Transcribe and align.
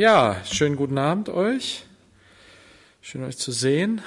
Ja, 0.00 0.42
schönen 0.46 0.76
guten 0.76 0.96
Abend 0.96 1.28
euch. 1.28 1.84
Schön 3.02 3.22
euch 3.22 3.36
zu 3.36 3.52
sehen. 3.52 4.00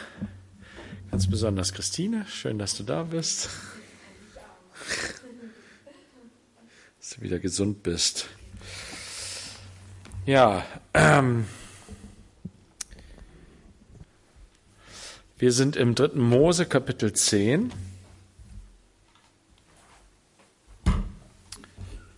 Ganz 1.11 1.29
besonders 1.29 1.71
Christine, 1.71 2.25
schön, 2.27 2.57
dass 2.57 2.75
du 2.75 2.81
da 2.81 3.03
bist. 3.03 3.51
Dass 6.99 7.11
du 7.11 7.21
wieder 7.21 7.37
gesund 7.37 7.83
bist. 7.83 8.25
Ja, 10.25 10.65
ähm, 10.95 11.45
wir 15.37 15.51
sind 15.51 15.75
im 15.75 15.93
dritten 15.93 16.21
Mose 16.21 16.65
Kapitel 16.65 17.13
10. 17.13 17.71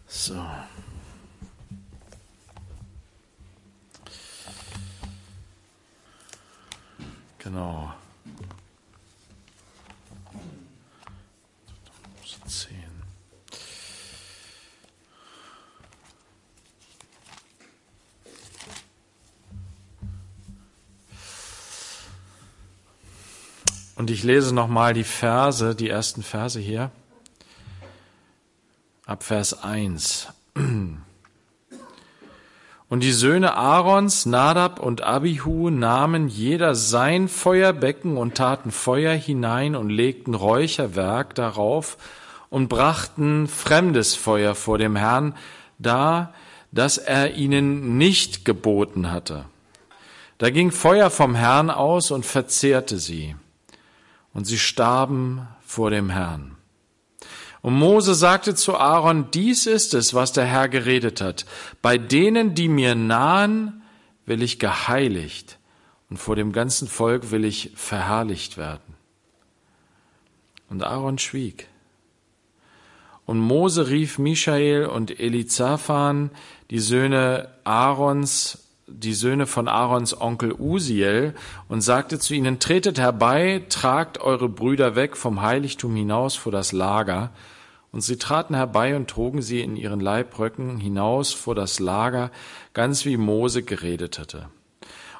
So. 0.08 0.40
Genau. 7.46 7.94
Und 23.96 24.10
ich 24.10 24.24
lese 24.24 24.54
nochmal 24.54 24.94
die 24.94 25.04
Verse, 25.04 25.76
die 25.76 25.90
ersten 25.90 26.22
Verse 26.22 26.60
hier. 26.60 26.92
Ab 29.06 29.24
Vers 29.24 29.64
1. 29.64 30.28
Und 32.96 33.02
die 33.02 33.12
Söhne 33.12 33.56
Aarons, 33.58 34.26
Nadab 34.26 34.80
und 34.80 35.02
Abihu 35.02 35.70
nahmen 35.70 36.30
jeder 36.30 36.76
sein 36.76 37.28
Feuerbecken 37.28 38.16
und 38.16 38.36
taten 38.36 38.72
Feuer 38.72 39.14
hinein 39.14 39.76
und 39.76 39.90
legten 39.90 40.34
Räucherwerk 40.34 41.36
darauf 41.36 41.98
und 42.50 42.70
brachten 42.70 43.50
fremdes 43.50 44.16
Feuer 44.16 44.56
vor 44.56 44.78
dem 44.78 44.96
Herrn 44.96 45.36
da, 45.78 46.34
das 46.72 46.98
er 46.98 47.34
ihnen 47.34 47.98
nicht 47.98 48.46
geboten 48.46 49.12
hatte. 49.12 49.44
Da 50.38 50.50
ging 50.50 50.72
Feuer 50.72 51.10
vom 51.10 51.36
Herrn 51.36 51.70
aus 51.70 52.12
und 52.12 52.26
verzehrte 52.26 52.98
sie, 52.98 53.36
und 54.34 54.46
sie 54.46 54.58
starben 54.58 55.50
vor 55.66 55.92
dem 55.92 56.10
Herrn. 56.10 56.55
Und 57.66 57.74
Mose 57.74 58.14
sagte 58.14 58.54
zu 58.54 58.78
Aaron, 58.78 59.32
dies 59.32 59.66
ist 59.66 59.96
es, 59.96 60.14
was 60.14 60.32
der 60.32 60.46
Herr 60.46 60.70
geredet 60.70 61.20
hat. 61.20 61.48
Bei 61.82 61.98
denen, 61.98 62.54
die 62.54 62.68
mir 62.68 62.94
nahen, 62.94 63.82
will 64.28 64.44
ich 64.44 64.60
geheiligt 64.60 65.58
und 66.12 66.18
vor 66.18 66.36
dem 66.36 66.52
ganzen 66.52 66.88
Volk 66.88 67.32
will 67.32 67.44
ich 67.44 67.72
verherrlicht 67.74 68.60
werden. 68.60 68.94
Und 70.70 70.84
Aaron 70.84 71.18
schwieg. 71.18 71.68
Und 73.26 73.40
Mose 73.40 73.90
rief 73.90 74.20
Michael 74.20 74.86
und 74.86 75.20
Elizaphan, 75.20 76.30
die 76.70 76.78
Söhne 76.78 77.50
Aarons, 77.64 78.60
die 78.86 79.16
Söhne 79.16 79.48
von 79.48 79.68
Aarons 79.68 80.22
Onkel 80.22 80.54
Usiel, 80.54 81.34
und 81.68 81.82
sagte 81.82 82.20
zu 82.20 82.36
ihnen, 82.36 82.60
tretet 82.60 83.00
herbei, 83.00 83.64
tragt 83.70 84.20
eure 84.20 84.50
Brüder 84.50 84.96
weg 84.96 85.18
vom 85.18 85.42
Heiligtum 85.42 85.96
hinaus 85.96 86.36
vor 86.36 86.52
das 86.52 86.72
Lager, 86.72 87.32
und 87.96 88.02
sie 88.02 88.18
traten 88.18 88.56
herbei 88.56 88.98
und 88.98 89.10
trugen 89.10 89.42
sie 89.42 89.62
in 89.62 89.78
ihren 89.78 90.02
Leibröcken 90.02 90.80
hinaus 90.80 91.32
vor 91.32 91.56
das 91.56 91.80
Lager, 91.80 92.30
ganz 92.74 93.06
wie 93.06 93.16
Mose 93.16 93.64
geredet 93.64 94.20
hatte. 94.20 94.50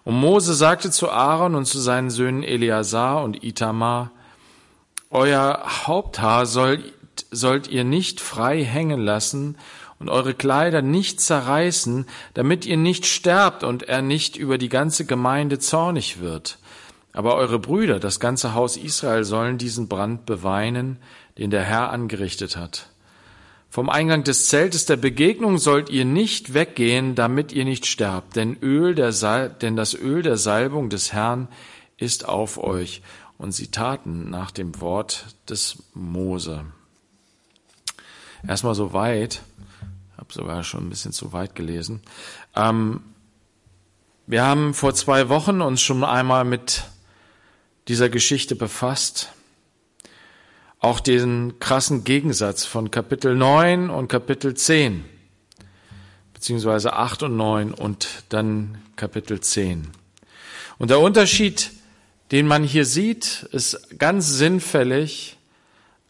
Und 0.04 0.16
Mose 0.20 0.54
sagte 0.54 0.92
zu 0.92 1.10
Aaron 1.10 1.56
und 1.56 1.68
zu 1.68 1.80
seinen 1.80 2.10
Söhnen 2.10 2.44
Eleazar 2.44 3.24
und 3.24 3.46
Itamar, 3.46 4.12
Euer 5.10 5.64
Haupthaar 5.88 6.46
sollt, 6.46 6.94
sollt 7.32 7.70
ihr 7.70 7.86
nicht 7.86 8.20
frei 8.20 8.62
hängen 8.66 9.00
lassen 9.00 9.58
und 9.98 10.10
eure 10.10 10.34
Kleider 10.34 10.82
nicht 10.82 11.22
zerreißen, 11.22 12.06
damit 12.34 12.66
ihr 12.66 12.76
nicht 12.76 13.06
sterbt 13.06 13.64
und 13.64 13.84
er 13.84 14.02
nicht 14.02 14.36
über 14.36 14.58
die 14.58 14.68
ganze 14.68 15.06
Gemeinde 15.06 15.60
zornig 15.60 16.20
wird. 16.20 16.60
Aber 17.14 17.36
eure 17.36 17.60
Brüder, 17.60 18.02
das 18.02 18.20
ganze 18.20 18.54
Haus 18.54 18.76
Israel, 18.76 19.24
sollen 19.24 19.58
diesen 19.58 19.88
Brand 19.88 20.26
beweinen, 20.26 20.98
den 21.38 21.52
der 21.52 21.64
Herr 21.64 21.90
angerichtet 21.90 22.58
hat. 22.58 22.90
Vom 23.70 23.90
Eingang 23.90 24.24
des 24.24 24.48
Zeltes 24.48 24.86
der 24.86 24.96
Begegnung 24.96 25.58
sollt 25.58 25.90
ihr 25.90 26.06
nicht 26.06 26.54
weggehen, 26.54 27.14
damit 27.14 27.52
ihr 27.52 27.66
nicht 27.66 27.86
sterbt, 27.86 28.38
denn, 28.38 28.58
Öl 28.62 28.96
der 28.96 29.12
Sal 29.12 29.50
denn 29.50 29.76
das 29.76 29.94
Öl 29.94 30.22
der 30.22 30.38
Salbung 30.38 30.90
des 30.90 31.12
Herrn 31.12 31.50
ist 31.98 32.26
auf 32.28 32.58
euch. 32.58 33.02
Und 33.38 33.52
sie 33.52 33.68
taten 33.68 34.30
nach 34.30 34.52
dem 34.52 34.80
Wort 34.80 35.36
des 35.50 35.84
Mose. 35.94 36.64
Erstmal 38.48 38.76
so 38.76 38.94
weit, 38.94 39.42
habe 40.18 40.32
sogar 40.32 40.64
schon 40.64 40.86
ein 40.86 40.90
bisschen 40.90 41.12
zu 41.12 41.34
weit 41.34 41.54
gelesen. 41.54 42.02
Ähm, 42.56 43.02
wir 44.26 44.44
haben 44.44 44.74
vor 44.74 44.94
zwei 44.96 45.28
Wochen 45.28 45.60
uns 45.60 45.82
schon 45.82 46.06
einmal 46.06 46.46
mit 46.46 46.86
dieser 47.90 48.08
Geschichte 48.08 48.56
befasst 48.56 49.35
auch 50.80 51.00
den 51.00 51.60
krassen 51.60 52.04
Gegensatz 52.04 52.66
von 52.66 52.92
Kapitel 52.92 53.36
9 53.36 53.90
und 53.90 54.08
Kapitel 54.08 54.54
10, 54.54 55.04
beziehungsweise 56.34 56.94
8 56.94 57.24
und 57.24 57.38
9 57.38 57.74
und 57.74 58.24
dann 58.30 58.78
Kapitel 58.96 59.40
10. 59.40 59.88
Und 60.78 60.90
der 60.90 61.00
Unterschied, 61.00 61.72
den 62.32 62.48
man 62.48 62.64
hier 62.64 62.86
sieht, 62.86 63.48
ist 63.52 63.98
ganz 63.98 64.30
sinnfällig 64.30 65.38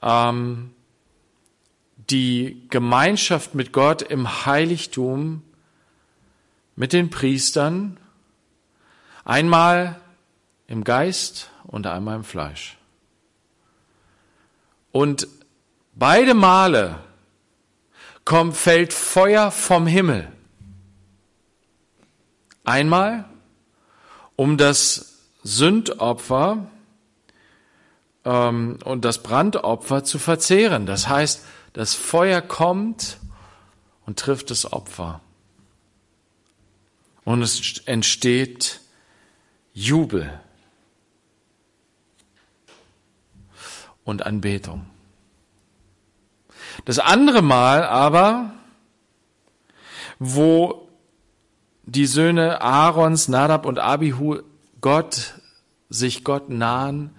ähm, 0.02 0.72
die 2.10 2.68
Gemeinschaft 2.70 3.56
mit 3.56 3.72
Gott 3.72 4.02
im 4.02 4.46
Heiligtum, 4.46 5.42
mit 6.76 6.94
den 6.94 7.10
Priestern, 7.10 7.98
einmal 9.24 10.00
im 10.68 10.84
Geist 10.84 11.50
und 11.64 11.88
einmal 11.88 12.18
im 12.18 12.24
Fleisch. 12.24 12.75
Und 14.96 15.28
beide 15.94 16.34
Male 16.34 17.00
kommt, 18.24 18.56
fällt 18.56 18.94
Feuer 18.94 19.52
vom 19.52 19.88
Himmel. 19.88 20.32
Einmal, 22.64 23.26
um 24.38 24.58
das 24.58 25.18
Sündopfer 25.44 26.72
ähm, 28.24 28.80
und 28.86 29.04
das 29.04 29.22
Brandopfer 29.22 30.06
zu 30.06 30.18
verzehren. 30.18 30.86
Das 30.86 31.10
heißt, 31.10 31.44
das 31.74 31.94
Feuer 31.94 32.40
kommt 32.40 33.18
und 34.06 34.18
trifft 34.18 34.50
das 34.50 34.72
Opfer. 34.72 35.20
Und 37.26 37.42
es 37.42 37.80
entsteht 37.86 38.80
Jubel. 39.74 40.40
Und 44.06 44.26
Anbetung. 44.26 44.86
Das 46.86 47.00
andere 47.00 47.42
Mal 47.42 47.84
aber, 47.84 48.54
wo 50.20 50.88
die 51.84 52.06
Söhne 52.06 52.62
Aarons, 52.62 53.28
Nadab 53.28 53.66
und 53.66 53.80
Abihu 53.80 54.40
Gott, 54.80 55.36
sich 55.90 56.24
Gott 56.24 56.50
nahen, 56.50 57.16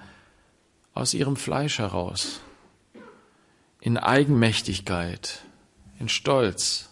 aus 0.94 1.12
ihrem 1.12 1.36
Fleisch 1.36 1.78
heraus, 1.78 2.40
in 3.80 3.98
Eigenmächtigkeit, 3.98 5.40
in 5.98 6.08
Stolz, 6.08 6.90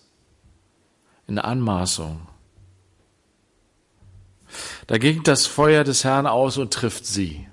in 1.26 1.38
Anmaßung. 1.38 2.26
Da 4.87 4.99
ging 4.99 5.23
das 5.23 5.47
Feuer 5.47 5.85
des 5.85 6.05
Herrn 6.05 6.26
aus 6.26 6.58
und 6.58 6.73
trifft 6.73 7.06
sie. 7.06 7.49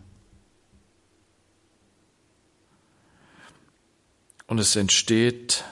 Und 4.52 4.60
es 4.60 4.76
entsteht, 4.76 5.64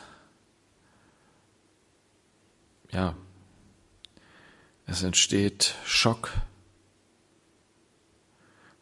ja, 2.93 3.13
es 4.85 5.03
entsteht 5.03 5.75
Schock, 5.83 6.31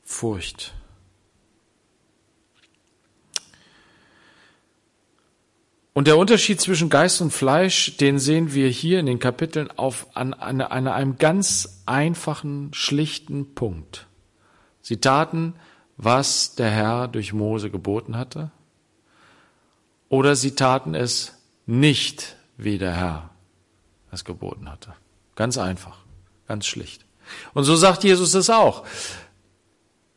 Furcht. 0.04 0.76
Und 5.94 6.06
der 6.06 6.20
Unterschied 6.20 6.62
zwischen 6.62 6.92
Geist 6.92 7.20
und 7.22 7.34
Fleisch, 7.34 7.98
den 7.98 8.20
sehen 8.20 8.54
wir 8.54 8.70
hier 8.70 9.00
in 9.00 9.08
den 9.08 9.18
Kapiteln 9.18 9.72
auf, 9.72 10.16
an, 10.16 10.36
an, 10.36 10.62
an 10.62 10.88
einem 10.88 11.18
ganz 11.18 11.82
einfachen, 11.88 12.72
schlichten 12.72 13.56
Punkt. 13.56 14.06
Sie 14.84 14.98
taten, 14.98 15.56
was 15.96 16.54
der 16.54 16.70
Herr 16.70 17.08
durch 17.08 17.34
Mose 17.34 17.72
geboten 17.72 18.16
hatte 18.16 18.52
oder 20.10 20.36
sie 20.36 20.52
taten 20.52 20.96
es 20.96 21.34
nicht, 21.66 22.36
wie 22.58 22.78
der 22.78 22.96
Herr 22.96 23.30
es 24.12 24.24
geboten 24.24 24.70
hatte. 24.70 24.94
Ganz 25.36 25.58
einfach. 25.58 25.98
Ganz 26.48 26.66
schlicht. 26.66 27.06
Und 27.54 27.66
so 27.66 27.76
sagt 27.76 28.04
Jesus 28.04 28.34
es 28.34 28.50
auch. 28.50 28.86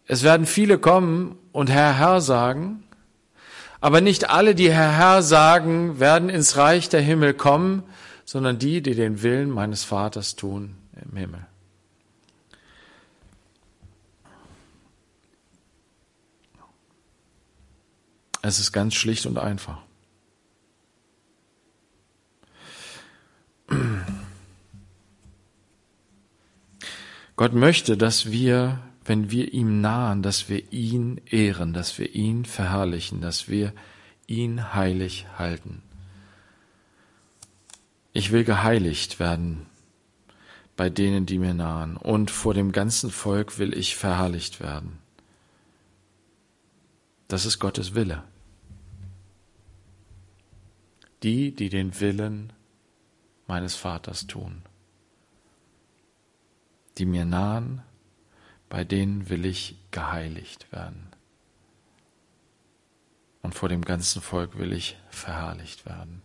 Es 0.07 0.23
werden 0.23 0.47
viele 0.47 0.79
kommen 0.79 1.37
und 1.53 1.71
Herr, 1.71 1.99
Herr 1.99 2.21
sagen, 2.21 2.85
aber 3.81 4.01
nicht 4.01 4.29
alle, 4.31 4.55
die 4.55 4.71
Herr, 4.71 4.97
Herr 4.97 5.23
sagen, 5.23 6.01
werden 6.01 6.29
ins 6.29 6.57
Reich 6.57 6.89
der 6.89 7.01
Himmel 7.01 7.35
kommen, 7.35 7.83
sondern 8.25 8.59
die, 8.59 8.83
die 8.83 8.95
den 8.95 9.23
Willen 9.23 9.51
meines 9.51 9.85
Vaters 9.85 10.37
tun 10.37 10.77
im 11.11 11.17
Himmel. 11.17 11.47
Es 18.43 18.59
ist 18.59 18.73
ganz 18.73 18.95
schlicht 18.95 19.27
und 19.27 19.39
einfach. 19.39 19.79
Gott 27.37 27.55
möchte, 27.55 27.97
dass 27.97 28.31
wir, 28.31 28.81
wenn 29.05 29.31
wir 29.31 29.53
ihm 29.53 29.81
nahen, 29.81 30.23
dass 30.23 30.49
wir 30.49 30.73
ihn 30.73 31.21
ehren, 31.31 31.73
dass 31.73 31.99
wir 31.99 32.15
ihn 32.15 32.45
verherrlichen, 32.45 33.21
dass 33.21 33.49
wir 33.49 33.73
ihn 34.27 34.75
heilig 34.75 35.27
halten. 35.39 35.83
Ich 38.13 38.33
will 38.33 38.45
geheiligt 38.45 39.21
werden 39.21 39.67
bei 40.77 40.89
denen, 40.89 41.27
die 41.27 41.39
mir 41.39 41.55
nahen, 41.55 41.97
und 41.97 42.31
vor 42.31 42.55
dem 42.55 42.73
ganzen 42.73 43.11
Volk 43.11 43.59
will 43.59 43.77
ich 43.77 43.97
verherrlicht 43.97 44.61
werden. 44.61 44.99
Das 47.29 47.45
ist 47.45 47.59
Gottes 47.59 47.95
Wille. 47.95 48.25
Die, 51.23 51.55
die 51.55 51.69
den 51.69 52.01
Willen 52.01 52.53
meines 53.47 53.75
Vaters 53.75 54.27
tun. 54.27 54.63
Die 56.99 57.07
mir 57.07 57.25
nahen, 57.25 57.83
bei 58.69 58.85
denen 58.85 59.29
will 59.29 59.45
ich 59.45 59.77
geheiligt 59.91 60.73
werden. 60.73 61.09
Und 63.43 63.55
vor 63.55 63.69
dem 63.69 63.83
ganzen 63.83 64.23
Volk 64.23 64.59
will 64.59 64.73
ich 64.73 64.97
verherrlicht 65.11 65.87
werden. 65.87 66.23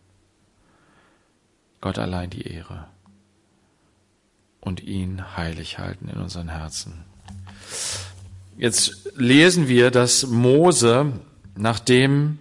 Gott 1.81 1.97
allein 1.97 2.29
die 2.29 2.47
Ehre 2.47 2.87
und 4.59 4.81
ihn 4.81 5.35
heilig 5.37 5.77
halten 5.77 6.09
in 6.09 6.19
unseren 6.19 6.49
Herzen. 6.49 7.05
Jetzt 8.57 9.11
lesen 9.15 9.67
wir, 9.67 9.91
dass 9.91 10.25
Mose, 10.27 11.13
nachdem 11.55 12.39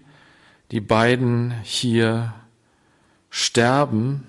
die 0.70 0.80
beiden 0.80 1.50
hier 1.62 2.32
sterben, 3.36 4.28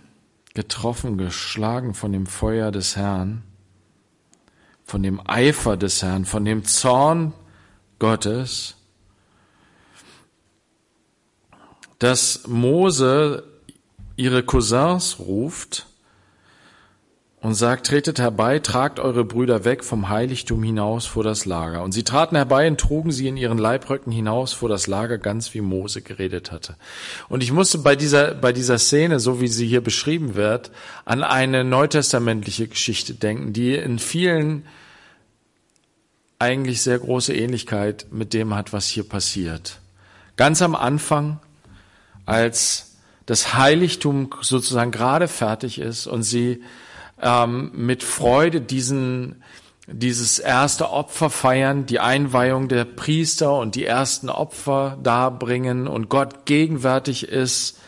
getroffen, 0.55 1.19
geschlagen 1.19 1.93
von 1.93 2.11
dem 2.11 2.25
Feuer 2.25 2.71
des 2.71 2.95
Herrn, 2.95 3.43
von 4.83 5.03
dem 5.03 5.21
Eifer 5.23 5.77
des 5.77 6.01
Herrn, 6.01 6.25
von 6.25 6.43
dem 6.43 6.63
Zorn 6.65 7.31
Gottes, 7.99 8.77
dass 11.99 12.47
Mose 12.47 13.43
ihre 14.15 14.41
Cousins 14.41 15.19
ruft 15.19 15.85
und 17.41 17.53
sagt, 17.53 17.85
tretet 17.87 18.17
herbei, 18.17 18.59
tragt 18.59 18.99
eure 18.99 19.23
Brüder 19.23 19.65
weg 19.65 19.83
vom 19.83 20.09
Heiligtum 20.09 20.63
hinaus 20.63 21.05
vor 21.05 21.23
das 21.23 21.45
Lager. 21.45 21.83
Und 21.83 21.91
sie 21.91 22.03
traten 22.03 22.35
herbei 22.35 22.67
und 22.67 22.79
trugen 22.79 23.11
sie 23.11 23.27
in 23.27 23.37
ihren 23.37 23.59
Leibröcken 23.59 24.11
hinaus 24.11 24.53
vor 24.53 24.67
das 24.67 24.87
Lager, 24.87 25.17
ganz 25.17 25.53
wie 25.53 25.61
Mose 25.61 26.01
geredet 26.01 26.51
hatte. 26.51 26.75
Und 27.29 27.43
ich 27.43 27.51
musste 27.51 27.77
bei 27.77 27.95
dieser, 27.95 28.33
bei 28.33 28.51
dieser 28.51 28.79
Szene, 28.79 29.19
so 29.19 29.41
wie 29.41 29.47
sie 29.47 29.67
hier 29.67 29.81
beschrieben 29.81 30.35
wird, 30.35 30.71
an 31.03 31.23
eine 31.23 31.63
neutestamentliche 31.63 32.67
Geschichte 32.67 33.13
denken, 33.13 33.53
die 33.53 33.75
in 33.75 33.99
vielen 33.99 34.65
eigentlich 36.39 36.81
sehr 36.81 36.99
große 36.99 37.33
Ähnlichkeit 37.33 38.07
mit 38.11 38.33
dem 38.33 38.55
hat, 38.55 38.73
was 38.73 38.87
hier 38.87 39.07
passiert. 39.07 39.79
Ganz 40.35 40.61
am 40.61 40.75
Anfang, 40.75 41.39
als 42.25 42.95
das 43.25 43.53
Heiligtum 43.55 44.29
sozusagen 44.41 44.91
gerade 44.91 45.27
fertig 45.27 45.79
ist 45.79 46.07
und 46.07 46.23
sie 46.23 46.63
ähm, 47.21 47.71
mit 47.73 48.03
Freude 48.03 48.61
diesen, 48.61 49.43
dieses 49.87 50.39
erste 50.39 50.89
Opfer 50.89 51.29
feiern, 51.29 51.85
die 51.85 51.99
Einweihung 51.99 52.67
der 52.67 52.85
Priester 52.85 53.57
und 53.57 53.75
die 53.75 53.85
ersten 53.85 54.29
Opfer 54.29 54.97
darbringen 55.01 55.87
und 55.87 56.09
Gott 56.09 56.45
gegenwärtig 56.45 57.27
ist 57.27 57.79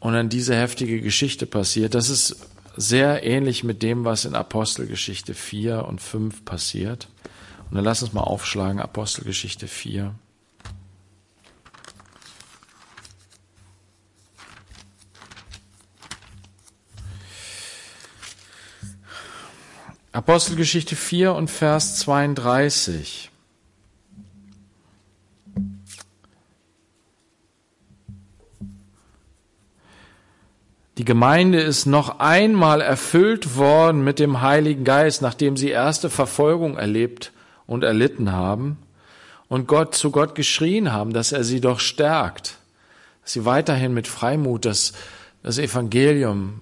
und 0.00 0.14
dann 0.14 0.28
diese 0.28 0.56
heftige 0.56 1.00
Geschichte 1.00 1.46
passiert. 1.46 1.94
Das 1.94 2.10
ist 2.10 2.48
sehr 2.76 3.24
ähnlich 3.24 3.64
mit 3.64 3.82
dem, 3.82 4.04
was 4.04 4.24
in 4.24 4.34
Apostelgeschichte 4.34 5.34
4 5.34 5.84
und 5.86 6.00
5 6.00 6.44
passiert. 6.44 7.08
Und 7.70 7.76
dann 7.76 7.84
lass 7.84 8.02
uns 8.02 8.12
mal 8.12 8.22
aufschlagen, 8.22 8.80
Apostelgeschichte 8.80 9.68
4. 9.68 10.14
Apostelgeschichte 20.12 20.94
4 20.94 21.32
und 21.32 21.50
Vers 21.50 21.96
32. 22.00 23.30
Die 30.98 31.04
Gemeinde 31.06 31.60
ist 31.60 31.86
noch 31.86 32.18
einmal 32.20 32.82
erfüllt 32.82 33.56
worden 33.56 34.04
mit 34.04 34.18
dem 34.18 34.42
Heiligen 34.42 34.84
Geist, 34.84 35.22
nachdem 35.22 35.56
sie 35.56 35.70
erste 35.70 36.10
Verfolgung 36.10 36.76
erlebt 36.76 37.32
und 37.66 37.82
erlitten 37.82 38.32
haben 38.32 38.76
und 39.48 39.66
Gott 39.66 39.94
zu 39.94 40.10
Gott 40.10 40.34
geschrien 40.34 40.92
haben, 40.92 41.14
dass 41.14 41.32
er 41.32 41.42
sie 41.42 41.62
doch 41.62 41.80
stärkt, 41.80 42.58
dass 43.22 43.32
sie 43.32 43.46
weiterhin 43.46 43.94
mit 43.94 44.08
Freimut 44.08 44.66
das, 44.66 44.92
das 45.42 45.56
Evangelium 45.56 46.60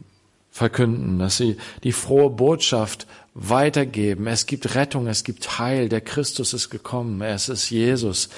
verkünden, 0.51 1.19
dass 1.19 1.37
sie 1.37 1.57
die 1.85 1.93
frohe 1.93 2.31
Botschaft 2.31 3.07
weitergeben. 3.35 4.27
Es 4.27 4.47
gibt 4.47 4.75
Rettung, 4.75 5.07
es 5.07 5.25
gibt 5.25 5.59
Heil. 5.59 5.89
Der 5.89 6.01
Christus 6.01 6.53
ist 6.53 6.71
gekommen. 6.71 7.21
Er 7.21 7.35
ist 7.35 7.71
Jesus. 7.71 8.29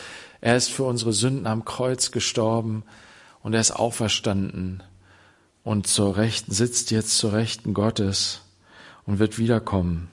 Er 0.41 0.57
ist 0.57 0.71
für 0.71 0.85
unsere 0.85 1.13
Sünden 1.13 1.47
am 1.47 1.65
Kreuz 1.65 2.11
gestorben 2.11 2.83
und 3.43 3.55
er 3.55 3.61
ist 3.61 3.71
auferstanden 3.71 4.83
und 5.65 5.87
zur 5.87 6.17
Rechten, 6.17 6.53
sitzt 6.53 6.91
jetzt 6.91 7.17
zur 7.17 7.33
Rechten 7.33 7.75
Gottes 7.75 8.43
und 9.07 9.19
wird 9.19 9.39
wiederkommen. 9.39 10.09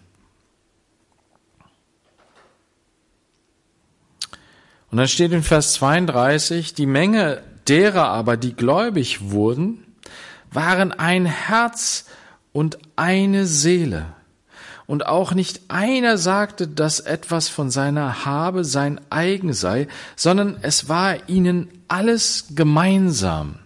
Und 4.91 4.97
dann 4.97 5.07
steht 5.07 5.31
in 5.31 5.43
Vers 5.43 5.73
32, 5.73 6.73
die 6.73 6.87
Menge 6.87 7.43
derer 7.67 8.07
aber, 8.07 8.37
die 8.37 8.55
gläubig 8.55 9.31
wurden, 9.31 9.85
waren 10.51 10.91
ein 10.91 11.25
Herz 11.25 12.05
und 12.53 12.79
eine 12.95 13.45
Seele. 13.45 14.13
Und 14.89 15.05
auch 15.05 15.35
nicht 15.35 15.61
einer 15.67 16.17
sagte, 16.17 16.67
dass 16.67 16.99
etwas 16.99 17.47
von 17.47 17.69
seiner 17.69 18.25
Habe 18.25 18.65
sein 18.65 18.99
eigen 19.11 19.53
sei, 19.53 19.87
sondern 20.15 20.57
es 20.63 20.89
war 20.89 21.29
ihnen 21.29 21.69
alles 21.87 22.45
gemeinsam. 22.55 23.59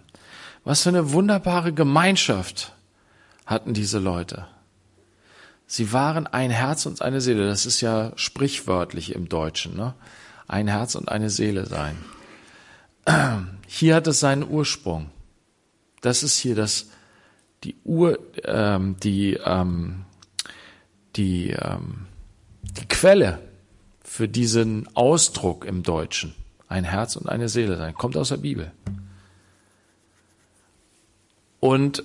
Was 0.64 0.82
für 0.82 0.90
eine 0.90 1.12
wunderbare 1.12 1.72
Gemeinschaft 1.72 2.74
hatten 3.46 3.72
diese 3.72 4.00
Leute. 4.00 4.46
Sie 5.66 5.94
waren 5.94 6.26
ein 6.26 6.50
Herz 6.50 6.84
und 6.84 7.00
eine 7.00 7.22
Seele. 7.22 7.46
Das 7.46 7.64
ist 7.64 7.80
ja 7.80 8.12
sprichwörtlich 8.16 9.14
im 9.14 9.30
Deutschen. 9.30 9.78
Ne? 9.78 9.94
Ein 10.46 10.68
Herz 10.68 10.94
und 10.94 11.08
eine 11.08 11.30
Seele 11.30 11.64
sein. 11.64 11.96
Hier 13.66 13.94
hat 13.94 14.06
es 14.08 14.20
seinen 14.20 14.46
Ursprung. 14.46 15.08
Das 16.02 16.22
ist 16.22 16.36
hier 16.36 16.54
das, 16.54 16.88
die 17.62 17.76
Ur, 17.82 18.18
ähm, 18.44 18.96
die, 19.02 19.38
ähm, 19.42 20.04
die, 21.16 21.50
ähm, 21.50 22.06
die 22.62 22.86
Quelle 22.86 23.40
für 24.02 24.28
diesen 24.28 24.88
Ausdruck 24.94 25.64
im 25.64 25.82
Deutschen. 25.82 26.34
Ein 26.68 26.84
Herz 26.84 27.16
und 27.16 27.28
eine 27.28 27.48
Seele 27.48 27.76
sein. 27.76 27.94
Kommt 27.94 28.16
aus 28.16 28.28
der 28.28 28.38
Bibel. 28.38 28.72
Und 31.60 32.04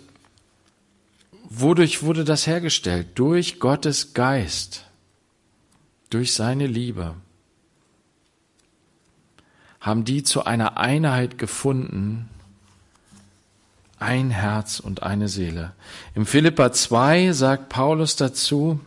wodurch 1.50 2.04
wurde 2.04 2.24
das 2.24 2.48
hergestellt? 2.48 3.08
Durch 3.16 3.60
Gottes 3.60 4.14
Geist. 4.14 4.86
Durch 6.10 6.34
seine 6.34 6.68
Liebe. 6.68 7.16
Haben 9.82 10.06
die 10.06 10.24
zu 10.24 10.46
einer 10.46 10.78
Einheit 10.78 11.38
gefunden, 11.38 12.30
ein 14.00 14.30
Herz 14.30 14.80
und 14.80 15.04
eine 15.04 15.28
Seele. 15.28 15.74
Im 16.16 16.26
Philippa 16.26 16.72
2 16.72 17.34
sagt 17.34 17.70
Paulus 17.70 18.16
dazu, 18.16 18.80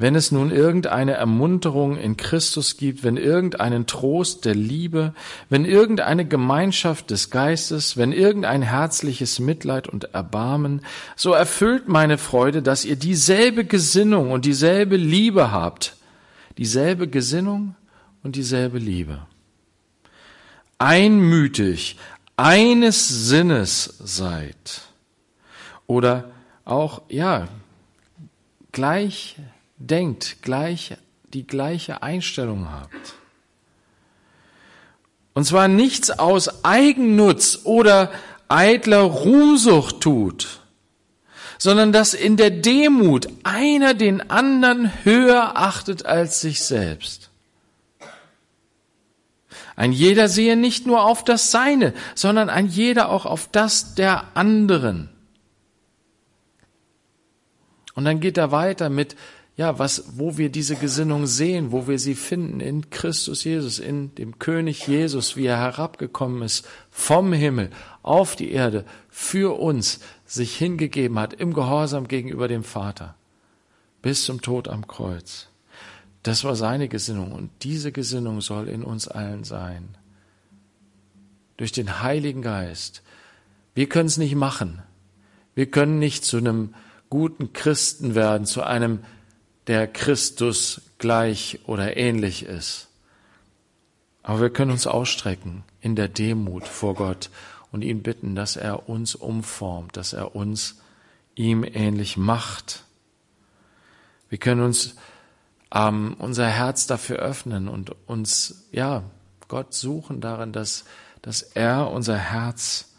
wenn 0.00 0.14
es 0.14 0.32
nun 0.32 0.50
irgendeine 0.50 1.12
Ermunterung 1.12 1.98
in 1.98 2.16
Christus 2.16 2.78
gibt, 2.78 3.04
wenn 3.04 3.18
irgendeinen 3.18 3.86
Trost 3.86 4.46
der 4.46 4.54
Liebe, 4.54 5.12
wenn 5.50 5.66
irgendeine 5.66 6.24
Gemeinschaft 6.26 7.10
des 7.10 7.28
Geistes, 7.28 7.98
wenn 7.98 8.12
irgendein 8.12 8.62
herzliches 8.62 9.40
Mitleid 9.40 9.88
und 9.88 10.14
Erbarmen, 10.14 10.80
so 11.16 11.34
erfüllt 11.34 11.86
meine 11.86 12.16
Freude, 12.16 12.62
dass 12.62 12.86
ihr 12.86 12.96
dieselbe 12.96 13.66
Gesinnung 13.66 14.30
und 14.30 14.46
dieselbe 14.46 14.96
Liebe 14.96 15.52
habt, 15.52 15.96
dieselbe 16.56 17.06
Gesinnung 17.06 17.74
und 18.22 18.36
dieselbe 18.36 18.78
Liebe. 18.78 19.26
Einmütig, 20.78 21.98
eines 22.38 23.06
Sinnes 23.06 23.96
seid. 24.02 24.80
Oder 25.86 26.30
auch, 26.64 27.02
ja, 27.10 27.48
gleich 28.72 29.36
denkt, 29.80 30.42
gleich 30.42 30.96
die 31.32 31.46
gleiche 31.46 32.02
Einstellung 32.02 32.70
habt. 32.70 33.14
Und 35.32 35.44
zwar 35.44 35.68
nichts 35.68 36.10
aus 36.10 36.64
Eigennutz 36.64 37.60
oder 37.64 38.12
eitler 38.48 39.00
Ruhmsucht 39.00 40.00
tut, 40.00 40.60
sondern 41.56 41.92
dass 41.92 42.14
in 42.14 42.36
der 42.36 42.50
Demut 42.50 43.28
einer 43.44 43.94
den 43.94 44.30
anderen 44.30 45.04
höher 45.04 45.56
achtet 45.56 46.04
als 46.04 46.40
sich 46.40 46.62
selbst. 46.62 47.30
Ein 49.76 49.92
jeder 49.92 50.28
sehe 50.28 50.56
nicht 50.56 50.86
nur 50.86 51.04
auf 51.04 51.24
das 51.24 51.50
Seine, 51.50 51.94
sondern 52.14 52.50
ein 52.50 52.66
jeder 52.66 53.08
auch 53.08 53.24
auf 53.24 53.48
das 53.50 53.94
der 53.94 54.24
anderen. 54.34 55.08
Und 57.94 58.04
dann 58.04 58.20
geht 58.20 58.36
er 58.36 58.52
weiter 58.52 58.90
mit 58.90 59.16
ja, 59.60 59.78
was, 59.78 60.16
wo 60.16 60.38
wir 60.38 60.48
diese 60.48 60.74
Gesinnung 60.74 61.26
sehen, 61.26 61.70
wo 61.70 61.86
wir 61.86 61.98
sie 61.98 62.14
finden 62.14 62.60
in 62.60 62.88
Christus 62.88 63.44
Jesus, 63.44 63.78
in 63.78 64.14
dem 64.14 64.38
König 64.38 64.86
Jesus, 64.86 65.36
wie 65.36 65.44
er 65.44 65.58
herabgekommen 65.58 66.40
ist 66.40 66.66
vom 66.88 67.34
Himmel 67.34 67.68
auf 68.02 68.36
die 68.36 68.52
Erde 68.52 68.86
für 69.10 69.60
uns, 69.60 70.00
sich 70.24 70.56
hingegeben 70.56 71.18
hat 71.18 71.34
im 71.34 71.52
Gehorsam 71.52 72.08
gegenüber 72.08 72.48
dem 72.48 72.64
Vater 72.64 73.16
bis 74.00 74.24
zum 74.24 74.40
Tod 74.40 74.66
am 74.66 74.86
Kreuz. 74.86 75.48
Das 76.22 76.42
war 76.42 76.56
seine 76.56 76.88
Gesinnung 76.88 77.32
und 77.32 77.50
diese 77.62 77.92
Gesinnung 77.92 78.40
soll 78.40 78.66
in 78.66 78.82
uns 78.82 79.08
allen 79.08 79.44
sein. 79.44 79.90
Durch 81.58 81.72
den 81.72 82.00
Heiligen 82.00 82.40
Geist. 82.40 83.02
Wir 83.74 83.90
können 83.90 84.06
es 84.06 84.16
nicht 84.16 84.36
machen. 84.36 84.82
Wir 85.54 85.70
können 85.70 85.98
nicht 85.98 86.24
zu 86.24 86.38
einem 86.38 86.72
guten 87.10 87.52
Christen 87.52 88.14
werden, 88.14 88.46
zu 88.46 88.62
einem 88.62 89.00
der 89.66 89.86
Christus 89.86 90.82
gleich 90.98 91.60
oder 91.66 91.96
ähnlich 91.96 92.44
ist. 92.44 92.88
Aber 94.22 94.40
wir 94.40 94.50
können 94.50 94.70
uns 94.70 94.86
ausstrecken 94.86 95.64
in 95.80 95.96
der 95.96 96.08
Demut 96.08 96.66
vor 96.66 96.94
Gott 96.94 97.30
und 97.72 97.82
ihn 97.82 98.02
bitten, 98.02 98.34
dass 98.34 98.56
er 98.56 98.88
uns 98.88 99.14
umformt, 99.14 99.96
dass 99.96 100.12
er 100.12 100.34
uns 100.34 100.76
ihm 101.34 101.64
ähnlich 101.64 102.16
macht. 102.16 102.84
Wir 104.28 104.38
können 104.38 104.60
uns 104.60 104.96
ähm, 105.72 106.16
unser 106.18 106.46
Herz 106.46 106.86
dafür 106.86 107.16
öffnen 107.16 107.68
und 107.68 107.94
uns, 108.06 108.66
ja, 108.72 109.04
Gott 109.48 109.74
suchen 109.74 110.20
darin, 110.20 110.52
dass, 110.52 110.84
dass 111.22 111.42
er 111.42 111.90
unser 111.90 112.16
Herz 112.16 112.89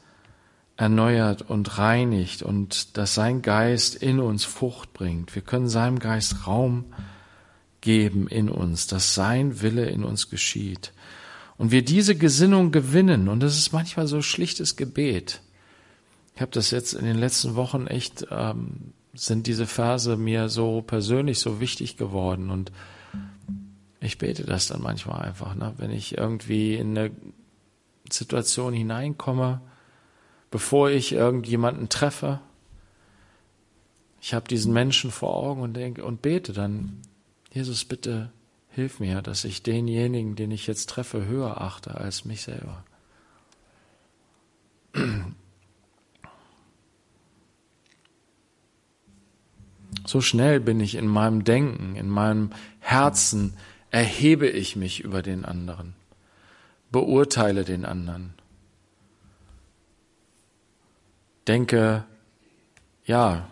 erneuert 0.82 1.44
und 1.44 1.78
reinigt 1.78 2.42
und 2.42 2.98
dass 2.98 3.14
sein 3.14 3.44
Geist 3.44 3.94
in 3.94 4.20
uns 4.20 4.46
Frucht 4.46 4.94
bringt. 4.94 5.36
Wir 5.36 5.44
können 5.44 5.70
seinem 5.70 6.00
Geist 6.00 6.48
Raum 6.48 6.86
geben 7.82 8.28
in 8.28 8.50
uns, 8.50 8.88
dass 8.88 9.14
sein 9.14 9.62
Wille 9.62 9.86
in 9.86 10.04
uns 10.04 10.32
geschieht. 10.32 10.92
Und 11.60 11.70
wir 11.70 11.86
diese 11.86 12.16
Gesinnung 12.16 12.72
gewinnen. 12.72 13.30
Und 13.30 13.42
das 13.42 13.60
ist 13.60 13.72
manchmal 13.72 14.08
so 14.08 14.24
schlichtes 14.24 14.76
Gebet. 14.76 15.42
Ich 16.34 16.42
habe 16.42 16.50
das 16.50 16.72
jetzt 16.72 16.94
in 16.94 17.06
den 17.06 17.20
letzten 17.20 17.54
Wochen 17.54 17.86
echt, 17.86 18.26
ähm, 18.32 18.94
sind 19.14 19.46
diese 19.46 19.68
Verse 19.68 20.18
mir 20.18 20.50
so 20.50 20.82
persönlich 20.82 21.38
so 21.38 21.60
wichtig 21.60 21.96
geworden. 21.96 22.50
Und 22.50 22.72
ich 24.00 24.18
bete 24.18 24.46
das 24.46 24.70
dann 24.70 24.82
manchmal 24.82 25.22
einfach, 25.22 25.54
ne? 25.54 25.76
wenn 25.78 25.92
ich 25.92 26.18
irgendwie 26.18 26.74
in 26.74 26.98
eine 26.98 27.12
Situation 28.12 28.74
hineinkomme, 28.74 29.62
bevor 30.52 30.90
ich 30.90 31.14
irgendjemanden 31.14 31.90
treffe. 31.90 32.40
Ich 34.22 34.36
habe 34.36 34.48
diesen 34.48 34.74
Menschen 34.74 35.10
vor 35.10 35.36
Augen 35.36 35.62
und 35.62 35.74
denke 35.74 36.06
und 36.06 36.22
bete 36.22 36.54
dann, 36.54 37.02
Jesus, 37.52 37.86
bitte 37.86 38.32
hilf 38.70 39.00
mir, 39.00 39.22
dass 39.22 39.44
ich 39.44 39.64
denjenigen, 39.64 40.36
den 40.36 40.52
ich 40.52 40.68
jetzt 40.68 40.90
treffe, 40.90 41.26
höher 41.26 41.60
achte 41.60 41.96
als 41.96 42.26
mich 42.26 42.44
selber. 42.44 42.84
So 50.06 50.22
schnell 50.22 50.60
bin 50.60 50.80
ich 50.80 50.96
in 50.96 51.08
meinem 51.08 51.44
Denken, 51.44 51.96
in 51.96 52.10
meinem 52.10 52.52
Herzen, 52.80 53.54
erhebe 53.92 54.48
ich 54.48 54.76
mich 54.76 55.02
über 55.02 55.22
den 55.22 55.46
anderen, 55.46 55.96
beurteile 56.92 57.64
den 57.64 57.86
anderen, 57.86 58.34
denke, 61.48 62.06
ja, 63.06 63.50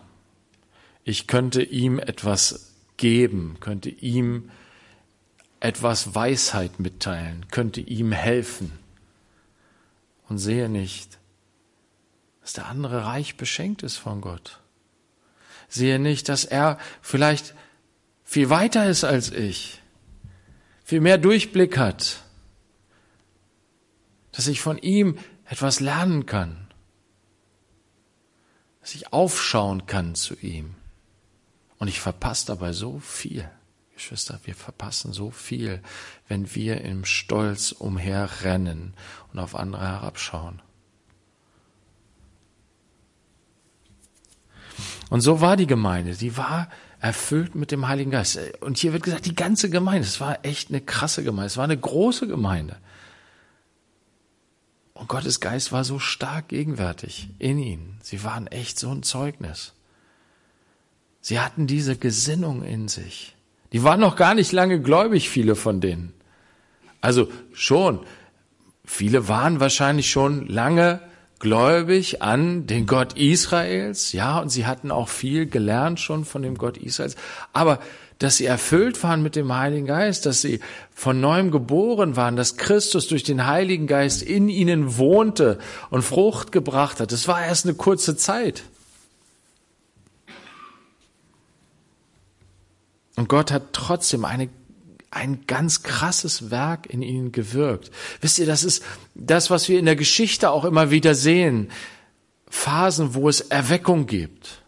ich 1.04 1.26
könnte 1.26 1.62
ihm 1.62 1.98
etwas 1.98 2.72
geben, 2.96 3.56
könnte 3.60 3.90
ihm 3.90 4.50
etwas 5.58 6.14
Weisheit 6.14 6.80
mitteilen, 6.80 7.46
könnte 7.50 7.80
ihm 7.80 8.12
helfen 8.12 8.72
und 10.28 10.38
sehe 10.38 10.68
nicht, 10.68 11.18
dass 12.40 12.52
der 12.54 12.66
andere 12.66 13.04
reich 13.04 13.36
beschenkt 13.36 13.82
ist 13.82 13.96
von 13.96 14.20
Gott. 14.20 14.60
Sehe 15.68 15.98
nicht, 15.98 16.28
dass 16.28 16.44
er 16.44 16.78
vielleicht 17.02 17.54
viel 18.24 18.50
weiter 18.50 18.88
ist 18.88 19.04
als 19.04 19.30
ich, 19.30 19.80
viel 20.84 21.00
mehr 21.00 21.18
Durchblick 21.18 21.76
hat, 21.76 22.22
dass 24.32 24.46
ich 24.46 24.60
von 24.60 24.78
ihm 24.78 25.18
etwas 25.44 25.80
lernen 25.80 26.26
kann 26.26 26.69
dass 28.80 28.94
ich 28.94 29.12
aufschauen 29.12 29.86
kann 29.86 30.14
zu 30.14 30.34
ihm. 30.34 30.74
Und 31.78 31.88
ich 31.88 32.00
verpasse 32.00 32.46
dabei 32.46 32.72
so 32.72 32.98
viel. 32.98 33.48
Geschwister, 33.94 34.40
wir 34.44 34.54
verpassen 34.54 35.12
so 35.12 35.30
viel, 35.30 35.82
wenn 36.28 36.54
wir 36.54 36.80
im 36.80 37.04
Stolz 37.04 37.72
umherrennen 37.72 38.94
und 39.32 39.38
auf 39.38 39.54
andere 39.54 39.82
herabschauen. 39.82 40.62
Und 45.10 45.20
so 45.20 45.40
war 45.40 45.56
die 45.56 45.66
Gemeinde. 45.66 46.14
Die 46.14 46.36
war 46.36 46.70
erfüllt 47.00 47.54
mit 47.54 47.72
dem 47.72 47.88
Heiligen 47.88 48.10
Geist. 48.10 48.38
Und 48.60 48.78
hier 48.78 48.92
wird 48.92 49.02
gesagt, 49.02 49.26
die 49.26 49.34
ganze 49.34 49.68
Gemeinde. 49.68 50.06
Es 50.06 50.20
war 50.20 50.44
echt 50.44 50.70
eine 50.70 50.80
krasse 50.80 51.22
Gemeinde. 51.22 51.46
Es 51.46 51.56
war 51.56 51.64
eine 51.64 51.78
große 51.78 52.26
Gemeinde. 52.26 52.76
Und 55.00 55.08
Gottes 55.08 55.40
Geist 55.40 55.72
war 55.72 55.82
so 55.82 55.98
stark 55.98 56.48
gegenwärtig 56.48 57.30
in 57.38 57.58
ihnen. 57.58 57.98
Sie 58.02 58.22
waren 58.22 58.46
echt 58.48 58.78
so 58.78 58.90
ein 58.90 59.02
Zeugnis. 59.02 59.72
Sie 61.22 61.40
hatten 61.40 61.66
diese 61.66 61.96
Gesinnung 61.96 62.62
in 62.62 62.86
sich. 62.86 63.34
Die 63.72 63.82
waren 63.82 63.98
noch 63.98 64.14
gar 64.14 64.34
nicht 64.34 64.52
lange 64.52 64.78
gläubig, 64.78 65.30
viele 65.30 65.56
von 65.56 65.80
denen. 65.80 66.12
Also 67.00 67.28
schon, 67.54 68.00
viele 68.84 69.26
waren 69.26 69.58
wahrscheinlich 69.58 70.10
schon 70.10 70.46
lange 70.48 71.00
gläubig 71.38 72.20
an 72.20 72.66
den 72.66 72.84
Gott 72.84 73.14
Israels, 73.14 74.12
ja, 74.12 74.38
und 74.38 74.50
sie 74.50 74.66
hatten 74.66 74.90
auch 74.90 75.08
viel 75.08 75.46
gelernt 75.46 75.98
schon 75.98 76.26
von 76.26 76.42
dem 76.42 76.58
Gott 76.58 76.76
Israels. 76.76 77.16
Aber 77.54 77.80
dass 78.20 78.36
sie 78.36 78.44
erfüllt 78.44 79.02
waren 79.02 79.22
mit 79.22 79.34
dem 79.34 79.52
Heiligen 79.52 79.86
Geist, 79.86 80.26
dass 80.26 80.42
sie 80.42 80.60
von 80.94 81.20
neuem 81.20 81.50
geboren 81.50 82.16
waren, 82.16 82.36
dass 82.36 82.58
Christus 82.58 83.08
durch 83.08 83.22
den 83.22 83.46
Heiligen 83.46 83.86
Geist 83.86 84.22
in 84.22 84.50
ihnen 84.50 84.98
wohnte 84.98 85.58
und 85.88 86.02
Frucht 86.02 86.52
gebracht 86.52 87.00
hat. 87.00 87.12
Das 87.12 87.28
war 87.28 87.42
erst 87.42 87.64
eine 87.64 87.74
kurze 87.74 88.16
Zeit. 88.16 88.62
Und 93.16 93.28
Gott 93.28 93.50
hat 93.50 93.72
trotzdem 93.72 94.26
eine, 94.26 94.50
ein 95.10 95.46
ganz 95.46 95.82
krasses 95.82 96.50
Werk 96.50 96.90
in 96.90 97.00
ihnen 97.00 97.32
gewirkt. 97.32 97.90
Wisst 98.20 98.38
ihr, 98.38 98.46
das 98.46 98.64
ist 98.64 98.84
das, 99.14 99.48
was 99.48 99.70
wir 99.70 99.78
in 99.78 99.86
der 99.86 99.96
Geschichte 99.96 100.50
auch 100.50 100.66
immer 100.66 100.90
wieder 100.90 101.14
sehen. 101.14 101.70
Phasen, 102.50 103.14
wo 103.14 103.30
es 103.30 103.40
Erweckung 103.40 104.04
gibt 104.06 104.60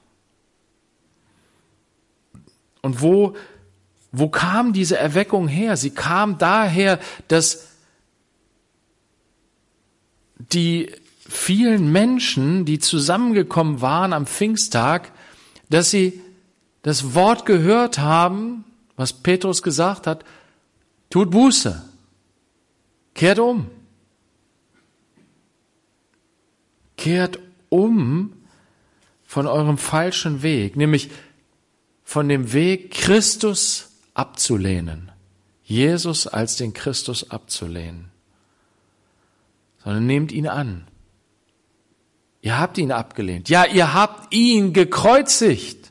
und 2.83 3.01
wo, 3.01 3.35
wo 4.11 4.29
kam 4.29 4.73
diese 4.73 4.99
Erweckung 4.99 5.49
her? 5.49 5.77
Sie 5.77 5.91
kam 5.91 6.39
daher, 6.39 6.99
dass 7.29 7.69
die 10.39 10.91
vielen 11.29 11.91
Menschen, 11.91 12.65
die 12.65 12.79
zusammengekommen 12.79 13.81
waren 13.81 14.13
am 14.13 14.27
Pfingsttag, 14.27 15.13
dass 15.71 15.91
sie 15.91 16.21
das 16.83 17.15
Wort 17.15 17.47
gehört 17.47 17.99
haben 17.99 18.65
was 18.97 19.13
Petrus 19.13 19.63
gesagt 19.63 20.07
hat, 20.07 20.25
tut 21.11 21.31
Buße, 21.31 21.83
kehrt 23.15 23.39
um. 23.39 23.71
Kehrt 26.97 27.39
um 27.69 28.33
von 29.25 29.47
eurem 29.47 29.79
falschen 29.79 30.43
Weg, 30.43 30.77
nämlich 30.77 31.11
von 32.13 32.29
dem 32.29 32.53
Weg, 32.53 32.91
Christus 32.91 33.89
abzulehnen, 34.13 35.11
Jesus 35.65 36.27
als 36.27 36.57
den 36.57 36.75
Christus 36.75 37.31
abzulehnen, 37.31 38.11
sondern 39.83 40.05
nehmt 40.05 40.31
ihn 40.31 40.47
an. 40.47 40.87
Ihr 42.43 42.59
habt 42.59 42.77
ihn 42.77 42.93
abgelehnt. 42.93 43.49
Ja, 43.49 43.65
ihr 43.65 43.95
habt 43.95 44.35
ihn 44.35 44.75
gekreuzigt. 44.75 45.91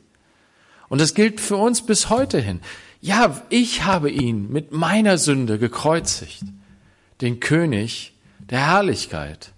Und 0.89 1.01
das 1.01 1.15
gilt 1.15 1.41
für 1.41 1.57
uns 1.57 1.83
bis 1.83 2.11
heute 2.11 2.39
hin. 2.39 2.61
Ja, 2.99 3.41
ich 3.49 3.83
habe 3.83 4.11
ihn 4.11 4.51
mit 4.51 4.71
meiner 4.71 5.17
Sünde 5.17 5.57
gekreuzigt, 5.57 6.43
den 7.21 7.39
König 7.39 8.13
der 8.37 8.67
Herrlichkeit. 8.67 9.53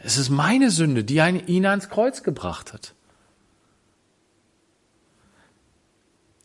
Es 0.00 0.16
ist 0.16 0.30
meine 0.30 0.72
Sünde, 0.72 1.04
die 1.04 1.18
ihn 1.18 1.66
ans 1.66 1.90
Kreuz 1.90 2.24
gebracht 2.24 2.72
hat. 2.72 2.94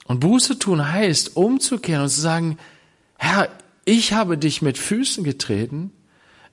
Und 0.07 0.21
Buße 0.21 0.57
tun 0.57 0.91
heißt, 0.91 1.35
umzukehren 1.35 2.03
und 2.03 2.09
zu 2.09 2.21
sagen, 2.21 2.57
Herr, 3.17 3.49
ich 3.85 4.13
habe 4.13 4.37
dich 4.37 4.61
mit 4.61 4.77
Füßen 4.77 5.23
getreten, 5.23 5.91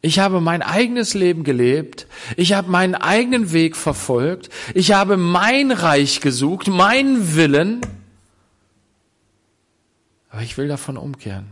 ich 0.02 0.18
habe 0.18 0.40
mein 0.40 0.61
eigenes 0.61 1.14
Leben 1.14 1.44
gelebt, 1.44 2.06
ich 2.37 2.52
habe 2.52 2.70
meinen 2.70 2.94
eigenen 2.94 3.52
Weg 3.52 3.76
verfolgt, 3.76 4.50
ich 4.75 4.92
habe 4.92 5.16
mein 5.16 5.70
Reich 5.70 6.20
gesucht, 6.20 6.68
meinen 6.68 7.37
Willen, 7.37 7.80
aber 10.28 10.42
ich 10.42 10.58
will 10.58 10.68
davon 10.68 10.96
umkehren. 10.96 11.46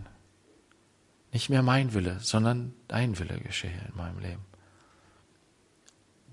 Nicht 1.33 1.49
mehr 1.49 1.63
mein 1.63 1.95
Wille, 1.95 2.19
sondern 2.21 2.75
dein 2.89 3.19
Wille 3.19 3.39
geschehe 3.39 3.71
in 3.89 3.97
meinem 3.97 4.19
Leben. 4.19 4.45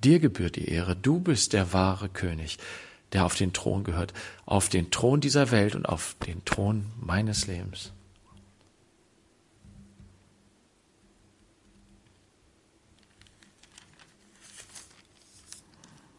Dir 0.04 0.20
gebührt 0.20 0.56
die 0.56 0.68
Ehre, 0.68 0.96
du 0.96 1.20
bist 1.20 1.54
der 1.54 1.74
wahre 1.74 2.10
König 2.10 2.58
der 3.14 3.26
auf 3.26 3.36
den 3.36 3.54
Thron 3.54 3.84
gehört, 3.84 4.14
auf 4.46 4.70
den 4.70 4.92
Thron 4.92 5.22
dieser 5.22 5.52
Welt 5.52 5.76
und 5.76 5.88
auf 5.88 6.16
den 6.26 6.44
Thron 6.46 6.86
meines 7.00 7.48
Lebens. 7.48 7.92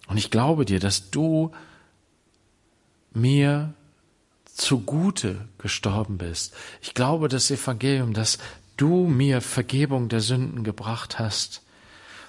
Und 0.09 0.17
ich 0.17 0.33
glaube 0.33 0.65
dir, 0.65 0.81
dass 0.81 1.11
du 1.11 1.53
mir 3.13 3.75
zugute 4.45 5.49
gestorben 5.59 6.19
bist. 6.19 6.55
Ich 6.83 6.95
glaube 6.95 7.29
das 7.29 7.51
Evangelium, 7.51 8.13
dass 8.13 8.39
du 8.77 9.07
mir 9.07 9.41
Vergebung 9.41 10.09
der 10.09 10.21
Sünden 10.21 10.65
gebracht 10.65 11.19
hast. 11.21 11.63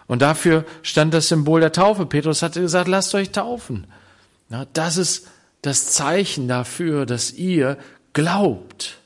Und 0.05 0.21
dafür 0.21 0.65
stand 0.83 1.13
das 1.13 1.29
Symbol 1.29 1.61
der 1.61 1.71
Taufe. 1.71 2.05
Petrus 2.05 2.41
hatte 2.41 2.61
gesagt, 2.61 2.87
lasst 2.87 3.15
euch 3.15 3.31
taufen. 3.31 3.87
Na, 4.51 4.67
das 4.73 4.97
ist 4.97 5.29
das 5.61 5.91
Zeichen 5.91 6.49
dafür, 6.49 7.05
dass 7.05 7.31
ihr 7.31 7.77
glaubt, 8.11 8.97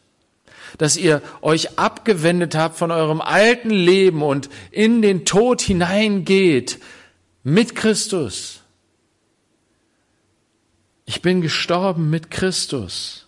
dass 0.79 0.97
ihr 0.97 1.21
euch 1.43 1.77
abgewendet 1.77 2.55
habt 2.55 2.75
von 2.75 2.89
eurem 2.89 3.21
alten 3.21 3.69
Leben 3.69 4.23
und 4.23 4.49
in 4.71 5.03
den 5.03 5.23
Tod 5.23 5.61
hineingeht 5.61 6.79
mit 7.43 7.75
Christus. 7.75 8.61
Ich 11.05 11.21
bin 11.21 11.41
gestorben 11.41 12.09
mit 12.09 12.31
Christus. 12.31 13.27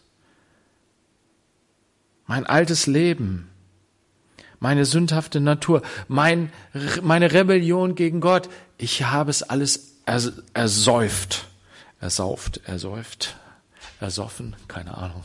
Mein 2.26 2.48
altes 2.48 2.88
Leben, 2.88 3.48
meine 4.60 4.86
sündhafte 4.86 5.40
Natur, 5.40 5.84
mein, 6.08 6.52
meine 7.04 7.32
Rebellion 7.32 7.94
gegen 7.94 8.22
Gott, 8.22 8.50
ich 8.80 9.04
habe 9.04 9.30
es 9.30 9.44
alles 9.44 9.98
ersäuft 10.56 11.48
ersauft, 12.00 12.62
ersäuft, 12.66 13.38
ersoffen, 14.00 14.56
keine 14.68 14.98
Ahnung, 14.98 15.24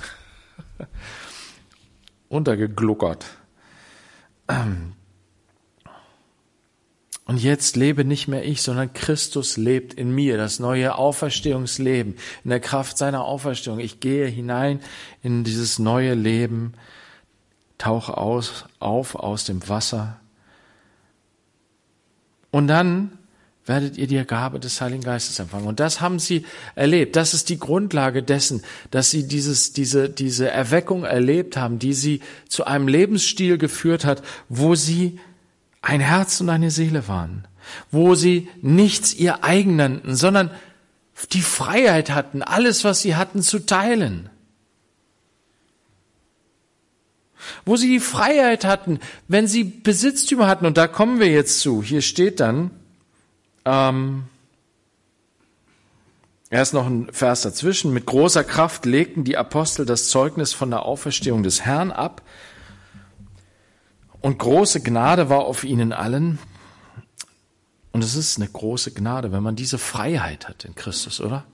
untergegluckert. 2.29 3.27
Und 7.25 7.39
jetzt 7.39 7.77
lebe 7.77 8.05
nicht 8.05 8.29
mehr 8.29 8.45
ich, 8.45 8.63
sondern 8.63 8.93
Christus 8.93 9.57
lebt 9.57 9.95
in 9.95 10.15
mir, 10.15 10.37
das 10.37 10.59
neue 10.59 10.97
Auferstehungsleben, 10.97 12.17
in 12.45 12.51
der 12.51 12.61
Kraft 12.61 12.99
seiner 12.99 13.25
Auferstehung. 13.25 13.79
Ich 13.79 14.01
gehe 14.01 14.27
hinein 14.27 14.81
in 15.23 15.45
dieses 15.45 15.79
neue 15.79 16.15
Leben, 16.15 16.75
tauche 17.79 18.17
aus, 18.17 18.65
auf 18.81 19.15
aus 19.15 19.45
dem 19.45 19.69
Wasser. 19.69 20.21
Und 22.51 22.67
dann 22.67 23.19
werdet 23.65 23.97
ihr 23.97 24.07
die 24.09 24.25
Gabe 24.25 24.59
des 24.59 24.81
Heiligen 24.81 25.03
Geistes 25.03 25.39
empfangen. 25.39 25.67
Und 25.67 25.79
das 25.79 26.01
haben 26.01 26.19
sie 26.19 26.45
erlebt. 26.75 27.15
Das 27.15 27.33
ist 27.33 27.49
die 27.49 27.59
Grundlage 27.59 28.23
dessen, 28.23 28.63
dass 28.91 29.11
sie 29.11 29.29
dieses, 29.29 29.73
diese, 29.73 30.09
diese 30.09 30.51
Erweckung 30.51 31.05
erlebt 31.05 31.57
haben, 31.57 31.79
die 31.79 31.95
sie 31.95 32.21
zu 32.49 32.65
einem 32.65 32.89
Lebensstil 32.89 33.59
geführt 33.59 34.05
hat, 34.05 34.23
wo 34.49 34.75
sie 34.75 35.21
ein 35.81 36.01
Herz 36.01 36.41
und 36.41 36.49
eine 36.49 36.71
Seele 36.71 37.07
waren, 37.07 37.47
wo 37.91 38.15
sie 38.15 38.49
nichts 38.63 39.15
ihr 39.15 39.45
eigen 39.45 39.77
nannten, 39.77 40.17
sondern 40.17 40.51
die 41.33 41.43
Freiheit 41.43 42.11
hatten, 42.11 42.43
alles, 42.43 42.85
was 42.85 43.03
sie 43.03 43.15
hatten, 43.15 43.43
zu 43.43 43.61
teilen. 43.61 44.29
Wo 47.65 47.77
sie 47.77 47.89
die 47.89 48.01
Freiheit 48.01 48.65
hatten, 48.65 48.99
wenn 49.29 49.47
sie 49.47 49.63
Besitztümer 49.65 50.49
hatten, 50.49 50.67
und 50.67 50.77
da 50.77 50.89
kommen 50.89 51.21
wir 51.21 51.29
jetzt 51.29 51.61
zu, 51.61 51.83
hier 51.83 52.03
steht 52.03 52.41
dann, 52.41 52.71
ähm, 53.65 54.25
erst 56.51 56.75
noch 56.75 56.87
ein 56.87 57.13
Vers 57.13 57.43
dazwischen. 57.43 57.93
Mit 57.93 58.07
großer 58.07 58.45
Kraft 58.45 58.87
legten 58.87 59.25
die 59.25 59.37
Apostel 59.37 59.87
das 59.87 60.09
Zeugnis 60.09 60.53
von 60.53 60.71
der 60.71 60.85
Auferstehung 60.85 61.43
des 61.43 61.63
Herrn 61.63 61.91
ab. 61.91 62.23
Und 64.21 64.39
große 64.39 64.83
Gnade 64.83 65.29
war 65.29 65.41
auf 65.41 65.65
ihnen 65.65 65.93
allen. 65.93 66.39
Und 67.91 68.05
es 68.05 68.15
ist 68.15 68.39
eine 68.39 68.49
große 68.49 68.93
Gnade, 68.93 69.33
wenn 69.33 69.43
man 69.43 69.57
diese 69.57 69.79
Freiheit 69.79 70.49
hat 70.49 70.65
in 70.65 70.75
Christus, 70.75 71.21
oder? 71.21 71.45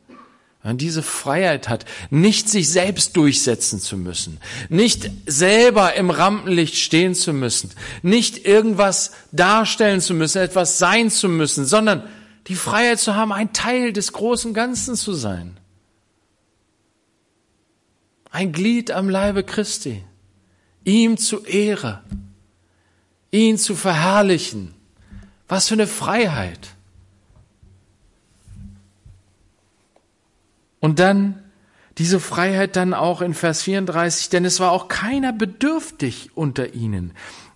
Diese 0.65 1.03
Freiheit 1.03 1.69
hat, 1.69 1.85
nicht 2.11 2.49
sich 2.49 2.69
selbst 2.69 3.17
durchsetzen 3.17 3.81
zu 3.81 3.97
müssen, 3.97 4.39
nicht 4.69 5.11
selber 5.25 5.95
im 5.95 6.11
Rampenlicht 6.11 6.77
stehen 6.77 7.15
zu 7.15 7.33
müssen, 7.33 7.71
nicht 8.03 8.45
irgendwas 8.45 9.13
darstellen 9.33 10.01
zu 10.01 10.15
müssen, 10.15 10.43
etwas 10.43 10.79
sein 10.79 11.11
zu 11.11 11.29
müssen, 11.29 11.65
sondern 11.65 12.03
die 12.49 12.57
Freiheit 12.57 12.99
zu 12.99 13.15
haben, 13.15 13.33
ein 13.33 13.53
Teil 13.53 13.93
des 13.93 14.13
großen 14.13 14.53
Ganzen 14.53 14.97
zu 14.97 15.15
sein. 15.15 15.59
Ein 18.31 18.53
Glied 18.53 18.91
am 18.91 19.09
Leibe 19.09 19.45
Christi. 19.45 20.05
Ihm 20.85 21.17
zu 21.19 21.45
Ehre. 21.45 22.03
Ihn 23.31 23.59
zu 23.59 23.75
verherrlichen. 23.75 24.75
Was 25.47 25.69
für 25.69 25.75
eine 25.75 25.87
Freiheit. 25.87 26.75
Und 30.81 30.99
dann 30.99 31.43
diese 31.99 32.21
Freiheit 32.21 32.77
dann 32.77 32.95
auch 32.95 33.21
in 33.21 33.35
Vers 33.35 33.63
34, 33.63 34.29
denn 34.29 34.45
es 34.45 34.61
war 34.61 34.71
auch 34.71 34.89
keiner 34.89 35.33
bedürftig 35.33 36.31
unter 36.35 36.75
ihnen. 36.75 37.13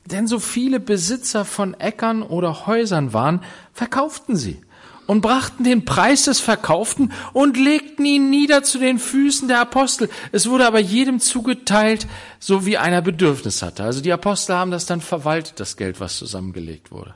Denn 0.06 0.26
so 0.26 0.40
viele 0.40 0.80
Besitzer 0.80 1.44
von 1.44 1.74
Äckern 1.74 2.22
oder 2.22 2.66
Häusern 2.66 3.12
waren, 3.12 3.40
verkauften 3.72 4.34
sie 4.34 4.60
und 5.06 5.20
brachten 5.20 5.62
den 5.62 5.84
Preis 5.84 6.24
des 6.24 6.40
Verkauften 6.40 7.12
und 7.32 7.56
legten 7.56 8.04
ihn 8.04 8.30
nieder 8.30 8.64
zu 8.64 8.78
den 8.78 8.98
Füßen 8.98 9.46
der 9.46 9.60
Apostel. 9.60 10.08
Es 10.32 10.48
wurde 10.48 10.66
aber 10.66 10.80
jedem 10.80 11.20
zugeteilt, 11.20 12.08
so 12.40 12.66
wie 12.66 12.78
einer 12.78 13.02
Bedürfnis 13.02 13.62
hatte. 13.62 13.84
Also 13.84 14.00
die 14.00 14.12
Apostel 14.12 14.56
haben 14.56 14.72
das 14.72 14.86
dann 14.86 15.00
verwaltet, 15.00 15.60
das 15.60 15.76
Geld, 15.76 16.00
was 16.00 16.16
zusammengelegt 16.16 16.90
wurde. 16.90 17.14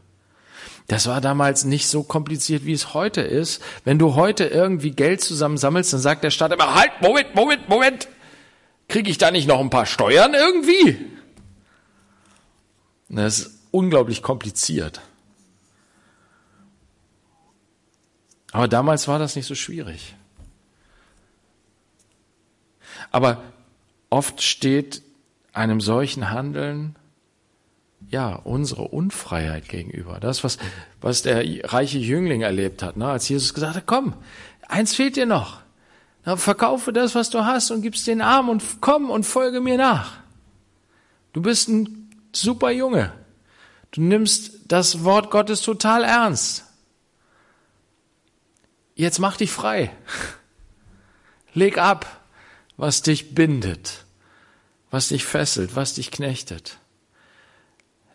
Das 0.86 1.06
war 1.06 1.20
damals 1.20 1.64
nicht 1.64 1.88
so 1.88 2.04
kompliziert, 2.04 2.64
wie 2.64 2.72
es 2.72 2.94
heute 2.94 3.20
ist. 3.20 3.60
Wenn 3.84 3.98
du 3.98 4.14
heute 4.14 4.44
irgendwie 4.44 4.92
Geld 4.92 5.20
zusammensammelst, 5.20 5.92
dann 5.92 6.00
sagt 6.00 6.22
der 6.22 6.30
Staat 6.30 6.52
immer, 6.52 6.74
halt, 6.74 6.92
Moment, 7.00 7.34
Moment, 7.34 7.68
Moment. 7.68 8.08
Kriege 8.88 9.10
ich 9.10 9.18
da 9.18 9.32
nicht 9.32 9.48
noch 9.48 9.58
ein 9.58 9.70
paar 9.70 9.86
Steuern 9.86 10.34
irgendwie? 10.34 11.04
Das 13.08 13.40
ist 13.40 13.58
unglaublich 13.72 14.22
kompliziert. 14.22 15.00
Aber 18.52 18.68
damals 18.68 19.08
war 19.08 19.18
das 19.18 19.34
nicht 19.34 19.46
so 19.46 19.54
schwierig. 19.54 20.14
Aber 23.10 23.42
oft 24.08 24.42
steht 24.42 25.02
einem 25.52 25.80
solchen 25.80 26.30
Handeln 26.30 26.96
ja, 28.08 28.34
unsere 28.34 28.82
Unfreiheit 28.82 29.68
gegenüber. 29.68 30.20
Das, 30.20 30.44
was, 30.44 30.58
was 31.00 31.22
der 31.22 31.44
reiche 31.72 31.98
Jüngling 31.98 32.42
erlebt 32.42 32.82
hat, 32.82 32.96
ne? 32.96 33.08
als 33.08 33.28
Jesus 33.28 33.52
gesagt 33.52 33.76
hat, 33.76 33.86
komm, 33.86 34.14
eins 34.68 34.94
fehlt 34.94 35.16
dir 35.16 35.26
noch. 35.26 35.60
Na, 36.24 36.36
verkaufe 36.36 36.92
das, 36.92 37.14
was 37.14 37.30
du 37.30 37.44
hast 37.44 37.70
und 37.70 37.82
gib's 37.82 38.04
den 38.04 38.20
Arm 38.20 38.48
und 38.48 38.62
komm 38.80 39.10
und 39.10 39.24
folge 39.24 39.60
mir 39.60 39.76
nach. 39.76 40.14
Du 41.32 41.40
bist 41.42 41.68
ein 41.68 42.10
super 42.32 42.70
Junge. 42.70 43.12
Du 43.92 44.00
nimmst 44.00 44.52
das 44.68 45.04
Wort 45.04 45.30
Gottes 45.30 45.62
total 45.62 46.04
ernst. 46.04 46.64
Jetzt 48.94 49.18
mach 49.18 49.36
dich 49.36 49.50
frei. 49.50 49.90
Leg 51.54 51.78
ab, 51.78 52.20
was 52.76 53.02
dich 53.02 53.34
bindet, 53.34 54.04
was 54.90 55.08
dich 55.08 55.24
fesselt, 55.24 55.76
was 55.76 55.94
dich 55.94 56.10
knechtet. 56.10 56.78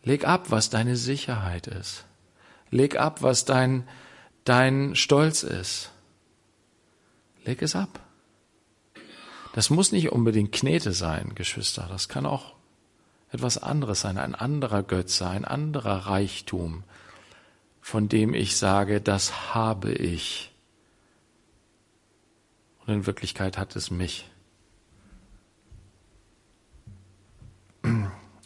Leg 0.04 0.26
ab, 0.26 0.50
was 0.50 0.70
deine 0.70 0.96
Sicherheit 0.96 1.68
ist. 1.68 2.06
Leg 2.70 2.98
ab, 2.98 3.22
was 3.22 3.46
dein, 3.46 3.88
dein 4.46 4.96
Stolz 4.96 5.44
ist. 5.44 5.92
Leg 7.44 7.62
es 7.62 7.76
ab. 7.76 8.00
Das 9.54 9.70
muss 9.70 9.92
nicht 9.92 10.12
unbedingt 10.12 10.52
Knete 10.52 10.94
sein, 10.94 11.36
Geschwister. 11.36 11.88
Das 11.90 12.08
kann 12.08 12.26
auch 12.26 12.56
etwas 13.32 13.58
anderes 13.58 14.02
sein, 14.02 14.18
ein 14.18 14.36
anderer 14.36 14.84
Götze, 14.84 15.28
ein 15.28 15.46
anderer 15.46 16.08
Reichtum, 16.08 16.84
von 17.82 18.10
dem 18.10 18.34
ich 18.34 18.58
sage, 18.58 19.02
das 19.02 19.54
habe 19.54 19.92
ich. 19.92 20.52
Und 22.86 22.94
in 22.94 23.06
Wirklichkeit 23.06 23.58
hat 23.58 23.76
es 23.76 23.92
mich. 23.92 24.31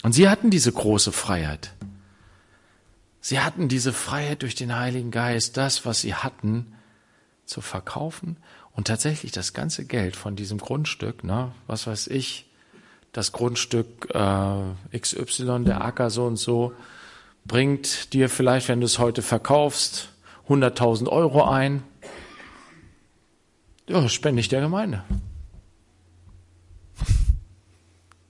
Und 0.06 0.12
sie 0.12 0.30
hatten 0.30 0.52
diese 0.52 0.72
große 0.72 1.12
Freiheit. 1.12 1.74
Sie 3.22 3.39
hatten 3.39 3.68
diese 3.68 3.91
Freiheit 3.91 4.44
durch 4.44 4.54
den 4.54 4.76
Heiligen 4.76 5.10
Geist, 5.10 5.58
das, 5.58 5.84
was 5.84 6.02
sie 6.02 6.13
hatten, 6.13 6.76
zu 7.48 7.60
verkaufen 7.60 8.38
und 8.74 8.86
tatsächlich 8.86 9.32
das 9.32 9.54
ganze 9.54 9.84
Geld 9.84 10.15
von 10.15 10.36
diesem 10.36 10.60
Grundstück, 10.60 11.24
ne, 11.24 11.54
was 11.65 11.88
weiß 11.88 12.06
ich, 12.06 12.46
das 13.13 13.32
Grundstück 13.32 14.13
äh, 14.13 15.00
XY, 15.00 15.63
der 15.63 15.84
Acker 15.84 16.12
so 16.12 16.26
und 16.26 16.38
so, 16.38 16.74
bringt 17.46 18.13
dir 18.13 18.30
vielleicht, 18.30 18.68
wenn 18.68 18.82
du 18.82 18.86
es 18.86 19.00
heute 19.00 19.24
verkaufst, 19.24 20.10
100.000 20.48 21.08
Euro 21.08 21.46
ein. 21.46 21.82
Ja, 23.88 24.08
spende 24.08 24.39
ich 24.39 24.50
der 24.50 24.62
Gemeinde. 24.62 25.04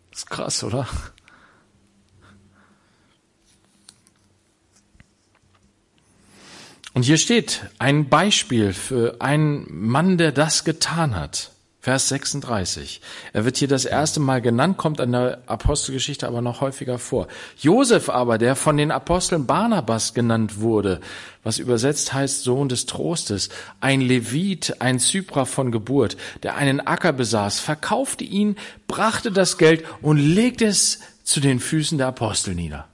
Das 0.10 0.20
ist 0.20 0.30
krass, 0.30 0.64
oder? 0.64 0.88
Und 6.96 7.04
hier 7.04 7.18
steht 7.18 7.66
ein 7.78 8.08
Beispiel 8.08 8.72
für 8.72 9.18
einen 9.20 9.68
Mann, 9.70 10.18
der 10.18 10.32
das 10.32 10.64
getan 10.64 11.14
hat. 11.14 11.52
Vers 11.82 12.08
36. 12.08 13.02
Er 13.34 13.44
wird 13.44 13.58
hier 13.58 13.68
das 13.68 13.84
erste 13.84 14.22
Mal 14.22 14.42
genannt, 14.42 14.78
kommt 14.78 15.02
an 15.02 15.12
der 15.12 15.42
Apostelgeschichte 15.46 16.26
aber 16.26 16.42
noch 16.42 16.62
häufiger 16.62 16.98
vor. 16.98 17.28
Josef 17.60 18.08
aber, 18.08 18.38
der 18.38 18.56
von 18.56 18.78
den 18.78 18.92
Aposteln 18.92 19.46
Barnabas 19.46 20.14
genannt 20.14 20.62
wurde, 20.62 21.02
was 21.44 21.60
übersetzt 21.60 22.14
heißt 22.14 22.44
Sohn 22.44 22.70
des 22.70 22.86
Trostes, 22.86 23.50
ein 23.82 24.00
Levit, 24.00 24.78
ein 24.80 24.98
Zyprer 24.98 25.46
von 25.46 25.74
Geburt, 25.74 26.16
der 26.44 26.56
einen 26.56 26.80
Acker 26.80 27.12
besaß, 27.12 27.60
verkaufte 27.60 28.24
ihn, 28.24 28.56
brachte 28.88 29.34
das 29.34 29.58
Geld 29.58 29.84
und 30.02 30.18
legte 30.18 30.66
es 30.66 31.02
zu 31.26 31.42
den 31.42 31.60
Füßen 31.60 31.98
der 31.98 32.08
Apostel 32.08 32.56
nieder. 32.56 32.88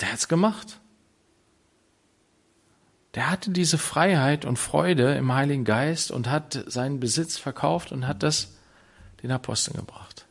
Der 0.00 0.10
hat's 0.10 0.26
gemacht. 0.26 0.79
Der 3.14 3.30
hatte 3.30 3.50
diese 3.50 3.78
Freiheit 3.78 4.44
und 4.44 4.58
Freude 4.58 5.14
im 5.16 5.32
Heiligen 5.32 5.64
Geist 5.64 6.10
und 6.10 6.28
hat 6.28 6.64
seinen 6.66 7.00
Besitz 7.00 7.38
verkauft 7.38 7.90
und 7.90 8.06
hat 8.06 8.22
das 8.22 8.52
den 9.22 9.32
Aposteln 9.32 9.76
gebracht. 9.76 10.26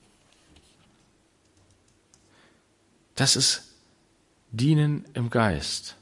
Das 3.15 3.35
ist 3.35 3.63
Dienen 4.51 5.05
im 5.13 5.29
Geist. 5.29 5.95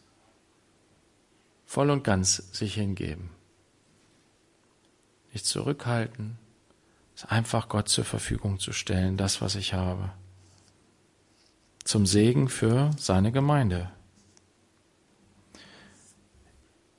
Voll 1.65 1.89
und 1.89 2.03
ganz 2.03 2.35
sich 2.53 2.75
hingeben. 2.75 3.29
Nicht 5.33 5.45
zurückhalten, 5.45 6.37
es 7.15 7.25
einfach 7.25 7.67
Gott 7.67 7.89
zur 7.89 8.05
Verfügung 8.05 8.59
zu 8.59 8.71
stellen, 8.71 9.17
das, 9.17 9.41
was 9.41 9.55
ich 9.55 9.73
habe. 9.73 10.11
Zum 11.83 12.05
Segen 12.05 12.47
für 12.47 12.91
seine 12.97 13.31
Gemeinde. 13.31 13.89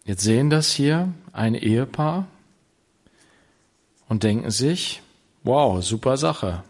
Jetzt 0.09 0.23
sehen 0.23 0.49
das 0.49 0.73
hier 0.73 1.13
ein 1.35 1.55
Ehepaar 1.55 2.27
und 4.09 4.23
denken 4.23 4.51
sich, 4.51 5.03
wow, 5.43 5.85
super 5.85 6.17
Sache. 6.17 6.63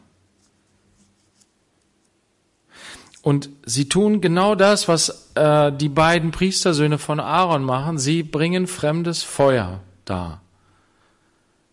Und 3.23 3.49
sie 3.65 3.89
tun 3.89 4.21
genau 4.21 4.57
das, 4.57 4.89
was 4.89 5.31
äh, 5.37 5.71
die 5.71 5.89
beiden 5.89 6.33
Priestersöhne 6.33 6.99
von 6.99 7.21
Aaron 7.21 7.63
machen. 7.63 7.97
Sie 7.97 8.25
bringen 8.25 8.67
fremdes 8.67 9.23
Feuer 9.23 9.83
dar. 10.05 10.43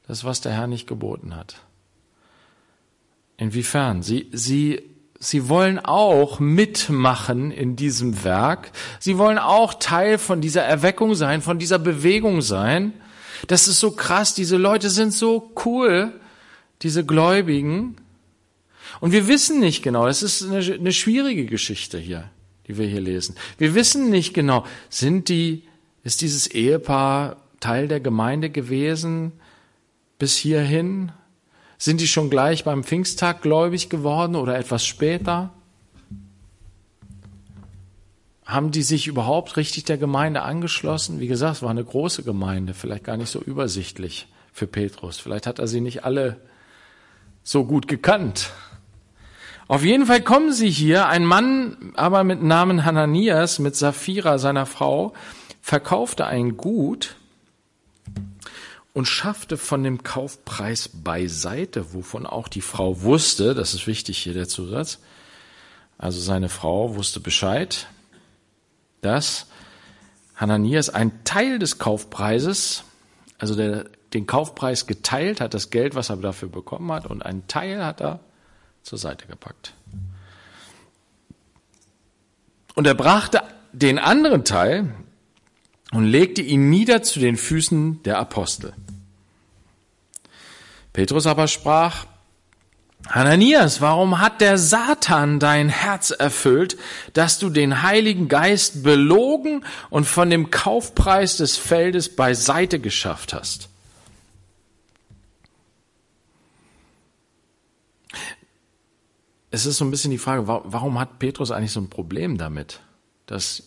Das, 0.05 0.23
was 0.23 0.41
der 0.41 0.51
Herr 0.51 0.67
nicht 0.67 0.85
geboten 0.85 1.35
hat. 1.35 1.63
Inwiefern? 3.37 4.03
Sie, 4.03 4.29
sie 4.31 4.83
Sie 5.25 5.49
wollen 5.49 5.79
auch 5.79 6.39
mitmachen 6.39 7.49
in 7.49 7.75
diesem 7.75 8.23
Werk. 8.23 8.71
Sie 8.99 9.17
wollen 9.17 9.39
auch 9.39 9.73
Teil 9.73 10.19
von 10.19 10.39
dieser 10.39 10.61
Erweckung 10.61 11.15
sein, 11.15 11.41
von 11.41 11.57
dieser 11.57 11.79
Bewegung 11.79 12.43
sein. 12.43 12.93
Das 13.47 13.67
ist 13.67 13.79
so 13.79 13.89
krass. 13.89 14.35
Diese 14.35 14.57
Leute 14.57 14.91
sind 14.91 15.13
so 15.13 15.51
cool, 15.65 16.13
diese 16.83 17.03
Gläubigen. 17.03 17.95
Und 18.99 19.13
wir 19.13 19.27
wissen 19.27 19.59
nicht 19.59 19.81
genau, 19.81 20.07
es 20.07 20.21
ist 20.21 20.43
eine, 20.43 20.59
eine 20.59 20.93
schwierige 20.93 21.47
Geschichte 21.47 21.97
hier, 21.97 22.29
die 22.67 22.77
wir 22.77 22.85
hier 22.85 23.01
lesen. 23.01 23.35
Wir 23.57 23.73
wissen 23.73 24.11
nicht 24.11 24.35
genau, 24.35 24.63
sind 24.89 25.27
die, 25.29 25.63
ist 26.03 26.21
dieses 26.21 26.45
Ehepaar 26.45 27.37
Teil 27.59 27.87
der 27.87 27.99
Gemeinde 27.99 28.51
gewesen 28.51 29.31
bis 30.19 30.37
hierhin? 30.37 31.11
Sind 31.77 32.01
die 32.01 32.07
schon 32.07 32.29
gleich 32.29 32.63
beim 32.63 32.83
Pfingsttag 32.83 33.41
gläubig 33.41 33.89
geworden 33.89 34.35
oder 34.35 34.57
etwas 34.57 34.85
später? 34.85 35.51
Haben 38.45 38.71
die 38.71 38.83
sich 38.83 39.07
überhaupt 39.07 39.57
richtig 39.57 39.85
der 39.85 39.97
Gemeinde 39.97 40.43
angeschlossen? 40.43 41.19
Wie 41.19 41.27
gesagt, 41.27 41.57
es 41.57 41.61
war 41.63 41.71
eine 41.71 41.83
große 41.83 42.23
Gemeinde, 42.23 42.73
vielleicht 42.73 43.03
gar 43.03 43.17
nicht 43.17 43.29
so 43.29 43.39
übersichtlich 43.39 44.27
für 44.53 44.67
Petrus. 44.67 45.17
Vielleicht 45.17 45.47
hat 45.47 45.59
er 45.59 45.67
sie 45.67 45.81
nicht 45.81 46.05
alle 46.05 46.37
so 47.43 47.65
gut 47.65 47.87
gekannt. 47.87 48.51
Auf 49.67 49.83
jeden 49.83 50.05
Fall 50.05 50.21
kommen 50.21 50.53
sie 50.53 50.69
hier, 50.69 51.07
ein 51.07 51.25
Mann 51.25 51.91
aber 51.95 52.23
mit 52.23 52.41
Namen 52.43 52.85
Hananias, 52.85 53.57
mit 53.57 53.75
Sapphira, 53.75 54.37
seiner 54.37 54.67
Frau, 54.67 55.13
verkaufte 55.59 56.27
ein 56.27 56.55
Gut 56.55 57.15
und 58.95 59.09
schaffte 59.09 59.57
von 59.57 59.83
dem 59.83 60.03
Kaufpreis 60.03 60.87
beiseite, 60.87 61.93
wovon 61.93 62.25
auch 62.25 62.47
die 62.47 62.61
Frau 62.61 63.01
wusste, 63.01 63.53
das 63.53 63.73
ist 63.73 63.87
wichtig 63.87 64.17
hier 64.17 64.33
der 64.33 64.47
Zusatz, 64.47 64.99
also 65.97 66.21
seine 66.21 66.47
Frau 66.47 66.95
wusste 66.95 67.19
Bescheid, 67.19 67.87
dass 69.01 69.47
Hananias 70.35 70.89
ein 70.89 71.25
Teil 71.25 71.59
des 71.59 71.77
Kaufpreises, 71.77 72.85
also 73.37 73.53
der, 73.53 73.83
den 74.13 74.27
Kaufpreis 74.27 74.87
geteilt 74.87 75.41
hat, 75.41 75.53
das 75.53 75.71
Geld, 75.71 75.93
was 75.95 76.09
er 76.09 76.15
dafür 76.15 76.47
bekommen 76.47 76.89
hat, 76.93 77.05
und 77.05 77.21
einen 77.21 77.47
Teil 77.49 77.85
hat 77.85 77.99
er 77.99 78.21
zur 78.81 78.97
Seite 78.97 79.27
gepackt. 79.27 79.73
Und 82.75 82.87
er 82.87 82.95
brachte 82.95 83.41
den 83.73 83.99
anderen 83.99 84.45
Teil 84.45 84.95
und 85.91 86.05
legte 86.05 86.41
ihn 86.41 86.69
nieder 86.69 87.03
zu 87.03 87.19
den 87.19 87.35
Füßen 87.35 88.03
der 88.03 88.19
Apostel. 88.19 88.73
Petrus 90.95 91.27
aber 91.27 91.49
sprach, 91.49 92.05
Hananias, 93.09 93.81
warum 93.81 94.21
hat 94.21 94.39
der 94.39 94.57
Satan 94.57 95.41
dein 95.41 95.67
Herz 95.67 96.11
erfüllt, 96.11 96.77
dass 97.11 97.37
du 97.37 97.49
den 97.49 97.81
Heiligen 97.81 98.29
Geist 98.29 98.81
belogen 98.81 99.65
und 99.89 100.05
von 100.05 100.29
dem 100.29 100.51
Kaufpreis 100.51 101.35
des 101.35 101.57
Feldes 101.57 102.15
beiseite 102.15 102.79
geschafft 102.79 103.33
hast? 103.33 103.67
Es 109.51 109.65
ist 109.65 109.75
so 109.75 109.83
ein 109.83 109.91
bisschen 109.91 110.11
die 110.11 110.17
Frage, 110.17 110.47
warum 110.47 110.97
hat 110.97 111.19
Petrus 111.19 111.51
eigentlich 111.51 111.73
so 111.73 111.81
ein 111.81 111.89
Problem 111.89 112.37
damit, 112.37 112.79
dass 113.25 113.63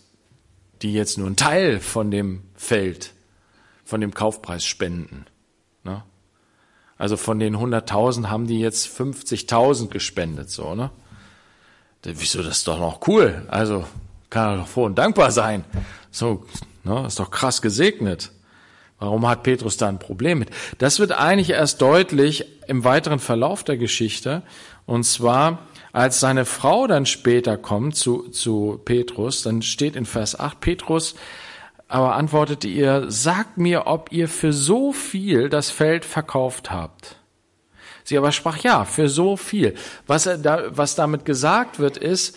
die 0.81 0.95
jetzt 0.95 1.19
nur 1.19 1.27
einen 1.27 1.37
Teil 1.37 1.79
von 1.81 2.11
dem 2.11 2.45
Feld, 2.55 3.12
von 3.85 4.01
dem 4.01 4.14
Kaufpreis 4.14 4.64
spenden? 4.64 5.27
Also 6.99 7.17
von 7.17 7.39
den 7.39 7.57
100.000 7.57 8.27
haben 8.27 8.47
die 8.47 8.59
jetzt 8.59 8.89
50.000 8.89 9.89
gespendet, 9.89 10.51
so, 10.51 10.75
ne? 10.75 10.91
Wieso, 12.03 12.43
das 12.43 12.59
ist 12.59 12.69
doch 12.69 12.79
noch 12.79 13.07
cool. 13.09 13.45
Also 13.49 13.85
kann 14.31 14.53
er 14.53 14.57
doch 14.59 14.69
froh 14.69 14.85
und 14.85 14.99
dankbar 14.99 15.31
sein. 15.31 15.65
So, 16.11 16.45
ne, 16.85 17.05
ist 17.07 17.19
doch 17.19 17.31
krass 17.31 17.61
gesegnet. 17.63 18.31
Warum 18.99 19.29
hat 19.29 19.43
Petrus 19.43 19.77
da 19.77 19.89
ein 19.89 19.99
Problem 19.99 20.39
mit? 20.39 20.51
Das 20.79 20.99
wird 20.99 21.13
eigentlich 21.13 21.51
erst 21.51 21.81
deutlich 21.83 22.47
im 22.67 22.85
weiteren 22.85 23.21
Verlauf 23.21 23.63
der 23.63 23.77
Geschichte. 23.77 24.43
Und 24.87 25.05
zwar, 25.05 25.61
als 25.93 26.19
seine 26.19 26.45
Frau 26.45 26.87
dann 26.87 27.07
später 27.07 27.57
kommt 27.57 27.95
zu, 27.95 28.29
zu 28.31 28.81
Petrus, 28.85 29.43
dann 29.43 29.63
steht 29.63 29.95
in 29.95 30.05
Vers 30.05 30.39
8, 30.39 30.61
Petrus 30.61 31.15
aber 31.88 32.14
antwortete 32.14 32.68
ihr, 32.68 33.11
sagt 33.11 33.57
mir, 33.57 33.87
ob 33.87 34.12
ihr 34.12 34.29
für 34.29 34.53
so 34.53 34.92
viel 34.92 35.48
das 35.48 35.70
Feld 35.70 36.05
verkauft 36.05 36.70
habt. 36.70 37.16
Sie 38.05 38.16
aber 38.16 38.33
sprach, 38.33 38.59
ja, 38.59 38.85
für 38.85 39.09
so 39.09 39.37
viel. 39.37 39.74
Was, 40.07 40.27
er 40.27 40.38
da, 40.38 40.77
was 40.77 40.94
damit 40.94 41.24
gesagt 41.24 41.79
wird, 41.79 41.96
ist, 41.96 42.37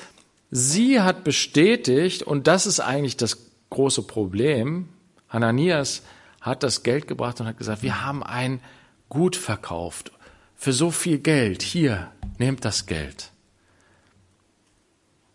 sie 0.49 1.01
hat 1.01 1.23
bestätigt, 1.23 2.23
und 2.23 2.47
das 2.47 2.65
ist 2.65 2.79
eigentlich 2.79 3.17
das 3.17 3.49
große 3.69 4.03
Problem, 4.03 4.89
Hananias 5.29 6.03
hat 6.41 6.63
das 6.63 6.83
Geld 6.83 7.07
gebracht 7.07 7.39
und 7.39 7.47
hat 7.47 7.57
gesagt, 7.57 7.83
wir 7.83 8.03
haben 8.03 8.23
ein 8.23 8.61
Gut 9.09 9.35
verkauft 9.35 10.11
für 10.55 10.71
so 10.71 10.89
viel 10.89 11.19
Geld. 11.19 11.63
Hier, 11.63 12.11
nehmt 12.37 12.63
das 12.63 12.85
Geld. 12.85 13.31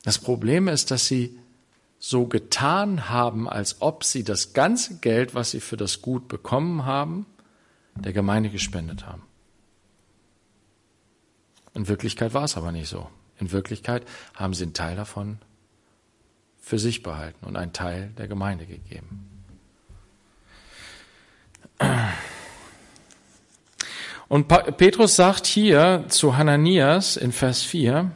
Das 0.03 0.19
Problem 0.19 0.69
ist, 0.69 0.91
dass 0.91 1.07
sie 1.07 1.39
so 1.99 2.27
getan 2.27 3.09
haben, 3.09 3.49
als 3.49 3.81
ob 3.81 4.05
sie 4.05 4.23
das 4.23 4.53
ganze 4.53 4.99
Geld, 4.99 5.35
was 5.35 5.51
sie 5.51 5.61
für 5.61 5.77
das 5.77 6.03
Gut 6.03 6.29
bekommen 6.29 6.85
haben, 6.85 7.27
der 7.95 8.13
Gemeinde 8.13 8.51
gespendet 8.51 9.07
haben. 9.07 9.23
In 11.75 11.89
Wirklichkeit 11.89 12.35
war 12.35 12.45
es 12.45 12.57
aber 12.57 12.73
nicht 12.73 12.89
so. 12.89 13.09
In 13.39 13.53
Wirklichkeit 13.53 14.07
haben 14.35 14.55
sie 14.55 14.65
einen 14.65 14.75
Teil 14.75 14.97
davon 14.97 15.39
für 16.61 16.79
sich 16.79 17.03
behalten 17.03 17.47
und 17.47 17.57
einen 17.57 17.73
Teil 17.73 18.13
der 18.19 18.29
Gemeinde 18.29 18.67
gegeben. 18.67 19.45
Und 24.29 24.49
Petrus 24.49 25.15
sagt 25.17 25.47
hier 25.47 26.07
zu 26.09 26.37
Hananias 26.37 27.17
in 27.17 27.31
Vers 27.31 27.63
4, 27.63 28.11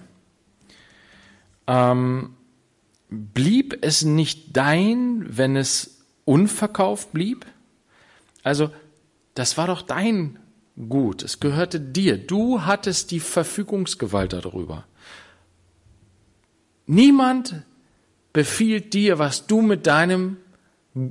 ähm, 1.66 2.36
blieb 3.10 3.78
es 3.82 4.02
nicht 4.02 4.56
dein, 4.56 5.24
wenn 5.28 5.56
es 5.56 5.98
unverkauft 6.24 7.12
blieb? 7.12 7.46
Also, 8.42 8.70
das 9.34 9.56
war 9.56 9.66
doch 9.66 9.82
dein 9.82 10.38
Gut, 10.88 11.22
es 11.22 11.40
gehörte 11.40 11.78
dir, 11.78 12.16
du 12.16 12.62
hattest 12.62 13.10
die 13.10 13.20
Verfügungsgewalt 13.20 14.32
darüber. 14.32 14.84
Niemand 16.86 17.62
befiehlt 18.32 18.94
dir, 18.94 19.18
was 19.18 19.46
du 19.46 19.60
mit 19.60 19.86
deinem 19.86 20.38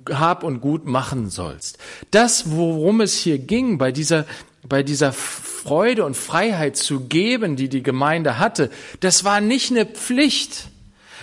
hab 0.10 0.44
und 0.44 0.62
Gut 0.62 0.86
machen 0.86 1.30
sollst. 1.30 1.78
Das, 2.12 2.52
worum 2.52 3.02
es 3.02 3.18
hier 3.18 3.38
ging, 3.38 3.78
bei 3.78 3.92
dieser, 3.92 4.26
bei 4.68 4.82
dieser 4.82 5.14
Freude 5.14 6.04
und 6.04 6.18
Freiheit 6.18 6.76
zu 6.76 7.02
geben, 7.02 7.56
die 7.56 7.70
die 7.70 7.84
Gemeinde 7.84 8.40
hatte, 8.40 8.72
das 9.02 9.24
war 9.24 9.40
nicht 9.40 9.72
eine 9.72 9.86
Pflicht. 9.86 10.70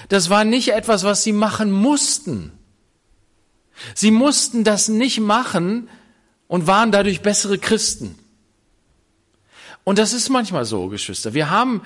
Das 0.08 0.30
war 0.30 0.44
nicht 0.44 0.72
etwas, 0.72 1.04
was 1.04 1.22
sie 1.22 1.32
machen 1.32 1.70
mussten. 1.70 2.52
Sie 3.94 4.10
mussten 4.10 4.64
das 4.64 4.88
nicht 4.88 5.20
machen 5.20 5.88
und 6.48 6.66
waren 6.66 6.92
dadurch 6.92 7.20
bessere 7.20 7.58
Christen. 7.58 8.18
Und 9.88 10.00
das 10.00 10.12
ist 10.12 10.30
manchmal 10.30 10.64
so, 10.64 10.88
Geschwister. 10.88 11.32
Wir 11.32 11.48
haben, 11.48 11.80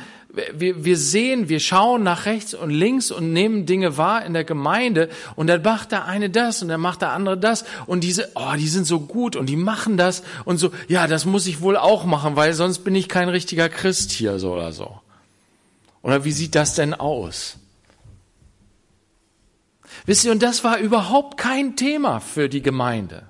wir, 0.55 0.87
wir 0.87 0.97
sehen, 0.97 1.51
wir 1.51 1.61
schauen 1.61 2.03
nach 2.03 2.25
rechts 2.25 2.55
und 2.55 2.71
links 2.71 3.11
und 3.11 3.35
nehmen 3.35 3.67
Dinge 3.67 3.99
wahr 3.99 4.25
in 4.25 4.33
der 4.33 4.45
Gemeinde 4.45 5.11
und 5.37 5.49
dann 5.49 5.61
macht 5.61 5.93
der 5.93 6.07
eine 6.07 6.31
das 6.31 6.63
und 6.63 6.69
dann 6.69 6.81
macht 6.81 7.03
der 7.03 7.13
andere 7.13 7.37
das 7.37 7.67
und 7.85 8.03
diese, 8.03 8.31
oh, 8.37 8.55
die 8.57 8.69
sind 8.69 8.87
so 8.87 9.01
gut 9.01 9.37
und 9.37 9.51
die 9.51 9.57
machen 9.57 9.99
das 9.99 10.23
und 10.47 10.57
so, 10.57 10.71
ja, 10.89 11.07
das 11.07 11.27
muss 11.27 11.47
ich 11.47 11.61
wohl 11.61 11.77
auch 11.77 12.07
machen, 12.07 12.37
weil 12.37 12.55
sonst 12.55 12.85
bin 12.85 12.95
ich 12.95 13.07
kein 13.07 13.29
richtiger 13.29 13.69
Christ 13.69 14.13
hier 14.13 14.39
so 14.39 14.55
oder 14.55 14.73
so. 14.73 14.99
Oder 16.01 16.25
wie 16.25 16.33
sieht 16.33 16.55
das 16.55 16.75
denn 16.75 16.95
aus? 16.95 17.60
Wisst 20.07 20.25
ihr, 20.25 20.33
und 20.33 20.43
das 20.43 20.65
war 20.65 20.79
überhaupt 20.79 21.37
kein 21.37 21.77
Thema 21.77 22.21
für 22.21 22.49
die 22.49 22.63
Gemeinde. 22.63 23.29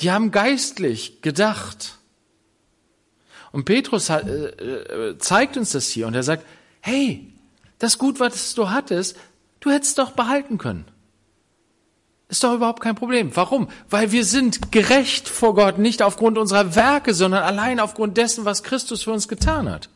Die 0.00 0.10
haben 0.10 0.30
geistlich 0.30 1.22
gedacht. 1.22 1.98
Und 3.52 3.64
Petrus 3.64 4.10
hat, 4.10 4.26
äh, 4.26 4.46
äh, 4.48 5.18
zeigt 5.18 5.56
uns 5.56 5.72
das 5.72 5.88
hier 5.88 6.06
und 6.06 6.14
er 6.14 6.22
sagt, 6.22 6.44
hey, 6.80 7.32
das 7.78 7.98
Gut, 7.98 8.18
was 8.18 8.54
du 8.54 8.70
hattest, 8.70 9.16
du 9.60 9.70
hättest 9.70 9.98
doch 9.98 10.12
behalten 10.12 10.58
können. 10.58 10.86
Ist 12.28 12.42
doch 12.42 12.54
überhaupt 12.54 12.80
kein 12.80 12.96
Problem. 12.96 13.36
Warum? 13.36 13.68
Weil 13.88 14.10
wir 14.10 14.24
sind 14.24 14.72
gerecht 14.72 15.28
vor 15.28 15.54
Gott, 15.54 15.78
nicht 15.78 16.02
aufgrund 16.02 16.38
unserer 16.38 16.74
Werke, 16.74 17.14
sondern 17.14 17.44
allein 17.44 17.78
aufgrund 17.78 18.16
dessen, 18.16 18.44
was 18.44 18.62
Christus 18.62 19.04
für 19.04 19.12
uns 19.12 19.28
getan 19.28 19.70
hat. 19.70 19.88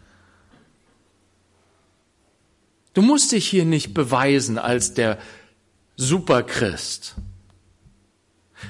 Du 2.98 3.02
musst 3.02 3.30
dich 3.30 3.46
hier 3.46 3.64
nicht 3.64 3.94
beweisen 3.94 4.58
als 4.58 4.92
der 4.92 5.18
Superchrist. 5.94 7.14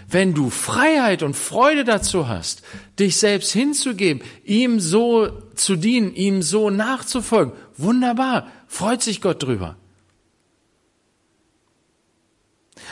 Wenn 0.06 0.34
du 0.34 0.50
Freiheit 0.50 1.22
und 1.22 1.32
Freude 1.32 1.82
dazu 1.82 2.28
hast, 2.28 2.60
dich 2.98 3.16
selbst 3.16 3.52
hinzugeben, 3.52 4.22
ihm 4.44 4.80
so 4.80 5.30
zu 5.54 5.76
dienen, 5.76 6.14
ihm 6.14 6.42
so 6.42 6.68
nachzufolgen, 6.68 7.54
wunderbar, 7.78 8.48
freut 8.66 9.02
sich 9.02 9.22
Gott 9.22 9.42
drüber. 9.42 9.76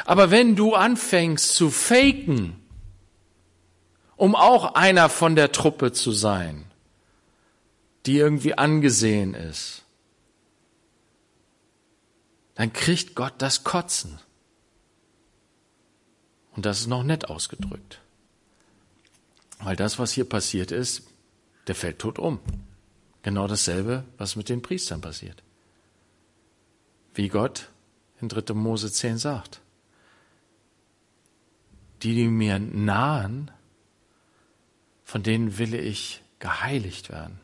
Aber 0.06 0.30
wenn 0.30 0.56
du 0.56 0.72
anfängst 0.72 1.54
zu 1.54 1.68
faken, 1.68 2.56
um 4.16 4.34
auch 4.34 4.74
einer 4.74 5.10
von 5.10 5.36
der 5.36 5.52
Truppe 5.52 5.92
zu 5.92 6.12
sein, 6.12 6.64
die 8.06 8.16
irgendwie 8.16 8.56
angesehen 8.56 9.34
ist, 9.34 9.82
dann 12.56 12.72
kriegt 12.72 13.14
Gott 13.14 13.34
das 13.38 13.62
Kotzen. 13.64 14.18
Und 16.56 16.66
das 16.66 16.80
ist 16.80 16.86
noch 16.86 17.04
nett 17.04 17.28
ausgedrückt. 17.28 18.00
Weil 19.58 19.76
das, 19.76 19.98
was 19.98 20.12
hier 20.12 20.28
passiert 20.28 20.72
ist, 20.72 21.02
der 21.66 21.74
fällt 21.74 21.98
tot 21.98 22.18
um. 22.18 22.40
Genau 23.22 23.46
dasselbe, 23.46 24.04
was 24.16 24.36
mit 24.36 24.48
den 24.48 24.62
Priestern 24.62 25.00
passiert. 25.00 25.42
Wie 27.14 27.28
Gott 27.28 27.68
in 28.20 28.28
3. 28.28 28.54
Mose 28.54 28.90
10 28.90 29.18
sagt. 29.18 29.60
Die, 32.02 32.14
die 32.14 32.28
mir 32.28 32.58
nahen, 32.58 33.50
von 35.04 35.22
denen 35.22 35.58
will 35.58 35.74
ich 35.74 36.22
geheiligt 36.38 37.10
werden. 37.10 37.38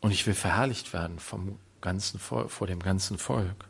Und 0.00 0.12
ich 0.12 0.26
will 0.26 0.34
verherrlicht 0.34 0.92
werden 0.92 1.18
vom 1.18 1.58
ganzen, 1.84 2.18
vor 2.18 2.66
dem 2.66 2.80
ganzen 2.80 3.18
Volk. 3.18 3.68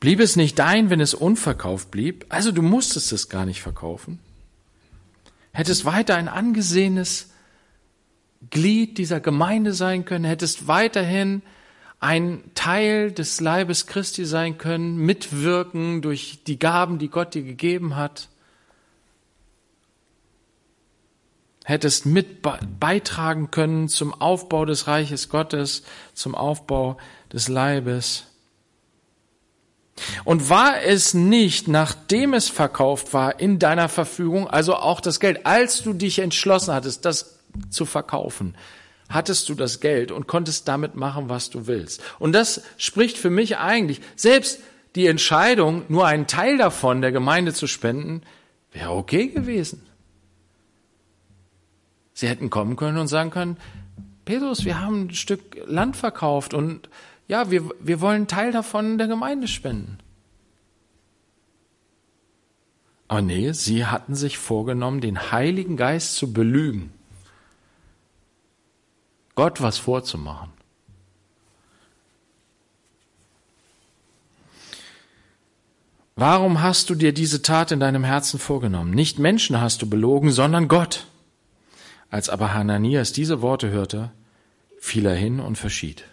Blieb 0.00 0.18
es 0.18 0.34
nicht 0.34 0.58
dein, 0.58 0.90
wenn 0.90 1.00
es 1.00 1.14
unverkauft 1.14 1.90
blieb? 1.90 2.26
Also 2.28 2.50
du 2.50 2.62
musstest 2.62 3.12
es 3.12 3.28
gar 3.28 3.44
nicht 3.44 3.62
verkaufen. 3.62 4.18
Hättest 5.52 5.84
weiter 5.84 6.16
ein 6.16 6.28
angesehenes 6.28 7.30
Glied 8.50 8.98
dieser 8.98 9.20
Gemeinde 9.20 9.72
sein 9.72 10.04
können, 10.04 10.24
hättest 10.24 10.66
weiterhin 10.66 11.42
ein 12.00 12.42
Teil 12.54 13.12
des 13.12 13.40
Leibes 13.40 13.86
Christi 13.86 14.24
sein 14.24 14.58
können, 14.58 14.96
mitwirken 14.96 16.02
durch 16.02 16.40
die 16.48 16.58
Gaben, 16.58 16.98
die 16.98 17.08
Gott 17.08 17.34
dir 17.34 17.44
gegeben 17.44 17.94
hat. 17.94 18.28
Hättest 21.64 22.06
mit 22.06 22.42
beitragen 22.80 23.50
können 23.50 23.88
zum 23.88 24.12
Aufbau 24.14 24.64
des 24.64 24.88
Reiches 24.88 25.28
Gottes, 25.28 25.84
zum 26.12 26.34
Aufbau 26.34 26.96
des 27.32 27.48
Leibes. 27.48 28.24
Und 30.24 30.48
war 30.48 30.82
es 30.82 31.14
nicht, 31.14 31.68
nachdem 31.68 32.34
es 32.34 32.48
verkauft 32.48 33.12
war, 33.12 33.38
in 33.38 33.58
deiner 33.58 33.88
Verfügung, 33.88 34.48
also 34.48 34.74
auch 34.74 35.00
das 35.00 35.20
Geld, 35.20 35.46
als 35.46 35.82
du 35.82 35.92
dich 35.92 36.18
entschlossen 36.18 36.74
hattest, 36.74 37.04
das 37.04 37.38
zu 37.70 37.84
verkaufen, 37.84 38.56
hattest 39.08 39.48
du 39.48 39.54
das 39.54 39.80
Geld 39.80 40.10
und 40.10 40.26
konntest 40.26 40.66
damit 40.68 40.96
machen, 40.96 41.28
was 41.28 41.50
du 41.50 41.66
willst. 41.66 42.02
Und 42.18 42.32
das 42.32 42.62
spricht 42.78 43.18
für 43.18 43.30
mich 43.30 43.58
eigentlich, 43.58 44.00
selbst 44.16 44.60
die 44.94 45.06
Entscheidung, 45.06 45.84
nur 45.88 46.06
einen 46.06 46.26
Teil 46.26 46.58
davon 46.58 47.02
der 47.02 47.12
Gemeinde 47.12 47.52
zu 47.52 47.66
spenden, 47.66 48.22
wäre 48.72 48.90
okay 48.90 49.28
gewesen. 49.28 49.86
Sie 52.22 52.28
hätten 52.28 52.50
kommen 52.50 52.76
können 52.76 52.98
und 52.98 53.08
sagen 53.08 53.30
können, 53.30 53.56
Petrus, 54.24 54.64
wir 54.64 54.80
haben 54.80 55.06
ein 55.06 55.10
Stück 55.12 55.60
Land 55.66 55.96
verkauft 55.96 56.54
und 56.54 56.88
ja, 57.26 57.50
wir, 57.50 57.68
wir 57.80 58.00
wollen 58.00 58.14
einen 58.14 58.26
Teil 58.28 58.52
davon 58.52 58.96
der 58.96 59.08
Gemeinde 59.08 59.48
spenden. 59.48 59.98
Aber 63.08 63.22
nee, 63.22 63.50
sie 63.50 63.86
hatten 63.86 64.14
sich 64.14 64.38
vorgenommen, 64.38 65.00
den 65.00 65.32
Heiligen 65.32 65.76
Geist 65.76 66.14
zu 66.14 66.32
belügen, 66.32 66.92
Gott 69.34 69.60
was 69.60 69.78
vorzumachen. 69.78 70.50
Warum 76.14 76.62
hast 76.62 76.88
du 76.88 76.94
dir 76.94 77.12
diese 77.12 77.42
Tat 77.42 77.72
in 77.72 77.80
deinem 77.80 78.04
Herzen 78.04 78.38
vorgenommen? 78.38 78.92
Nicht 78.92 79.18
Menschen 79.18 79.60
hast 79.60 79.82
du 79.82 79.90
belogen, 79.90 80.30
sondern 80.30 80.68
Gott. 80.68 81.08
Als 82.12 82.28
aber 82.28 82.52
Hananias 82.52 83.12
diese 83.12 83.40
Worte 83.40 83.70
hörte, 83.70 84.12
fiel 84.78 85.06
er 85.06 85.14
hin 85.14 85.40
und 85.40 85.56
verschied. 85.56 86.04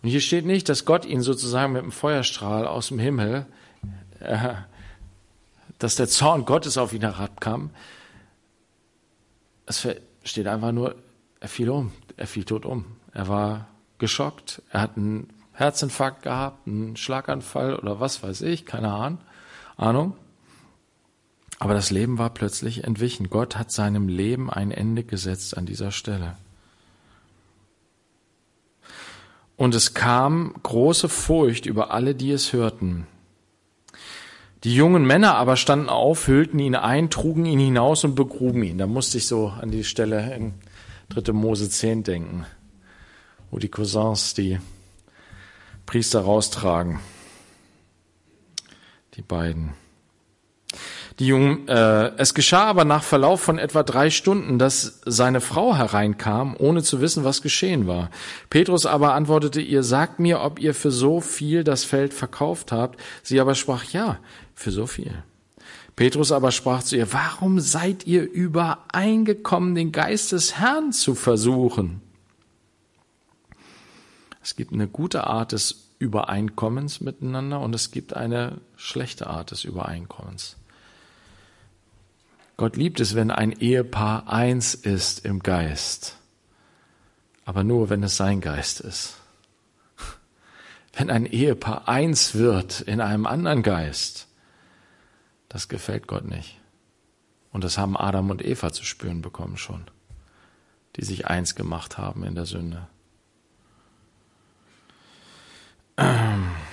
Und 0.00 0.08
hier 0.08 0.22
steht 0.22 0.46
nicht, 0.46 0.70
dass 0.70 0.86
Gott 0.86 1.04
ihn 1.04 1.20
sozusagen 1.20 1.74
mit 1.74 1.82
einem 1.82 1.92
Feuerstrahl 1.92 2.66
aus 2.66 2.88
dem 2.88 2.98
Himmel, 2.98 3.44
äh, 4.20 4.54
dass 5.78 5.96
der 5.96 6.08
Zorn 6.08 6.46
Gottes 6.46 6.78
auf 6.78 6.94
ihn 6.94 7.02
herabkam. 7.02 7.68
Es 9.66 9.86
steht 10.24 10.46
einfach 10.46 10.72
nur, 10.72 10.94
er 11.40 11.48
fiel 11.48 11.68
um, 11.68 11.92
er 12.16 12.26
fiel 12.26 12.44
tot 12.44 12.64
um. 12.64 12.86
Er 13.12 13.28
war 13.28 13.68
geschockt, 13.98 14.62
er 14.70 14.80
hat 14.80 14.96
einen 14.96 15.28
Herzinfarkt 15.52 16.22
gehabt, 16.22 16.66
einen 16.66 16.96
Schlaganfall 16.96 17.76
oder 17.76 18.00
was 18.00 18.22
weiß 18.22 18.40
ich, 18.40 18.64
keine 18.64 19.18
Ahnung. 19.76 20.16
Aber 21.58 21.74
das 21.74 21.90
Leben 21.90 22.18
war 22.18 22.30
plötzlich 22.30 22.84
entwichen. 22.84 23.30
Gott 23.30 23.56
hat 23.56 23.72
seinem 23.72 24.08
Leben 24.08 24.48
ein 24.48 24.70
Ende 24.70 25.02
gesetzt 25.02 25.56
an 25.56 25.66
dieser 25.66 25.90
Stelle. 25.90 26.36
Und 29.56 29.74
es 29.74 29.92
kam 29.92 30.54
große 30.62 31.08
Furcht 31.08 31.66
über 31.66 31.90
alle, 31.90 32.14
die 32.14 32.30
es 32.30 32.52
hörten. 32.52 33.08
Die 34.62 34.74
jungen 34.74 35.04
Männer 35.04 35.34
aber 35.34 35.56
standen 35.56 35.88
auf, 35.88 36.28
hüllten 36.28 36.60
ihn 36.60 36.76
ein, 36.76 37.10
trugen 37.10 37.44
ihn 37.44 37.58
hinaus 37.58 38.04
und 38.04 38.14
begruben 38.14 38.62
ihn. 38.62 38.78
Da 38.78 38.86
musste 38.86 39.18
ich 39.18 39.26
so 39.26 39.48
an 39.48 39.72
die 39.72 39.84
Stelle 39.84 40.34
in 40.34 40.54
3. 41.08 41.32
Mose 41.32 41.68
10 41.68 42.04
denken, 42.04 42.46
wo 43.50 43.58
die 43.58 43.68
Cousins 43.68 44.34
die 44.34 44.60
Priester 45.86 46.20
raustragen. 46.20 47.00
Die 49.14 49.22
beiden. 49.22 49.72
Die 51.18 51.26
Jungen, 51.26 51.66
äh, 51.66 52.12
es 52.16 52.32
geschah 52.32 52.66
aber 52.66 52.84
nach 52.84 53.02
Verlauf 53.02 53.40
von 53.40 53.58
etwa 53.58 53.82
drei 53.82 54.08
Stunden, 54.08 54.58
dass 54.60 55.00
seine 55.04 55.40
Frau 55.40 55.74
hereinkam, 55.74 56.54
ohne 56.56 56.84
zu 56.84 57.00
wissen, 57.00 57.24
was 57.24 57.42
geschehen 57.42 57.88
war. 57.88 58.10
Petrus 58.50 58.86
aber 58.86 59.14
antwortete 59.14 59.60
ihr, 59.60 59.82
sagt 59.82 60.20
mir, 60.20 60.40
ob 60.40 60.60
ihr 60.60 60.74
für 60.74 60.92
so 60.92 61.20
viel 61.20 61.64
das 61.64 61.82
Feld 61.82 62.14
verkauft 62.14 62.70
habt. 62.70 63.00
Sie 63.24 63.40
aber 63.40 63.56
sprach, 63.56 63.84
ja, 63.84 64.18
für 64.54 64.70
so 64.70 64.86
viel. 64.86 65.24
Petrus 65.96 66.30
aber 66.30 66.52
sprach 66.52 66.84
zu 66.84 66.96
ihr, 66.96 67.12
warum 67.12 67.58
seid 67.58 68.06
ihr 68.06 68.22
übereingekommen, 68.22 69.74
den 69.74 69.90
Geist 69.90 70.30
des 70.30 70.56
Herrn 70.60 70.92
zu 70.92 71.16
versuchen? 71.16 72.00
Es 74.40 74.54
gibt 74.54 74.72
eine 74.72 74.86
gute 74.86 75.26
Art 75.26 75.50
des 75.50 75.88
Übereinkommens 75.98 77.00
miteinander 77.00 77.58
und 77.58 77.74
es 77.74 77.90
gibt 77.90 78.14
eine 78.14 78.60
schlechte 78.76 79.26
Art 79.26 79.50
des 79.50 79.64
Übereinkommens. 79.64 80.56
Gott 82.58 82.76
liebt 82.76 82.98
es, 82.98 83.14
wenn 83.14 83.30
ein 83.30 83.52
Ehepaar 83.52 84.28
eins 84.28 84.74
ist 84.74 85.24
im 85.24 85.38
Geist, 85.38 86.16
aber 87.44 87.62
nur, 87.62 87.88
wenn 87.88 88.02
es 88.02 88.16
sein 88.16 88.40
Geist 88.40 88.80
ist. 88.80 89.16
Wenn 90.92 91.08
ein 91.08 91.24
Ehepaar 91.24 91.88
eins 91.88 92.34
wird 92.34 92.80
in 92.80 93.00
einem 93.00 93.26
anderen 93.26 93.62
Geist, 93.62 94.26
das 95.48 95.68
gefällt 95.68 96.08
Gott 96.08 96.26
nicht. 96.26 96.60
Und 97.52 97.62
das 97.62 97.78
haben 97.78 97.96
Adam 97.96 98.28
und 98.30 98.44
Eva 98.44 98.72
zu 98.72 98.84
spüren 98.84 99.22
bekommen 99.22 99.56
schon, 99.56 99.84
die 100.96 101.04
sich 101.04 101.28
eins 101.28 101.54
gemacht 101.54 101.96
haben 101.96 102.24
in 102.24 102.34
der 102.34 102.44
Sünde. 102.44 102.88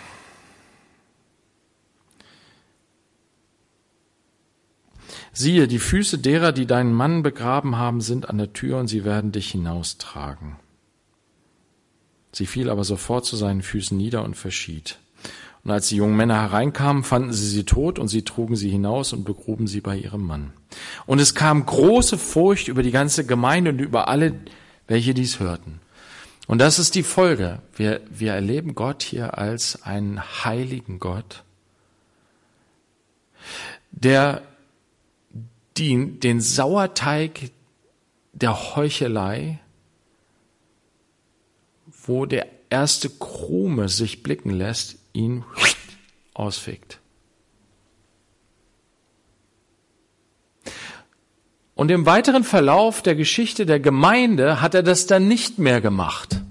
Siehe, 5.38 5.68
die 5.68 5.80
Füße 5.80 6.18
derer, 6.18 6.54
die 6.54 6.66
deinen 6.66 6.94
Mann 6.94 7.22
begraben 7.22 7.78
haben, 7.78 8.00
sind 8.00 8.30
an 8.30 8.38
der 8.38 8.54
Tür 8.54 8.80
und 8.80 8.88
sie 8.88 9.04
werden 9.04 9.34
dich 9.34 9.52
hinaustragen. 9.52 10.56
Sie 12.32 12.46
fiel 12.46 12.70
aber 12.70 12.86
sofort 12.86 13.26
zu 13.26 13.36
seinen 13.36 13.62
Füßen 13.62 13.98
nieder 13.98 14.24
und 14.24 14.36
verschied. 14.36 14.98
Und 15.66 15.72
als 15.72 15.90
die 15.90 15.98
jungen 15.98 16.16
Männer 16.16 16.42
hereinkamen, 16.42 17.04
fanden 17.04 17.34
sie 17.34 17.50
sie 17.50 17.66
tot 17.66 18.00
und 18.00 18.08
sie 18.08 18.22
trugen 18.22 18.56
sie 18.56 18.70
hinaus 18.70 19.12
und 19.12 19.26
begruben 19.26 19.68
sie 19.68 19.82
bei 19.82 19.98
ihrem 19.98 20.26
Mann. 20.26 20.54
Und 21.06 21.20
es 21.20 21.36
kam 21.36 21.66
große 21.66 22.18
Furcht 22.18 22.70
über 22.70 22.82
die 22.82 22.92
ganze 22.92 23.26
Gemeinde 23.26 23.72
und 23.72 23.80
über 23.80 24.08
alle, 24.08 24.36
welche 24.88 25.14
dies 25.14 25.42
hörten. 25.42 25.82
Und 26.48 26.60
das 26.60 26.80
ist 26.80 26.96
die 26.96 27.04
Folge. 27.04 27.60
Wir, 27.76 28.00
wir 28.10 28.32
erleben 28.32 28.74
Gott 28.74 29.04
hier 29.04 29.38
als 29.38 29.84
einen 29.84 30.22
heiligen 30.46 31.00
Gott, 31.00 31.44
der 33.92 34.42
die, 35.78 36.20
den 36.20 36.42
Sauerteig 36.42 37.52
der 38.34 38.76
Heuchelei, 38.76 39.60
wo 42.04 42.26
der 42.26 42.48
erste 42.70 43.10
Krume 43.10 43.90
sich 43.90 44.24
blicken 44.24 44.52
lässt, 44.52 44.98
ihn 45.14 45.44
ausfegt. 46.34 47.00
Und 51.76 51.92
im 51.92 52.06
weiteren 52.06 52.46
Verlauf 52.46 53.02
der 53.02 53.16
Geschichte 53.16 53.66
der 53.66 53.82
Gemeinde 53.82 54.62
hat 54.62 54.74
er 54.74 54.84
das 54.84 55.08
dann 55.08 55.28
nicht 55.28 55.60
mehr 55.60 55.82
gemacht. 55.82 56.42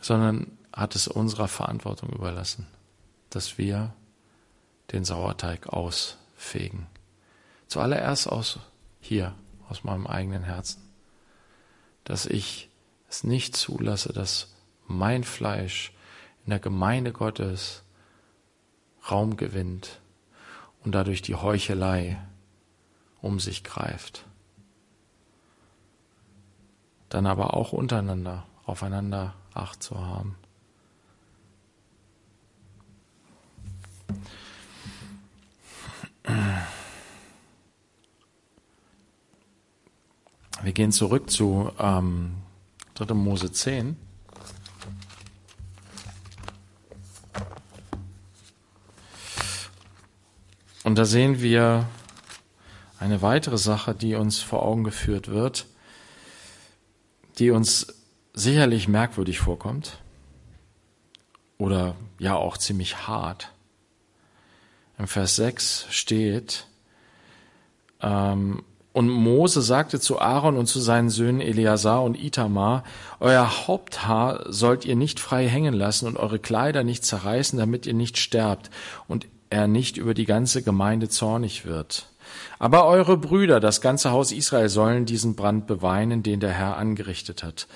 Sondern 0.00 0.57
hat 0.78 0.94
es 0.94 1.08
unserer 1.08 1.48
Verantwortung 1.48 2.10
überlassen, 2.10 2.66
dass 3.30 3.58
wir 3.58 3.92
den 4.92 5.04
Sauerteig 5.04 5.66
ausfegen. 5.68 6.86
Zuallererst 7.66 8.28
aus 8.28 8.60
hier, 9.00 9.34
aus 9.68 9.82
meinem 9.82 10.06
eigenen 10.06 10.44
Herzen. 10.44 10.80
Dass 12.04 12.26
ich 12.26 12.70
es 13.08 13.24
nicht 13.24 13.56
zulasse, 13.56 14.12
dass 14.12 14.54
mein 14.86 15.24
Fleisch 15.24 15.92
in 16.44 16.50
der 16.50 16.60
Gemeinde 16.60 17.12
Gottes 17.12 17.82
Raum 19.10 19.36
gewinnt 19.36 20.00
und 20.84 20.92
dadurch 20.92 21.22
die 21.22 21.34
Heuchelei 21.34 22.22
um 23.20 23.40
sich 23.40 23.64
greift. 23.64 24.24
Dann 27.08 27.26
aber 27.26 27.54
auch 27.54 27.72
untereinander 27.72 28.46
aufeinander 28.64 29.34
Acht 29.54 29.82
zu 29.82 29.98
haben. 29.98 30.36
Wir 40.68 40.72
gehen 40.72 40.92
zurück 40.92 41.30
zu 41.30 41.72
ähm, 41.78 42.34
3. 42.94 43.14
Mose 43.14 43.50
10. 43.50 43.96
Und 50.84 50.96
da 50.96 51.04
sehen 51.04 51.40
wir 51.40 51.88
eine 52.98 53.22
weitere 53.22 53.56
Sache, 53.56 53.94
die 53.94 54.14
uns 54.14 54.40
vor 54.40 54.62
Augen 54.62 54.84
geführt 54.84 55.28
wird, 55.28 55.66
die 57.38 57.50
uns 57.50 57.94
sicherlich 58.34 58.88
merkwürdig 58.88 59.38
vorkommt 59.38 59.98
oder 61.56 61.94
ja 62.18 62.34
auch 62.34 62.56
ziemlich 62.56 63.06
hart. 63.06 63.52
Im 64.98 65.06
Vers 65.06 65.36
6 65.36 65.86
steht, 65.90 66.66
ähm, 68.00 68.62
und 68.92 69.08
Mose 69.08 69.62
sagte 69.62 70.00
zu 70.00 70.20
Aaron 70.20 70.56
und 70.56 70.66
zu 70.66 70.80
seinen 70.80 71.08
Söhnen 71.08 71.40
Eleazar 71.40 72.02
und 72.02 72.20
Itamar, 72.20 72.82
Euer 73.20 73.68
Haupthaar 73.68 74.52
sollt 74.52 74.84
ihr 74.84 74.96
nicht 74.96 75.20
frei 75.20 75.46
hängen 75.46 75.74
lassen 75.74 76.08
und 76.08 76.16
eure 76.16 76.40
Kleider 76.40 76.82
nicht 76.82 77.04
zerreißen, 77.04 77.58
damit 77.58 77.86
ihr 77.86 77.94
nicht 77.94 78.18
sterbt. 78.18 78.70
Und 79.06 79.28
er 79.50 79.68
nicht 79.68 79.96
über 79.98 80.14
die 80.14 80.24
ganze 80.24 80.62
Gemeinde 80.62 81.08
zornig 81.08 81.64
wird. 81.64 82.06
Aber 82.58 82.86
eure 82.86 83.16
Brüder, 83.16 83.60
das 83.60 83.80
ganze 83.80 84.10
Haus 84.10 84.32
Israel, 84.32 84.68
sollen 84.68 85.06
diesen 85.06 85.36
Brand 85.36 85.66
beweinen, 85.66 86.22
den 86.22 86.40
der 86.40 86.50
Herr 86.50 86.76
angerichtet 86.76 87.42
hat. 87.42 87.66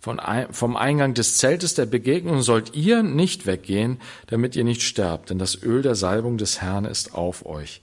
Von, 0.00 0.20
vom 0.52 0.76
Eingang 0.76 1.14
des 1.14 1.38
Zeltes 1.38 1.74
der 1.74 1.86
Begegnung 1.86 2.42
sollt 2.42 2.74
ihr 2.74 3.02
nicht 3.02 3.46
weggehen, 3.46 4.00
damit 4.28 4.54
ihr 4.54 4.64
nicht 4.64 4.82
sterbt, 4.82 5.30
denn 5.30 5.38
das 5.38 5.60
Öl 5.60 5.82
der 5.82 5.96
Salbung 5.96 6.38
des 6.38 6.60
Herrn 6.60 6.84
ist 6.84 7.14
auf 7.14 7.44
euch. 7.46 7.80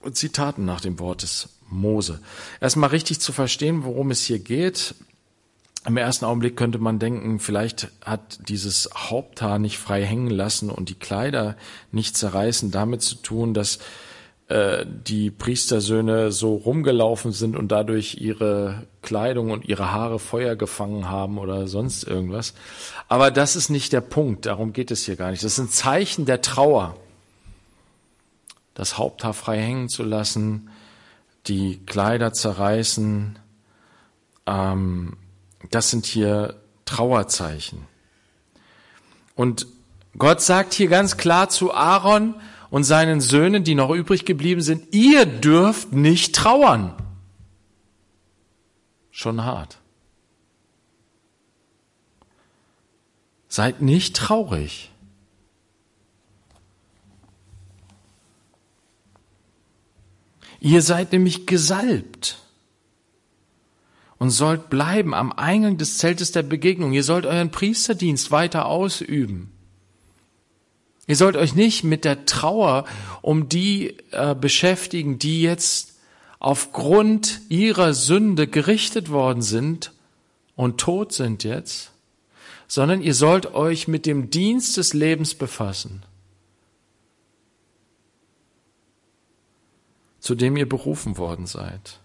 Und 0.00 0.16
Zitaten 0.16 0.64
nach 0.66 0.82
dem 0.82 0.98
Wort 0.98 1.22
des 1.22 1.48
Mose. 1.68 2.20
Erstmal 2.60 2.90
richtig 2.90 3.20
zu 3.20 3.32
verstehen, 3.32 3.84
worum 3.84 4.10
es 4.10 4.22
hier 4.22 4.38
geht. 4.38 4.94
Im 5.86 5.96
ersten 5.96 6.24
Augenblick 6.24 6.56
könnte 6.56 6.78
man 6.78 6.98
denken, 6.98 7.38
vielleicht 7.38 7.88
hat 8.04 8.40
dieses 8.48 8.90
Haupthaar 8.94 9.58
nicht 9.58 9.78
frei 9.78 10.04
hängen 10.04 10.30
lassen 10.30 10.68
und 10.68 10.88
die 10.88 10.94
Kleider 10.94 11.56
nicht 11.92 12.16
zerreißen 12.16 12.70
damit 12.70 13.02
zu 13.02 13.16
tun, 13.16 13.54
dass 13.54 13.78
äh, 14.48 14.86
die 14.86 15.30
Priestersöhne 15.30 16.30
so 16.30 16.54
rumgelaufen 16.54 17.32
sind 17.32 17.56
und 17.56 17.68
dadurch 17.72 18.18
ihre 18.20 18.86
Kleidung 19.02 19.50
und 19.50 19.68
ihre 19.68 19.90
Haare 19.92 20.18
Feuer 20.18 20.54
gefangen 20.54 21.08
haben 21.08 21.38
oder 21.38 21.66
sonst 21.66 22.04
irgendwas. 22.04 22.54
Aber 23.08 23.30
das 23.30 23.56
ist 23.56 23.70
nicht 23.70 23.92
der 23.92 24.00
Punkt, 24.00 24.46
darum 24.46 24.72
geht 24.72 24.90
es 24.90 25.04
hier 25.04 25.16
gar 25.16 25.30
nicht. 25.30 25.42
Das 25.42 25.56
sind 25.56 25.72
Zeichen 25.72 26.26
der 26.26 26.42
Trauer. 26.42 26.96
Das 28.74 28.98
Haupthaar 28.98 29.34
frei 29.34 29.58
hängen 29.58 29.88
zu 29.88 30.04
lassen, 30.04 30.70
die 31.46 31.78
Kleider 31.86 32.32
zerreißen, 32.32 33.38
ähm, 34.46 35.16
das 35.70 35.90
sind 35.90 36.06
hier 36.06 36.54
Trauerzeichen. 36.84 37.86
Und 39.34 39.66
Gott 40.18 40.40
sagt 40.40 40.72
hier 40.72 40.88
ganz 40.88 41.16
klar 41.16 41.48
zu 41.48 41.74
Aaron, 41.74 42.34
und 42.70 42.84
seinen 42.84 43.20
Söhnen, 43.20 43.64
die 43.64 43.74
noch 43.74 43.90
übrig 43.90 44.24
geblieben 44.24 44.60
sind, 44.60 44.94
ihr 44.94 45.26
dürft 45.26 45.92
nicht 45.92 46.34
trauern. 46.34 46.94
Schon 49.10 49.44
hart. 49.44 49.78
Seid 53.48 53.80
nicht 53.80 54.16
traurig. 54.16 54.90
Ihr 60.60 60.82
seid 60.82 61.12
nämlich 61.12 61.46
gesalbt 61.46 62.38
und 64.18 64.30
sollt 64.30 64.70
bleiben 64.70 65.14
am 65.14 65.32
Eingang 65.32 65.76
des 65.76 65.98
Zeltes 65.98 66.32
der 66.32 66.42
Begegnung. 66.42 66.92
Ihr 66.92 67.04
sollt 67.04 67.26
euren 67.26 67.50
Priesterdienst 67.50 68.30
weiter 68.30 68.66
ausüben. 68.66 69.55
Ihr 71.06 71.16
sollt 71.16 71.36
euch 71.36 71.54
nicht 71.54 71.84
mit 71.84 72.04
der 72.04 72.26
Trauer 72.26 72.84
um 73.22 73.48
die 73.48 73.96
äh, 74.10 74.34
beschäftigen, 74.34 75.18
die 75.18 75.42
jetzt 75.42 75.96
aufgrund 76.38 77.40
ihrer 77.48 77.94
Sünde 77.94 78.46
gerichtet 78.46 79.10
worden 79.10 79.42
sind 79.42 79.92
und 80.56 80.78
tot 80.78 81.12
sind 81.12 81.44
jetzt, 81.44 81.92
sondern 82.66 83.02
ihr 83.02 83.14
sollt 83.14 83.54
euch 83.54 83.86
mit 83.86 84.06
dem 84.06 84.30
Dienst 84.30 84.76
des 84.76 84.92
Lebens 84.94 85.34
befassen, 85.34 86.02
zu 90.18 90.34
dem 90.34 90.56
ihr 90.56 90.68
berufen 90.68 91.18
worden 91.18 91.46
seid. 91.46 92.00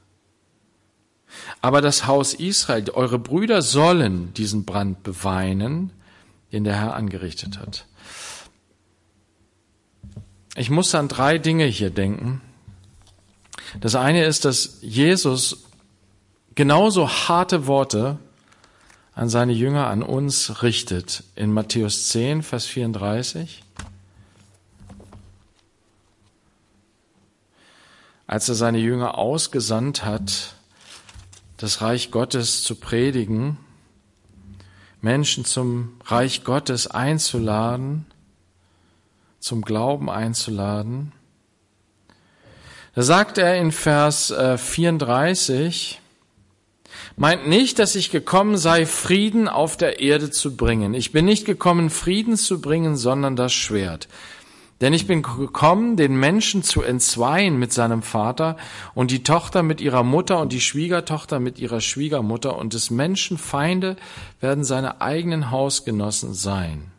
Aber 1.62 1.82
das 1.82 2.06
Haus 2.08 2.34
Israel, 2.34 2.90
eure 2.92 3.18
Brüder 3.18 3.62
sollen 3.62 4.34
diesen 4.34 4.66
Brand 4.66 5.02
beweinen, 5.02 5.92
den 6.52 6.64
der 6.64 6.76
Herr 6.76 6.96
angerichtet 6.96 7.58
hat. 7.58 7.86
Ich 10.56 10.70
muss 10.70 10.94
an 10.96 11.08
drei 11.08 11.38
Dinge 11.38 11.66
hier 11.66 11.92
denken. 11.92 12.42
Das 13.80 13.96
eine 13.96 14.26
ist, 14.26 14.44
dass 14.44 14.80
Jesus 14.82 15.66
genauso 16.56 17.08
harte 17.08 17.68
Worte 17.68 18.20
an 19.14 19.30
seine 19.30 19.54
Jünger, 19.54 19.88
an 19.88 20.04
uns 20.04 20.62
richtet. 20.62 21.24
In 21.36 21.54
Matthäus 21.54 22.10
10, 22.10 22.44
Vers 22.44 22.66
34. 22.66 23.64
Als 28.28 28.50
er 28.50 28.56
seine 28.56 28.80
Jünger 28.80 29.18
ausgesandt 29.18 30.04
hat, 30.04 30.56
das 31.58 31.82
Reich 31.82 32.12
Gottes 32.12 32.64
zu 32.64 32.76
predigen, 32.76 33.58
Menschen 35.02 35.46
zum 35.46 35.94
Reich 36.06 36.44
Gottes 36.44 36.88
einzuladen, 36.88 38.06
zum 39.42 39.64
Glauben 39.64 40.10
einzuladen. 40.10 41.12
Da 42.96 43.02
sagt 43.02 43.38
er 43.38 43.58
in 43.58 43.72
Vers 43.72 44.34
34, 44.34 46.00
äh, 46.00 47.02
meint 47.16 47.48
nicht, 47.48 47.80
dass 47.80 47.96
ich 47.96 48.12
gekommen 48.12 48.58
sei, 48.58 48.86
Frieden 48.86 49.48
auf 49.48 49.78
der 49.78 50.00
Erde 50.00 50.30
zu 50.30 50.56
bringen. 50.56 50.94
Ich 50.94 51.12
bin 51.12 51.26
nicht 51.26 51.46
gekommen, 51.46 51.90
Frieden 51.90 52.38
zu 52.38 52.62
bringen, 52.62 52.96
sondern 52.96 53.36
das 53.36 53.54
Schwert. 53.54 54.08
Denn 54.82 54.94
ich 54.94 55.06
bin 55.06 55.22
gekommen, 55.22 55.96
den 55.96 56.16
Menschen 56.16 56.64
zu 56.64 56.82
entzweien 56.82 57.58
mit 57.58 57.72
seinem 57.72 58.02
Vater 58.02 58.58
und 58.96 59.12
die 59.12 59.22
Tochter 59.22 59.62
mit 59.62 59.80
ihrer 59.80 60.04
Mutter 60.04 60.40
und 60.40 60.52
die 60.52 60.60
Schwiegertochter 60.60 61.40
mit 61.40 61.60
ihrer 61.60 61.82
Schwiegermutter 61.82 62.58
und 62.58 62.74
des 62.74 62.90
Menschen 62.90 63.38
Feinde 63.38 63.96
werden 64.40 64.64
seine 64.64 65.00
eigenen 65.00 65.52
Hausgenossen 65.52 66.34
sein. 66.34 66.92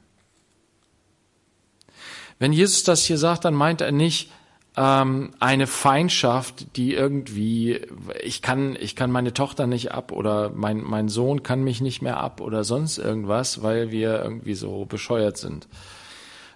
Wenn 2.43 2.53
Jesus 2.53 2.83
das 2.83 3.05
hier 3.05 3.19
sagt, 3.19 3.45
dann 3.45 3.55
meint 3.55 3.83
er 3.83 3.93
nicht 3.93 4.29
ähm, 4.77 5.31
eine 5.39 5.69
Feindschaft, 5.69 6.77
die 6.77 6.93
irgendwie, 6.93 7.83
ich 8.21 8.43
kann, 8.43 8.77
ich 8.81 8.97
kann 8.97 9.13
meine 9.13 9.33
Tochter 9.33 9.69
nicht 9.69 9.93
ab 9.93 10.11
oder 10.11 10.51
mein, 10.51 10.83
mein 10.83 11.09
Sohn 11.09 11.45
kann 11.45 11.63
mich 11.63 11.81
nicht 11.81 12.03
mehr 12.03 12.17
ab 12.17 12.41
oder 12.41 12.65
sonst 12.65 12.99
irgendwas, 12.99 13.63
weil 13.63 13.93
wir 13.93 14.21
irgendwie 14.25 14.55
so 14.55 14.87
bescheuert 14.87 15.37
sind. 15.37 15.69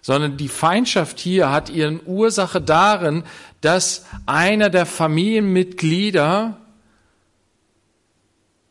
Sondern 0.02 0.36
die 0.36 0.48
Feindschaft 0.48 1.20
hier 1.20 1.52
hat 1.52 1.70
ihren 1.70 2.00
Ursache 2.04 2.60
darin, 2.60 3.22
dass 3.60 4.06
einer 4.26 4.70
der 4.70 4.86
Familienmitglieder 4.86 6.56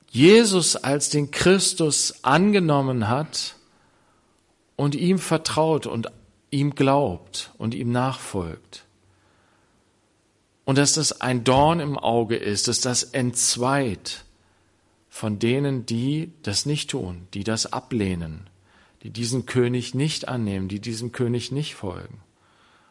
Jesus 0.10 0.76
als 0.76 1.12
den 1.12 1.32
Christus 1.32 2.26
angenommen 2.26 3.08
hat 3.08 3.56
und 4.76 4.96
ihm 4.96 5.18
vertraut 5.18 5.88
und 5.88 6.10
ihm 6.56 6.74
glaubt 6.74 7.52
und 7.58 7.76
ihm 7.76 7.92
nachfolgt. 7.92 8.86
Und 10.64 10.78
dass 10.78 10.94
das 10.94 11.22
ein 11.22 11.44
Dorn 11.44 11.80
im 11.80 11.98
Auge 11.98 12.38
ist, 12.38 12.68
dass 12.68 12.82
das 12.82 13.04
entzweit 13.04 14.24
von 15.10 15.38
denen, 15.38 15.86
die 15.86 16.32
das 16.44 16.66
nicht 16.66 16.90
tun, 16.90 17.28
die 17.34 17.44
das 17.44 17.72
ablehnen, 17.72 18.50
die 19.04 19.12
diesen 19.12 19.46
König 19.46 19.94
nicht 19.94 20.28
annehmen, 20.28 20.68
die 20.68 20.80
diesem 20.80 21.12
König 21.12 21.52
nicht 21.52 21.76
folgen. 21.76 22.22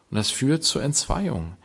Und 0.09 0.17
das 0.17 0.29
führt 0.29 0.63
zur 0.63 0.83
Entzweiung. 0.83 1.57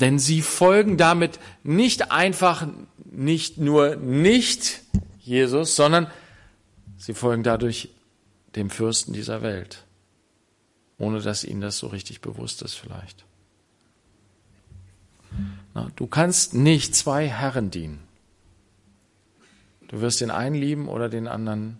Denn 0.00 0.18
sie 0.18 0.42
folgen 0.42 0.96
damit 0.96 1.38
nicht 1.62 2.10
einfach 2.10 2.66
nicht 3.04 3.58
nur 3.58 3.96
nicht 3.96 4.82
Jesus, 5.20 5.76
sondern 5.76 6.10
sie 6.96 7.14
folgen 7.14 7.44
dadurch 7.44 7.90
dem 8.56 8.70
Fürsten 8.70 9.12
dieser 9.12 9.42
Welt 9.42 9.83
ohne 10.98 11.20
dass 11.20 11.44
ihnen 11.44 11.60
das 11.60 11.78
so 11.78 11.88
richtig 11.88 12.20
bewusst 12.20 12.62
ist 12.62 12.74
vielleicht. 12.74 13.24
Na, 15.74 15.90
du 15.96 16.06
kannst 16.06 16.54
nicht 16.54 16.94
zwei 16.94 17.28
Herren 17.28 17.70
dienen. 17.70 18.00
Du 19.88 20.00
wirst 20.00 20.20
den 20.20 20.30
einen 20.30 20.54
lieben 20.54 20.88
oder 20.88 21.08
den 21.08 21.28
anderen, 21.28 21.78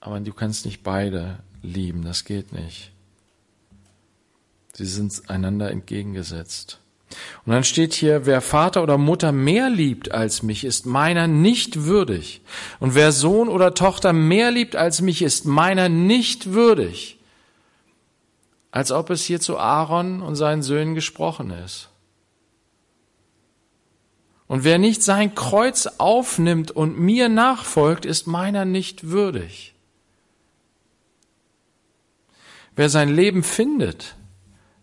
aber 0.00 0.20
du 0.20 0.32
kannst 0.32 0.64
nicht 0.64 0.82
beide 0.82 1.38
lieben, 1.62 2.04
das 2.04 2.24
geht 2.24 2.52
nicht. 2.52 2.92
Sie 4.72 4.86
sind 4.86 5.28
einander 5.28 5.70
entgegengesetzt. 5.70 6.78
Und 7.44 7.52
dann 7.52 7.64
steht 7.64 7.92
hier, 7.92 8.24
wer 8.26 8.40
Vater 8.40 8.82
oder 8.82 8.96
Mutter 8.96 9.32
mehr 9.32 9.68
liebt 9.68 10.12
als 10.12 10.42
mich, 10.42 10.64
ist 10.64 10.86
meiner 10.86 11.26
nicht 11.26 11.84
würdig. 11.84 12.40
Und 12.78 12.94
wer 12.94 13.10
Sohn 13.10 13.48
oder 13.48 13.74
Tochter 13.74 14.12
mehr 14.12 14.52
liebt 14.52 14.76
als 14.76 15.00
mich, 15.00 15.22
ist 15.22 15.44
meiner 15.44 15.88
nicht 15.88 16.52
würdig 16.52 17.19
als 18.70 18.92
ob 18.92 19.10
es 19.10 19.24
hier 19.24 19.40
zu 19.40 19.58
Aaron 19.58 20.22
und 20.22 20.36
seinen 20.36 20.62
Söhnen 20.62 20.94
gesprochen 20.94 21.50
ist. 21.50 21.88
Und 24.46 24.64
wer 24.64 24.78
nicht 24.78 25.02
sein 25.02 25.34
Kreuz 25.34 25.86
aufnimmt 25.98 26.72
und 26.72 26.98
mir 26.98 27.28
nachfolgt, 27.28 28.04
ist 28.04 28.26
meiner 28.26 28.64
nicht 28.64 29.10
würdig. 29.10 29.74
Wer 32.74 32.88
sein 32.88 33.14
Leben 33.14 33.42
findet, 33.42 34.16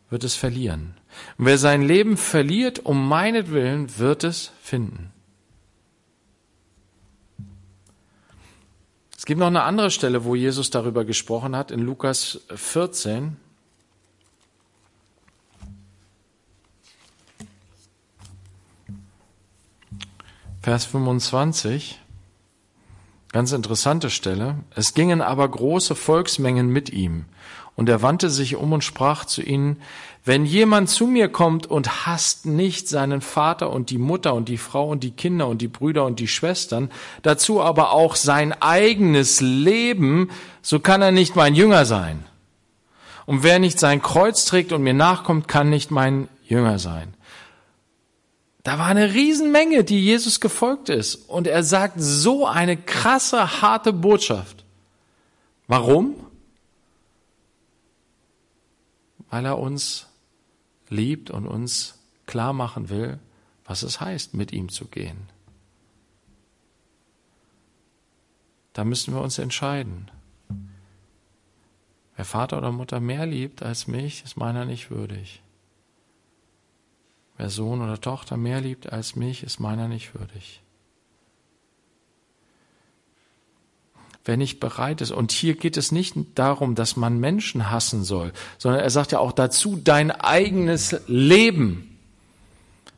wird 0.09 0.23
es 0.23 0.35
verlieren. 0.35 0.95
Und 1.37 1.45
wer 1.45 1.57
sein 1.57 1.81
Leben 1.81 2.15
verliert, 2.15 2.85
um 2.85 3.07
meinetwillen, 3.07 3.97
wird 3.97 4.23
es 4.23 4.51
finden. 4.61 5.11
Es 9.17 9.25
gibt 9.25 9.39
noch 9.39 9.47
eine 9.47 9.63
andere 9.63 9.91
Stelle, 9.91 10.23
wo 10.23 10.35
Jesus 10.35 10.69
darüber 10.69 11.03
gesprochen 11.03 11.55
hat, 11.55 11.71
in 11.71 11.81
Lukas 11.81 12.39
14. 12.53 13.35
Vers 20.67 20.83
25, 20.83 21.97
ganz 23.31 23.53
interessante 23.53 24.09
Stelle. 24.09 24.55
Es 24.75 24.93
gingen 24.93 25.21
aber 25.21 25.47
große 25.47 25.95
Volksmengen 25.95 26.67
mit 26.67 26.89
ihm. 26.89 27.23
Und 27.77 27.87
er 27.87 28.01
wandte 28.01 28.29
sich 28.29 28.57
um 28.57 28.73
und 28.73 28.83
sprach 28.83 29.23
zu 29.23 29.41
ihnen, 29.41 29.77
wenn 30.25 30.43
jemand 30.43 30.89
zu 30.89 31.07
mir 31.07 31.29
kommt 31.29 31.67
und 31.67 32.05
hasst 32.05 32.45
nicht 32.45 32.89
seinen 32.89 33.21
Vater 33.21 33.69
und 33.69 33.91
die 33.91 33.97
Mutter 33.97 34.33
und 34.33 34.49
die 34.49 34.57
Frau 34.57 34.89
und 34.89 35.05
die 35.05 35.11
Kinder 35.11 35.47
und 35.47 35.61
die 35.61 35.69
Brüder 35.69 36.03
und 36.03 36.19
die 36.19 36.27
Schwestern, 36.27 36.91
dazu 37.21 37.61
aber 37.61 37.93
auch 37.93 38.17
sein 38.17 38.51
eigenes 38.51 39.39
Leben, 39.39 40.29
so 40.61 40.81
kann 40.81 41.01
er 41.01 41.11
nicht 41.13 41.37
mein 41.37 41.55
Jünger 41.55 41.85
sein. 41.85 42.25
Und 43.25 43.41
wer 43.41 43.59
nicht 43.59 43.79
sein 43.79 44.01
Kreuz 44.01 44.43
trägt 44.43 44.73
und 44.73 44.83
mir 44.83 44.93
nachkommt, 44.93 45.47
kann 45.47 45.69
nicht 45.69 45.91
mein 45.91 46.27
Jünger 46.43 46.77
sein. 46.77 47.13
Da 48.67 48.77
war 48.77 48.87
eine 48.87 49.13
Riesenmenge, 49.13 49.85
die 49.85 50.03
Jesus 50.03 50.41
gefolgt 50.41 50.89
ist. 50.89 51.15
Und 51.29 51.47
er 51.47 51.63
sagt 51.63 52.01
so 52.01 52.45
eine 52.45 52.75
krasse, 52.75 53.61
harte 53.61 53.93
Botschaft. 53.93 54.65
Warum? 55.67 56.15
Weil 59.29 59.45
er 59.45 59.57
uns 59.57 60.07
liebt 60.89 61.29
und 61.29 61.47
uns 61.47 61.97
klar 62.25 62.51
machen 62.51 62.89
will, 62.89 63.19
was 63.63 63.83
es 63.83 64.01
heißt, 64.01 64.33
mit 64.33 64.51
ihm 64.51 64.67
zu 64.67 64.83
gehen. 64.83 65.29
Da 68.73 68.83
müssen 68.83 69.13
wir 69.13 69.21
uns 69.21 69.37
entscheiden. 69.37 70.11
Wer 72.17 72.25
Vater 72.25 72.57
oder 72.57 72.73
Mutter 72.73 72.99
mehr 72.99 73.25
liebt 73.25 73.63
als 73.63 73.87
mich, 73.87 74.25
ist 74.25 74.35
meiner 74.35 74.65
nicht 74.65 74.91
würdig. 74.91 75.41
Wer 77.37 77.49
Sohn 77.49 77.81
oder 77.81 78.01
Tochter 78.01 78.35
mehr 78.35 78.61
liebt 78.61 78.91
als 78.91 79.15
mich, 79.15 79.43
ist 79.43 79.59
meiner 79.59 79.87
nicht 79.87 80.15
würdig. 80.15 80.61
Wer 84.25 84.37
nicht 84.37 84.59
bereit 84.59 84.99
ist, 85.01 85.11
und 85.11 85.31
hier 85.31 85.55
geht 85.55 85.77
es 85.77 85.91
nicht 85.91 86.15
darum, 86.35 86.75
dass 86.75 86.97
man 86.97 87.19
Menschen 87.19 87.69
hassen 87.69 88.03
soll, 88.03 88.33
sondern 88.57 88.81
er 88.81 88.89
sagt 88.89 89.13
ja 89.13 89.19
auch 89.19 89.31
dazu 89.31 89.79
dein 89.81 90.11
eigenes 90.11 90.99
Leben. 91.07 91.97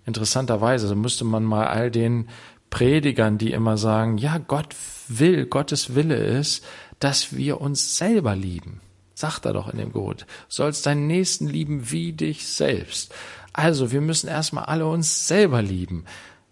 Interessanterweise 0.06 0.96
müsste 0.96 1.26
man 1.26 1.44
mal 1.44 1.68
all 1.68 1.92
den 1.92 2.30
Predigern, 2.72 3.38
die 3.38 3.52
immer 3.52 3.78
sagen, 3.78 4.18
ja, 4.18 4.40
Gott 4.40 4.76
will, 5.08 5.46
Gottes 5.46 5.94
Wille 5.94 6.16
ist, 6.16 6.66
dass 7.00 7.36
wir 7.36 7.62
uns 7.62 7.98
selber 7.98 8.36
lieben. 8.36 8.82
Sagt 9.20 9.44
er 9.44 9.52
doch 9.52 9.68
in 9.68 9.78
dem 9.78 9.92
Gebot. 9.92 10.26
Sollst 10.48 10.86
deinen 10.86 11.06
Nächsten 11.06 11.46
lieben 11.46 11.92
wie 11.92 12.14
dich 12.14 12.48
selbst. 12.48 13.14
Also, 13.52 13.92
wir 13.92 14.00
müssen 14.00 14.30
erstmal 14.30 14.64
alle 14.64 14.88
uns 14.88 15.28
selber 15.28 15.62
lieben. 15.62 16.06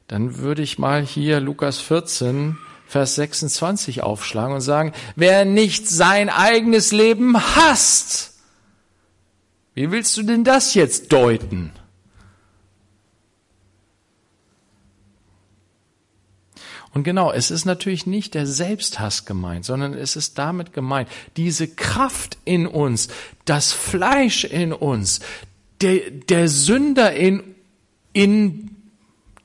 Dann 0.08 0.40
würde 0.40 0.64
ich 0.64 0.78
mal 0.78 1.02
hier 1.02 1.40
Lukas 1.40 1.80
14, 1.80 2.58
Vers 2.86 3.16
26 3.16 4.04
aufschlagen 4.04 4.56
und 4.56 4.60
sagen, 4.60 4.92
wer 5.16 5.46
nicht 5.46 5.88
sein 5.88 6.28
eigenes 6.28 6.92
Leben 6.92 7.38
hasst, 7.56 8.34
wie 9.74 9.90
willst 9.90 10.18
du 10.18 10.24
denn 10.24 10.44
das 10.44 10.74
jetzt 10.74 11.14
deuten? 11.14 11.72
Und 16.98 17.04
genau, 17.04 17.32
es 17.32 17.52
ist 17.52 17.66
natürlich 17.66 18.08
nicht 18.08 18.34
der 18.34 18.48
Selbsthass 18.48 19.26
gemeint, 19.26 19.66
sondern 19.66 19.94
es 19.94 20.16
ist 20.16 20.40
damit 20.40 20.74
gemeint, 20.74 21.08
diese 21.36 21.68
Kraft 21.68 22.40
in 22.44 22.66
uns, 22.66 23.10
das 23.46 23.72
Fleisch 23.72 24.46
in 24.46 24.74
uns, 24.74 25.20
der, 25.82 26.10
der 26.10 26.48
Sünder 26.48 27.14
in, 27.14 27.54
in 28.14 28.72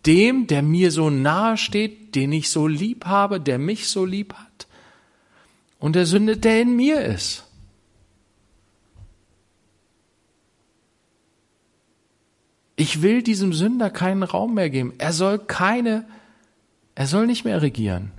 dem, 0.06 0.46
der 0.46 0.62
mir 0.62 0.90
so 0.90 1.10
nahe 1.10 1.58
steht, 1.58 2.14
den 2.14 2.32
ich 2.32 2.48
so 2.48 2.66
lieb 2.66 3.04
habe, 3.04 3.38
der 3.38 3.58
mich 3.58 3.86
so 3.88 4.06
lieb 4.06 4.32
hat, 4.32 4.66
und 5.78 5.94
der 5.94 6.06
Sünde, 6.06 6.38
der 6.38 6.62
in 6.62 6.74
mir 6.74 7.02
ist. 7.02 7.44
Ich 12.76 13.02
will 13.02 13.22
diesem 13.22 13.52
Sünder 13.52 13.90
keinen 13.90 14.22
Raum 14.22 14.54
mehr 14.54 14.70
geben. 14.70 14.94
Er 14.96 15.12
soll 15.12 15.38
keine, 15.38 16.06
er 16.94 17.06
soll 17.06 17.26
nicht 17.26 17.44
mehr 17.44 17.62
regieren. 17.62 18.12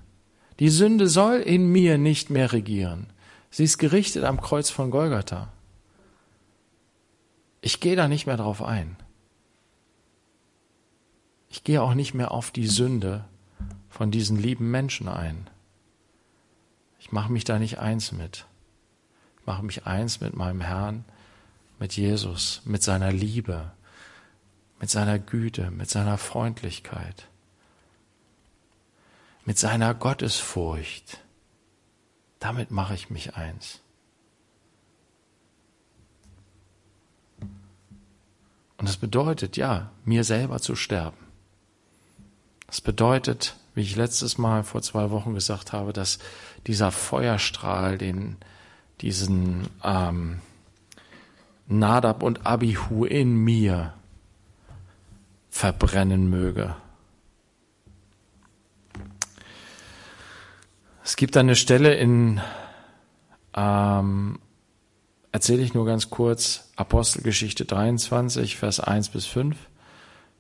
Die 0.60 0.70
Sünde 0.70 1.08
soll 1.08 1.38
in 1.38 1.72
mir 1.72 1.98
nicht 1.98 2.30
mehr 2.30 2.52
regieren. 2.52 3.08
Sie 3.50 3.64
ist 3.64 3.78
gerichtet 3.78 4.24
am 4.24 4.42
Kreuz 4.42 4.70
von 4.70 4.92
Golgatha. 4.92 5.52
Ich 7.62 7.80
gehe 7.80 7.96
da 7.96 8.08
nicht 8.08 8.26
mehr 8.26 8.38
drauf 8.38 8.62
ein. 8.62 8.98
Ich 11.50 11.64
gehe 11.64 11.82
auch 11.82 11.94
nicht 11.94 12.14
mehr 12.14 12.32
auf 12.32 12.52
die 12.52 12.68
Sünde 12.68 13.26
von 13.90 14.10
diesen 14.10 14.38
lieben 14.38 14.72
Menschen 14.72 15.08
ein. 15.08 15.50
Ich 17.00 17.12
mache 17.12 17.32
mich 17.32 17.44
da 17.44 17.60
nicht 17.60 17.80
eins 17.80 18.12
mit. 18.12 18.48
Ich 19.40 19.46
mache 19.46 19.64
mich 19.64 19.86
eins 19.86 20.20
mit 20.20 20.36
meinem 20.36 20.62
Herrn, 20.62 21.06
mit 21.80 21.96
Jesus, 21.96 22.62
mit 22.66 22.82
seiner 22.82 23.12
Liebe, 23.12 23.72
mit 24.80 24.90
seiner 24.90 25.20
Güte, 25.20 25.70
mit 25.70 25.90
seiner 25.90 26.18
Freundlichkeit, 26.18 27.28
mit 29.46 29.58
seiner 29.58 29.94
Gottesfurcht. 29.94 31.20
Damit 32.40 32.72
mache 32.72 32.96
ich 32.96 33.10
mich 33.10 33.36
eins. 33.36 33.80
Und 38.78 38.90
das 38.90 38.98
bedeutet, 38.98 39.56
ja, 39.56 39.92
mir 40.04 40.24
selber 40.24 40.60
zu 40.60 40.76
sterben. 40.76 41.18
Das 42.68 42.82
bedeutet, 42.82 43.56
wie 43.76 43.82
ich 43.82 43.96
letztes 43.96 44.38
Mal 44.38 44.64
vor 44.64 44.82
zwei 44.82 45.10
Wochen 45.12 45.34
gesagt 45.34 45.74
habe, 45.74 45.94
dass 45.94 46.20
dieser 46.68 46.92
Feuerstrahl, 46.92 47.98
den 47.98 48.38
diesen 49.02 49.70
ähm, 49.84 50.42
Nadab 51.68 52.24
und 52.24 52.46
Abihu 52.46 53.06
in 53.06 53.36
mir 53.36 53.94
verbrennen 55.50 56.30
möge. 56.30 56.76
Es 61.04 61.18
gibt 61.18 61.36
eine 61.36 61.56
Stelle 61.56 61.94
in 61.96 62.40
ähm, 63.54 64.40
erzähle 65.34 65.62
ich 65.62 65.74
nur 65.74 65.86
ganz 65.86 66.10
kurz 66.10 66.72
Apostelgeschichte 66.78 67.66
23, 67.66 68.56
Vers 68.56 68.80
1 68.80 69.10
bis 69.10 69.26
5, 69.26 69.58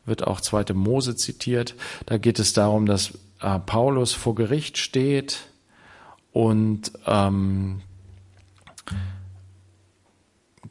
wird 0.05 0.25
auch 0.25 0.39
zweite 0.39 0.73
Mose 0.73 1.17
zitiert. 1.17 1.75
Da 2.05 2.17
geht 2.17 2.39
es 2.39 2.53
darum, 2.53 2.85
dass 2.85 3.17
äh, 3.41 3.59
Paulus 3.59 4.13
vor 4.13 4.35
Gericht 4.35 4.77
steht 4.77 5.47
und 6.31 6.93
ähm, 7.05 7.81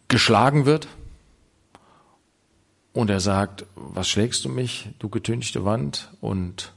geschlagen 0.09 0.65
wird. 0.65 0.89
Und 2.95 3.11
er 3.11 3.21
sagt, 3.21 3.67
was 3.75 4.09
schlägst 4.09 4.45
du 4.45 4.49
mich, 4.49 4.89
du 4.99 5.09
getünchte 5.09 5.65
Wand? 5.65 6.13
Und 6.21 6.73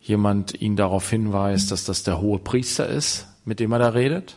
jemand 0.00 0.60
ihn 0.60 0.76
darauf 0.76 1.08
hinweist, 1.10 1.70
dass 1.70 1.84
das 1.84 2.02
der 2.02 2.20
hohe 2.20 2.38
Priester 2.38 2.88
ist, 2.88 3.26
mit 3.44 3.60
dem 3.60 3.72
er 3.72 3.78
da 3.78 3.88
redet. 3.90 4.36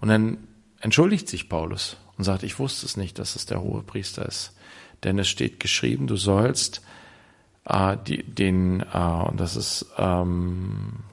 Und 0.00 0.08
dann 0.08 0.38
entschuldigt 0.80 1.28
sich 1.28 1.48
Paulus 1.48 1.96
und 2.16 2.24
sagt, 2.24 2.42
ich 2.42 2.58
wusste 2.58 2.86
es 2.86 2.96
nicht, 2.96 3.18
dass 3.18 3.36
es 3.36 3.46
der 3.46 3.60
hohe 3.60 3.82
Priester 3.82 4.26
ist. 4.26 4.52
Denn 5.02 5.18
es 5.18 5.28
steht 5.28 5.60
geschrieben, 5.60 6.06
du 6.06 6.16
sollst 6.16 6.82
äh, 7.64 7.96
die, 8.06 8.22
den, 8.22 8.80
äh, 8.80 8.98
und 8.98 9.38
das 9.38 9.56
ist 9.56 9.86
ähm, 9.98 11.04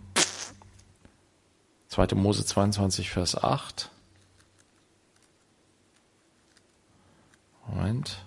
2. 1.90 2.16
Mose 2.16 2.46
22, 2.46 3.10
Vers 3.10 3.42
8. 3.42 3.90
Moment, 7.68 8.24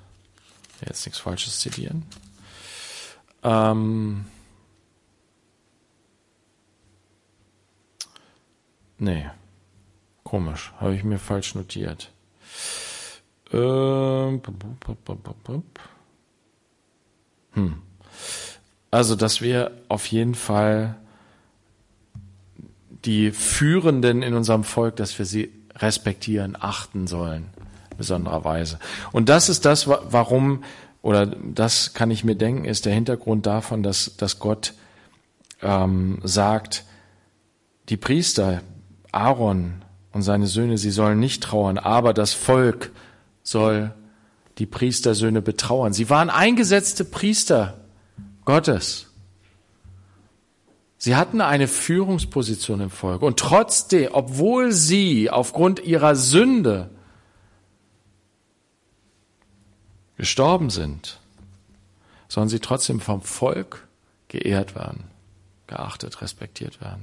jetzt 0.84 1.06
nichts 1.06 1.20
Falsches 1.20 1.60
zitieren. 1.60 2.04
Ähm, 3.42 4.26
nee. 9.04 9.26
Komisch, 10.24 10.72
habe 10.80 10.94
ich 10.94 11.04
mir 11.04 11.18
falsch 11.18 11.54
notiert. 11.54 12.10
Ähm, 13.52 14.40
hm. 17.52 17.82
Also, 18.90 19.16
dass 19.16 19.40
wir 19.40 19.70
auf 19.88 20.06
jeden 20.06 20.34
Fall 20.34 20.96
die 23.04 23.30
Führenden 23.30 24.22
in 24.22 24.34
unserem 24.34 24.64
Volk, 24.64 24.96
dass 24.96 25.18
wir 25.18 25.26
sie 25.26 25.52
respektieren, 25.76 26.56
achten 26.58 27.06
sollen, 27.06 27.50
besondererweise. 27.96 28.78
Und 29.12 29.28
das 29.28 29.48
ist 29.48 29.64
das, 29.64 29.86
warum, 29.88 30.64
oder 31.02 31.26
das 31.26 31.92
kann 31.92 32.10
ich 32.10 32.24
mir 32.24 32.34
denken, 32.34 32.64
ist 32.64 32.86
der 32.86 32.94
Hintergrund 32.94 33.46
davon, 33.46 33.82
dass, 33.82 34.16
dass 34.16 34.38
Gott 34.38 34.74
ähm, 35.60 36.20
sagt, 36.22 36.84
die 37.88 37.96
Priester, 37.96 38.62
Aaron, 39.14 39.84
und 40.14 40.22
seine 40.22 40.46
Söhne, 40.46 40.78
sie 40.78 40.92
sollen 40.92 41.18
nicht 41.18 41.42
trauern, 41.42 41.76
aber 41.76 42.14
das 42.14 42.32
Volk 42.32 42.92
soll 43.42 43.92
die 44.58 44.66
Priestersöhne 44.66 45.42
betrauern. 45.42 45.92
Sie 45.92 46.08
waren 46.08 46.30
eingesetzte 46.30 47.04
Priester 47.04 47.80
Gottes. 48.44 49.10
Sie 50.96 51.16
hatten 51.16 51.40
eine 51.40 51.66
Führungsposition 51.66 52.80
im 52.80 52.90
Volk 52.90 53.22
und 53.22 53.40
trotzdem, 53.40 54.10
obwohl 54.12 54.70
sie 54.70 55.28
aufgrund 55.30 55.80
ihrer 55.80 56.14
Sünde 56.14 56.88
gestorben 60.16 60.70
sind, 60.70 61.18
sollen 62.28 62.48
sie 62.48 62.60
trotzdem 62.60 63.00
vom 63.00 63.20
Volk 63.20 63.88
geehrt 64.28 64.76
werden, 64.76 65.04
geachtet, 65.66 66.22
respektiert 66.22 66.80
werden. 66.80 67.02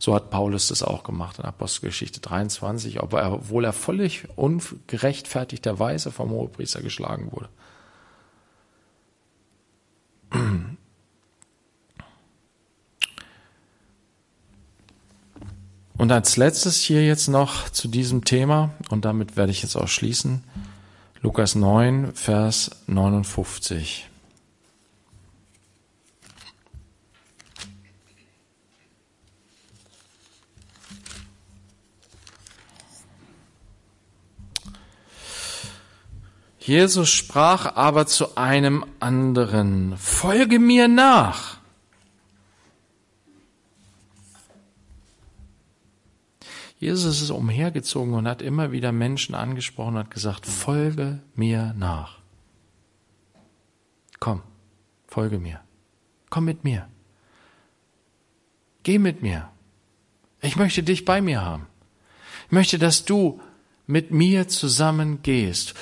So 0.00 0.14
hat 0.14 0.30
Paulus 0.30 0.68
das 0.68 0.82
auch 0.82 1.04
gemacht 1.04 1.38
in 1.38 1.44
Apostelgeschichte 1.44 2.20
23, 2.20 3.02
obwohl 3.02 3.66
er 3.66 3.72
völlig 3.74 4.26
ungerechtfertigterweise 4.34 6.10
vom 6.10 6.30
Hohepriester 6.30 6.80
geschlagen 6.80 7.30
wurde. 7.30 7.50
Und 15.98 16.10
als 16.10 16.38
letztes 16.38 16.80
hier 16.80 17.04
jetzt 17.04 17.28
noch 17.28 17.68
zu 17.68 17.86
diesem 17.86 18.24
Thema, 18.24 18.72
und 18.88 19.04
damit 19.04 19.36
werde 19.36 19.52
ich 19.52 19.62
jetzt 19.62 19.76
auch 19.76 19.88
schließen, 19.88 20.42
Lukas 21.20 21.54
9, 21.54 22.14
Vers 22.14 22.70
59. 22.86 24.09
Jesus 36.60 37.08
sprach 37.08 37.74
aber 37.74 38.06
zu 38.06 38.36
einem 38.36 38.84
anderen, 39.00 39.96
folge 39.96 40.58
mir 40.58 40.88
nach. 40.88 41.58
Jesus 46.78 47.20
ist 47.22 47.30
umhergezogen 47.30 48.14
und 48.14 48.28
hat 48.28 48.40
immer 48.42 48.72
wieder 48.72 48.92
Menschen 48.92 49.34
angesprochen 49.34 49.94
und 49.94 50.00
hat 50.00 50.10
gesagt, 50.10 50.46
folge 50.46 51.20
mir 51.34 51.74
nach. 51.78 52.18
Komm, 54.18 54.42
folge 55.06 55.38
mir. 55.38 55.60
Komm 56.28 56.44
mit 56.44 56.62
mir. 56.62 56.88
Geh 58.82 58.98
mit 58.98 59.22
mir. 59.22 59.50
Ich 60.42 60.56
möchte 60.56 60.82
dich 60.82 61.04
bei 61.04 61.20
mir 61.20 61.42
haben. 61.42 61.66
Ich 62.46 62.52
möchte, 62.52 62.78
dass 62.78 63.04
du 63.04 63.40
mit 63.86 64.10
mir 64.10 64.48
zusammen 64.48 65.22
gehst, 65.22 65.74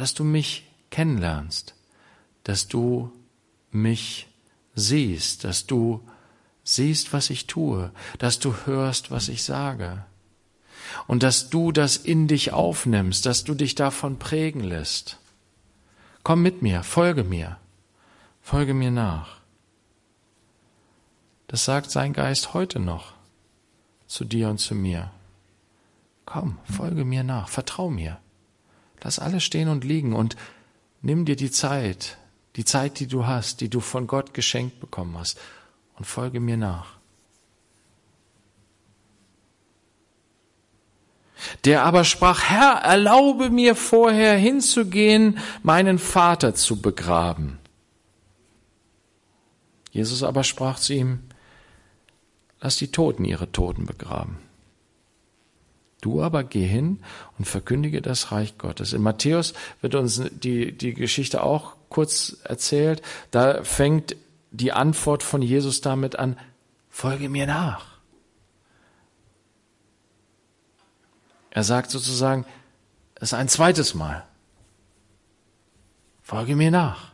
dass 0.00 0.14
du 0.14 0.24
mich 0.24 0.66
kennenlernst, 0.88 1.74
dass 2.44 2.68
du 2.68 3.12
mich 3.70 4.28
siehst, 4.74 5.44
dass 5.44 5.66
du 5.66 6.00
siehst, 6.64 7.12
was 7.12 7.28
ich 7.28 7.46
tue, 7.46 7.90
dass 8.18 8.38
du 8.38 8.54
hörst, 8.64 9.10
was 9.10 9.28
ich 9.28 9.44
sage 9.44 10.02
und 11.06 11.22
dass 11.22 11.50
du 11.50 11.70
das 11.70 11.98
in 11.98 12.28
dich 12.28 12.54
aufnimmst, 12.54 13.26
dass 13.26 13.44
du 13.44 13.52
dich 13.52 13.74
davon 13.74 14.18
prägen 14.18 14.62
lässt. 14.62 15.18
Komm 16.22 16.40
mit 16.40 16.62
mir, 16.62 16.82
folge 16.82 17.22
mir, 17.22 17.58
folge 18.40 18.72
mir 18.72 18.90
nach. 18.90 19.36
Das 21.46 21.66
sagt 21.66 21.90
sein 21.90 22.14
Geist 22.14 22.54
heute 22.54 22.80
noch 22.80 23.12
zu 24.06 24.24
dir 24.24 24.48
und 24.48 24.60
zu 24.60 24.74
mir. 24.74 25.10
Komm, 26.24 26.56
folge 26.64 27.04
mir 27.04 27.22
nach, 27.22 27.50
vertrau 27.50 27.90
mir. 27.90 28.18
Lass 29.02 29.18
alles 29.18 29.42
stehen 29.44 29.68
und 29.68 29.84
liegen 29.84 30.12
und 30.12 30.36
nimm 31.02 31.24
dir 31.24 31.36
die 31.36 31.50
Zeit, 31.50 32.18
die 32.56 32.64
Zeit, 32.64 33.00
die 33.00 33.06
du 33.06 33.26
hast, 33.26 33.60
die 33.60 33.68
du 33.68 33.80
von 33.80 34.06
Gott 34.06 34.34
geschenkt 34.34 34.80
bekommen 34.80 35.16
hast, 35.18 35.38
und 35.96 36.04
folge 36.04 36.40
mir 36.40 36.56
nach. 36.56 37.00
Der 41.64 41.84
aber 41.84 42.04
sprach, 42.04 42.42
Herr, 42.44 42.80
erlaube 42.82 43.50
mir 43.50 43.74
vorher 43.74 44.36
hinzugehen, 44.36 45.38
meinen 45.62 45.98
Vater 45.98 46.54
zu 46.54 46.80
begraben. 46.80 47.58
Jesus 49.90 50.22
aber 50.22 50.44
sprach 50.44 50.78
zu 50.78 50.94
ihm, 50.94 51.20
lass 52.60 52.76
die 52.76 52.92
Toten 52.92 53.24
ihre 53.24 53.50
Toten 53.50 53.86
begraben. 53.86 54.38
Du 56.00 56.22
aber 56.22 56.44
geh 56.44 56.66
hin 56.66 57.02
und 57.38 57.44
verkündige 57.44 58.00
das 58.00 58.32
Reich 58.32 58.56
Gottes. 58.56 58.92
In 58.92 59.02
Matthäus 59.02 59.52
wird 59.80 59.94
uns 59.94 60.22
die, 60.30 60.72
die 60.72 60.94
Geschichte 60.94 61.42
auch 61.42 61.76
kurz 61.90 62.38
erzählt. 62.44 63.02
Da 63.30 63.62
fängt 63.64 64.16
die 64.50 64.72
Antwort 64.72 65.22
von 65.22 65.42
Jesus 65.42 65.80
damit 65.80 66.16
an, 66.16 66.38
folge 66.88 67.28
mir 67.28 67.46
nach. 67.46 67.98
Er 71.50 71.64
sagt 71.64 71.90
sozusagen, 71.90 72.46
es 73.16 73.32
ist 73.32 73.34
ein 73.34 73.48
zweites 73.48 73.94
Mal. 73.94 74.24
Folge 76.22 76.56
mir 76.56 76.70
nach. 76.70 77.10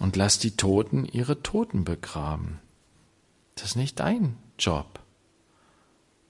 Und 0.00 0.16
lass 0.16 0.38
die 0.38 0.56
Toten 0.56 1.04
ihre 1.04 1.42
Toten 1.42 1.84
begraben. 1.84 2.60
Das 3.54 3.66
ist 3.66 3.76
nicht 3.76 4.00
dein 4.00 4.36
Job, 4.58 5.00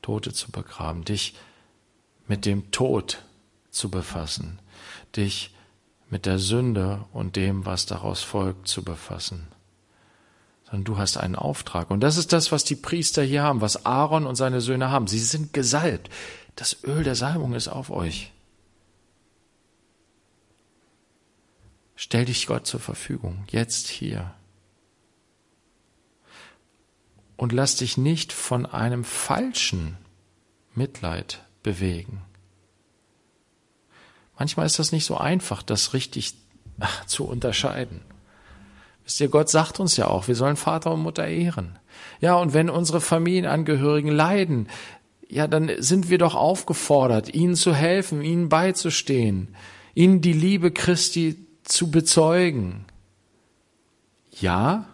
Tote 0.02 0.32
zu 0.32 0.50
begraben, 0.50 1.04
dich 1.04 1.34
mit 2.26 2.44
dem 2.44 2.70
Tod 2.70 3.24
zu 3.70 3.90
befassen, 3.90 4.58
dich 5.16 5.54
mit 6.10 6.26
der 6.26 6.38
Sünde 6.38 7.04
und 7.12 7.36
dem, 7.36 7.66
was 7.66 7.86
daraus 7.86 8.22
folgt, 8.22 8.68
zu 8.68 8.82
befassen 8.82 9.48
sondern 10.70 10.84
du 10.84 10.98
hast 10.98 11.16
einen 11.16 11.36
Auftrag. 11.36 11.90
Und 11.90 12.00
das 12.00 12.16
ist 12.16 12.32
das, 12.32 12.52
was 12.52 12.64
die 12.64 12.76
Priester 12.76 13.22
hier 13.22 13.42
haben, 13.42 13.60
was 13.60 13.86
Aaron 13.86 14.26
und 14.26 14.36
seine 14.36 14.60
Söhne 14.60 14.90
haben. 14.90 15.06
Sie 15.06 15.18
sind 15.18 15.52
gesalbt. 15.52 16.10
Das 16.56 16.84
Öl 16.84 17.04
der 17.04 17.14
Salbung 17.14 17.54
ist 17.54 17.68
auf 17.68 17.90
euch. 17.90 18.32
Stell 21.96 22.26
dich 22.26 22.46
Gott 22.46 22.66
zur 22.66 22.80
Verfügung, 22.80 23.44
jetzt 23.50 23.88
hier. 23.88 24.34
Und 27.39 27.53
lass 27.53 27.76
dich 27.76 27.97
nicht 27.97 28.34
von 28.34 28.66
einem 28.66 29.05
falschen 29.05 29.97
Mitleid 30.74 31.43
bewegen. 31.62 32.20
Manchmal 34.39 34.66
ist 34.66 34.78
das 34.78 34.93
nicht 34.93 35.07
so 35.07 35.16
einfach, 35.16 35.62
das 35.62 35.95
richtig 35.95 36.34
zu 37.07 37.24
unterscheiden. 37.24 38.03
Wisst 39.05 39.20
ihr, 39.20 39.28
Gott 39.28 39.49
sagt 39.49 39.80
uns 39.80 39.97
ja 39.97 40.09
auch, 40.09 40.28
wir 40.28 40.34
sollen 40.34 40.57
Vater 40.57 40.93
und 40.93 41.01
Mutter 41.01 41.26
ehren. 41.26 41.78
Ja, 42.20 42.34
und 42.34 42.53
wenn 42.53 42.68
unsere 42.68 43.01
Familienangehörigen 43.01 44.11
leiden, 44.11 44.68
ja, 45.28 45.47
dann 45.47 45.70
sind 45.78 46.11
wir 46.11 46.18
doch 46.18 46.34
aufgefordert, 46.34 47.32
ihnen 47.34 47.55
zu 47.55 47.74
helfen, 47.74 48.20
ihnen 48.20 48.49
beizustehen, 48.49 49.55
ihnen 49.95 50.20
die 50.20 50.32
Liebe 50.32 50.70
Christi 50.70 51.47
zu 51.64 51.91
bezeugen. 51.91 52.84
Ja, 54.30 54.86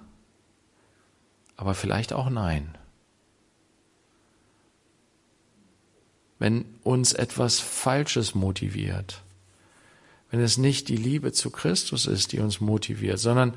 aber 1.57 1.75
vielleicht 1.75 2.13
auch 2.13 2.31
nein. 2.31 2.77
Wenn 6.39 6.65
uns 6.83 7.13
etwas 7.13 7.61
Falsches 7.61 8.35
motiviert, 8.35 9.23
wenn 10.31 10.41
es 10.41 10.59
nicht 10.59 10.89
die 10.89 10.97
Liebe 10.97 11.33
zu 11.33 11.51
Christus 11.51 12.07
ist, 12.07 12.33
die 12.33 12.41
uns 12.41 12.61
motiviert, 12.61 13.19
sondern 13.19 13.55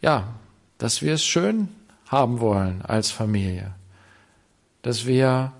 ja, 0.00 0.34
dass 0.78 1.00
wir 1.00 1.14
es 1.14 1.24
schön 1.24 1.68
haben 2.08 2.40
wollen 2.40 2.82
als 2.82 3.10
Familie. 3.10 3.74
Dass 4.82 5.06
wir, 5.06 5.52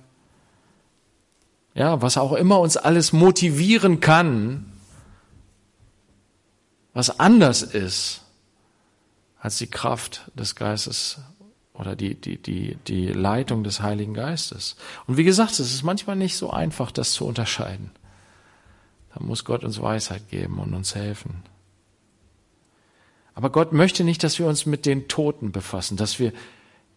ja, 1.74 2.02
was 2.02 2.18
auch 2.18 2.32
immer 2.32 2.60
uns 2.60 2.76
alles 2.76 3.12
motivieren 3.12 4.00
kann, 4.00 4.72
was 6.92 7.20
anders 7.20 7.62
ist 7.62 8.22
als 9.38 9.58
die 9.58 9.66
Kraft 9.66 10.30
des 10.34 10.56
Geistes 10.56 11.18
oder 11.78 11.96
die, 11.96 12.14
die, 12.14 12.38
die, 12.38 12.76
die 12.86 13.08
Leitung 13.08 13.64
des 13.64 13.80
Heiligen 13.80 14.14
Geistes. 14.14 14.76
Und 15.06 15.16
wie 15.16 15.24
gesagt, 15.24 15.52
es 15.52 15.72
ist 15.72 15.82
manchmal 15.82 16.16
nicht 16.16 16.36
so 16.36 16.50
einfach, 16.50 16.90
das 16.90 17.12
zu 17.12 17.26
unterscheiden. 17.26 17.90
Da 19.14 19.22
muss 19.22 19.44
Gott 19.44 19.64
uns 19.64 19.80
Weisheit 19.80 20.28
geben 20.28 20.58
und 20.58 20.74
uns 20.74 20.94
helfen. 20.94 21.42
Aber 23.34 23.50
Gott 23.50 23.72
möchte 23.72 24.04
nicht, 24.04 24.24
dass 24.24 24.38
wir 24.38 24.46
uns 24.46 24.64
mit 24.64 24.86
den 24.86 25.08
Toten 25.08 25.52
befassen, 25.52 25.96
dass 25.96 26.18
wir 26.18 26.32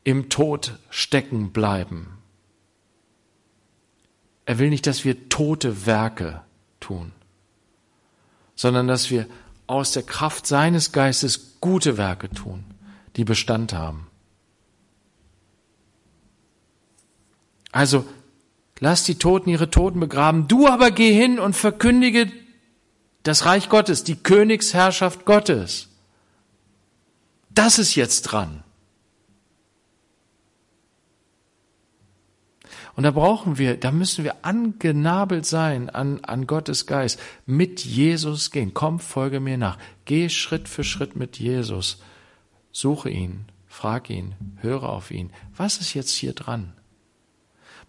im 0.03 0.29
Tod 0.29 0.79
stecken 0.89 1.51
bleiben. 1.51 2.17
Er 4.45 4.57
will 4.57 4.69
nicht, 4.69 4.87
dass 4.87 5.03
wir 5.03 5.29
tote 5.29 5.85
Werke 5.85 6.41
tun, 6.79 7.11
sondern 8.55 8.87
dass 8.87 9.11
wir 9.11 9.27
aus 9.67 9.91
der 9.91 10.03
Kraft 10.03 10.47
seines 10.47 10.91
Geistes 10.91 11.59
gute 11.59 11.97
Werke 11.97 12.29
tun, 12.29 12.63
die 13.17 13.25
Bestand 13.25 13.73
haben. 13.73 14.08
Also, 17.71 18.05
lass 18.79 19.03
die 19.03 19.15
Toten 19.15 19.49
ihre 19.49 19.69
Toten 19.69 19.99
begraben, 19.99 20.47
du 20.47 20.67
aber 20.67 20.91
geh 20.91 21.13
hin 21.13 21.39
und 21.39 21.55
verkündige 21.55 22.31
das 23.23 23.45
Reich 23.45 23.69
Gottes, 23.69 24.03
die 24.03 24.15
Königsherrschaft 24.15 25.25
Gottes. 25.25 25.89
Das 27.49 27.79
ist 27.79 27.95
jetzt 27.95 28.23
dran. 28.23 28.63
Und 32.95 33.03
da 33.03 33.11
brauchen 33.11 33.57
wir, 33.57 33.77
da 33.77 33.91
müssen 33.91 34.23
wir 34.23 34.43
angenabelt 34.45 35.45
sein 35.45 35.89
an, 35.89 36.23
an 36.23 36.47
Gottes 36.47 36.85
Geist, 36.85 37.19
mit 37.45 37.85
Jesus 37.85 38.51
gehen. 38.51 38.73
Komm, 38.73 38.99
folge 38.99 39.39
mir 39.39 39.57
nach. 39.57 39.77
Geh 40.05 40.27
Schritt 40.29 40.67
für 40.67 40.83
Schritt 40.83 41.15
mit 41.15 41.37
Jesus. 41.39 42.01
Suche 42.71 43.09
ihn, 43.09 43.45
Frag 43.69 44.09
ihn, 44.09 44.35
höre 44.57 44.89
auf 44.89 45.11
ihn. 45.11 45.31
Was 45.55 45.77
ist 45.77 45.93
jetzt 45.93 46.11
hier 46.11 46.33
dran? 46.33 46.73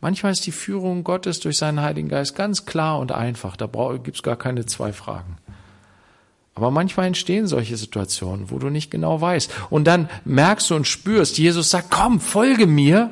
Manchmal 0.00 0.32
ist 0.32 0.46
die 0.46 0.52
Führung 0.52 1.04
Gottes 1.04 1.40
durch 1.40 1.58
seinen 1.58 1.82
Heiligen 1.82 2.08
Geist 2.08 2.34
ganz 2.34 2.64
klar 2.64 2.98
und 2.98 3.12
einfach. 3.12 3.56
Da 3.56 3.66
gibt 4.02 4.16
es 4.16 4.22
gar 4.22 4.36
keine 4.36 4.64
zwei 4.64 4.92
Fragen. 4.92 5.36
Aber 6.54 6.70
manchmal 6.70 7.06
entstehen 7.06 7.46
solche 7.46 7.76
Situationen, 7.76 8.50
wo 8.50 8.58
du 8.58 8.70
nicht 8.70 8.90
genau 8.90 9.20
weißt. 9.20 9.50
Und 9.70 9.84
dann 9.84 10.08
merkst 10.24 10.70
du 10.70 10.74
und 10.74 10.86
spürst, 10.86 11.38
Jesus 11.38 11.70
sagt, 11.70 11.90
komm, 11.90 12.20
folge 12.20 12.66
mir. 12.66 13.10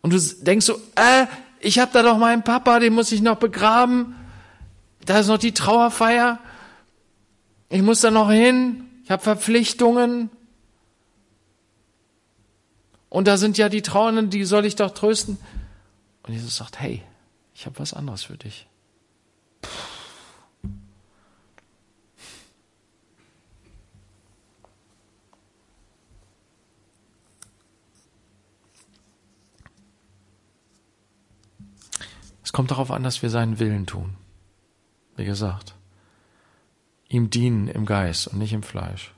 Und 0.00 0.12
du 0.12 0.18
denkst 0.18 0.66
so, 0.66 0.74
äh, 0.94 1.26
ich 1.60 1.78
habe 1.78 1.90
da 1.92 2.02
doch 2.02 2.18
meinen 2.18 2.44
Papa, 2.44 2.78
den 2.78 2.94
muss 2.94 3.12
ich 3.12 3.20
noch 3.20 3.36
begraben. 3.36 4.14
Da 5.04 5.18
ist 5.18 5.28
noch 5.28 5.38
die 5.38 5.52
Trauerfeier. 5.52 6.38
Ich 7.68 7.82
muss 7.82 8.00
da 8.00 8.10
noch 8.10 8.30
hin. 8.30 8.84
Ich 9.04 9.10
habe 9.10 9.22
Verpflichtungen. 9.22 10.30
Und 13.10 13.26
da 13.26 13.36
sind 13.36 13.56
ja 13.56 13.68
die 13.68 13.82
Trauernden, 13.82 14.30
die 14.30 14.44
soll 14.44 14.64
ich 14.64 14.76
doch 14.76 14.90
trösten. 14.90 15.38
Und 16.22 16.34
Jesus 16.34 16.56
sagt, 16.56 16.80
hey, 16.80 17.02
ich 17.54 17.66
habe 17.66 17.78
was 17.78 17.94
anderes 17.94 18.24
für 18.24 18.36
dich. 18.36 18.66
Es 32.44 32.52
kommt 32.52 32.70
darauf 32.70 32.90
an, 32.90 33.02
dass 33.02 33.22
wir 33.22 33.30
seinen 33.30 33.58
Willen 33.58 33.86
tun. 33.86 34.16
Wie 35.16 35.24
gesagt, 35.24 35.74
ihm 37.08 37.30
dienen 37.30 37.68
im 37.68 37.84
Geist 37.84 38.28
und 38.28 38.38
nicht 38.38 38.52
im 38.52 38.62
Fleisch, 38.62 39.12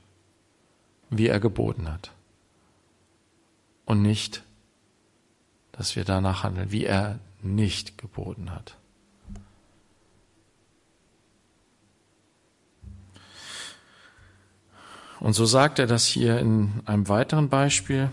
wie 1.09 1.27
er 1.27 1.39
geboten 1.39 1.89
hat 1.89 2.11
und 3.85 4.01
nicht, 4.01 4.43
dass 5.71 5.95
wir 5.95 6.03
danach 6.03 6.43
handeln, 6.43 6.71
wie 6.71 6.85
er 6.85 7.19
nicht 7.41 7.97
geboten 7.97 8.51
hat. 8.51 8.77
Und 15.19 15.33
so 15.33 15.45
sagt 15.45 15.77
er 15.77 15.85
das 15.85 16.07
hier 16.07 16.39
in 16.39 16.81
einem 16.85 17.07
weiteren 17.07 17.47
Beispiel. 17.47 18.09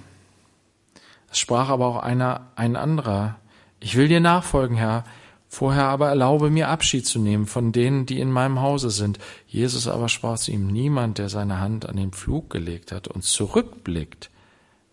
Es 1.31 1.39
sprach 1.39 1.71
aber 1.71 1.87
auch 1.87 1.97
einer, 1.97 2.49
ein 2.55 2.77
anderer. 2.77 3.37
Ich 3.81 3.97
will 3.97 4.09
dir 4.09 4.21
nachfolgen, 4.21 4.77
Herr. 4.77 5.05
Vorher 5.49 5.85
aber 5.85 6.09
erlaube 6.09 6.51
mir 6.51 6.69
Abschied 6.69 7.07
zu 7.07 7.19
nehmen 7.19 7.47
von 7.47 7.73
denen, 7.73 8.05
die 8.05 8.21
in 8.21 8.31
meinem 8.31 8.61
Hause 8.61 8.91
sind. 8.91 9.19
Jesus 9.47 9.89
aber 9.89 10.11
sprach 10.11 10.39
zu 10.39 10.53
ihm, 10.53 10.67
niemand, 10.67 11.17
der 11.17 11.31
seine 11.31 11.59
Hand 11.59 11.89
an 11.89 11.97
den 11.97 12.13
Flug 12.13 12.51
gelegt 12.51 12.93
hat 12.93 13.09
und 13.09 13.25
zurückblickt, 13.25 14.31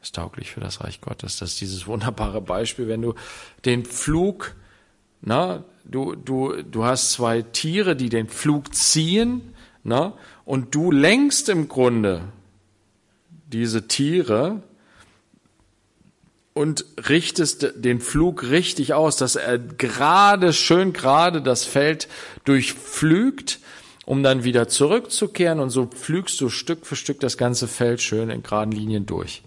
ist 0.05 0.15
tauglich 0.15 0.51
für 0.51 0.59
das 0.59 0.83
Reich 0.83 1.01
Gottes. 1.01 1.37
Das 1.37 1.53
ist 1.53 1.61
dieses 1.61 1.87
wunderbare 1.87 2.39
Beispiel, 2.39 2.87
wenn 2.87 3.01
du 3.01 3.15
den 3.65 3.85
Flug, 3.85 4.55
na, 5.21 5.63
du, 5.83 6.15
du, 6.15 6.61
du 6.61 6.85
hast 6.85 7.11
zwei 7.13 7.41
Tiere, 7.41 7.95
die 7.95 8.09
den 8.09 8.27
Flug 8.27 8.73
ziehen, 8.75 9.41
na, 9.83 10.13
und 10.45 10.75
du 10.75 10.91
lenkst 10.91 11.49
im 11.49 11.67
Grunde 11.67 12.21
diese 13.47 13.87
Tiere 13.87 14.61
und 16.53 16.85
richtest 17.09 17.73
den 17.75 17.99
Flug 17.99 18.43
richtig 18.43 18.93
aus, 18.93 19.17
dass 19.17 19.35
er 19.35 19.57
gerade, 19.57 20.53
schön 20.53 20.93
gerade 20.93 21.41
das 21.41 21.65
Feld 21.65 22.07
durchflügt, 22.43 23.59
um 24.05 24.21
dann 24.21 24.43
wieder 24.43 24.67
zurückzukehren 24.67 25.59
und 25.59 25.71
so 25.71 25.89
flügst 25.91 26.39
du 26.41 26.49
Stück 26.49 26.85
für 26.85 26.95
Stück 26.95 27.19
das 27.19 27.37
ganze 27.37 27.67
Feld 27.67 28.01
schön 28.01 28.29
in 28.29 28.43
geraden 28.43 28.71
Linien 28.71 29.07
durch. 29.07 29.41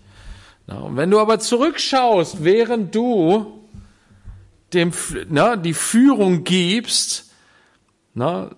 Na, 0.69 0.81
und 0.81 0.99
wenn 0.99 1.11
du 1.11 1.19
aber 1.19 1.39
zurückschaust, 1.39 2.45
während 2.45 2.95
du 2.95 3.65
dem, 4.75 4.93
na, 5.31 5.57
die 5.57 5.73
Führung 5.73 6.45
gibst, 6.45 7.33
na, 8.13 8.51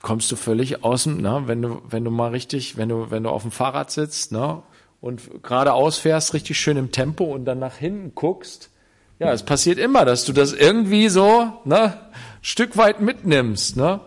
kommst 0.00 0.32
du 0.32 0.36
völlig 0.36 0.82
außen, 0.82 1.18
na, 1.20 1.46
wenn 1.48 1.60
du, 1.60 1.82
wenn 1.86 2.02
du 2.02 2.10
mal 2.10 2.30
richtig, 2.30 2.78
wenn 2.78 2.88
du, 2.88 3.10
wenn 3.10 3.24
du 3.24 3.28
auf 3.28 3.42
dem 3.42 3.50
Fahrrad 3.50 3.90
sitzt, 3.90 4.32
na, 4.32 4.62
und 5.02 5.42
geradeaus 5.42 5.98
fährst, 5.98 6.32
richtig 6.32 6.58
schön 6.58 6.78
im 6.78 6.92
Tempo 6.92 7.24
und 7.24 7.44
dann 7.44 7.58
nach 7.58 7.76
hinten 7.76 8.14
guckst, 8.14 8.70
ja, 9.18 9.30
es 9.30 9.42
passiert 9.42 9.78
immer, 9.78 10.06
dass 10.06 10.24
du 10.24 10.32
das 10.32 10.54
irgendwie 10.54 11.10
so, 11.10 11.60
ne, 11.66 11.94
Stück 12.40 12.78
weit 12.78 13.02
mitnimmst, 13.02 13.76
ne. 13.76 14.00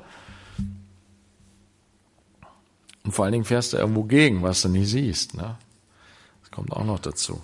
Und 3.04 3.12
vor 3.12 3.26
allen 3.26 3.34
Dingen 3.34 3.46
fährst 3.46 3.74
du 3.74 3.78
irgendwo 3.78 4.06
gegen, 4.06 4.42
was 4.42 4.64
du 4.64 4.70
nicht 4.70 4.90
siehst, 4.90 5.36
ne 5.36 5.56
kommt 6.54 6.72
auch 6.72 6.86
noch 6.86 7.00
dazu. 7.00 7.42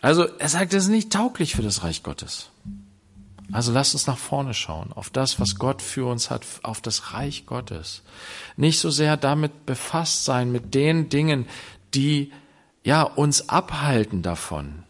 Also 0.00 0.24
er 0.24 0.48
sagt, 0.48 0.72
es 0.72 0.84
ist 0.84 0.90
nicht 0.90 1.12
tauglich 1.12 1.54
für 1.54 1.62
das 1.62 1.82
Reich 1.82 2.02
Gottes. 2.02 2.50
Also 3.50 3.72
lasst 3.72 3.94
uns 3.94 4.06
nach 4.06 4.18
vorne 4.18 4.52
schauen, 4.54 4.92
auf 4.92 5.10
das, 5.10 5.40
was 5.40 5.56
Gott 5.56 5.80
für 5.80 6.06
uns 6.06 6.30
hat, 6.30 6.44
auf 6.62 6.80
das 6.80 7.14
Reich 7.14 7.46
Gottes. 7.46 8.02
Nicht 8.56 8.78
so 8.78 8.90
sehr 8.90 9.16
damit 9.16 9.64
befasst 9.66 10.24
sein, 10.24 10.52
mit 10.52 10.74
den 10.74 11.08
Dingen, 11.08 11.46
die 11.94 12.30
ja 12.84 13.02
uns 13.02 13.48
abhalten 13.48 14.22
davon. 14.22 14.84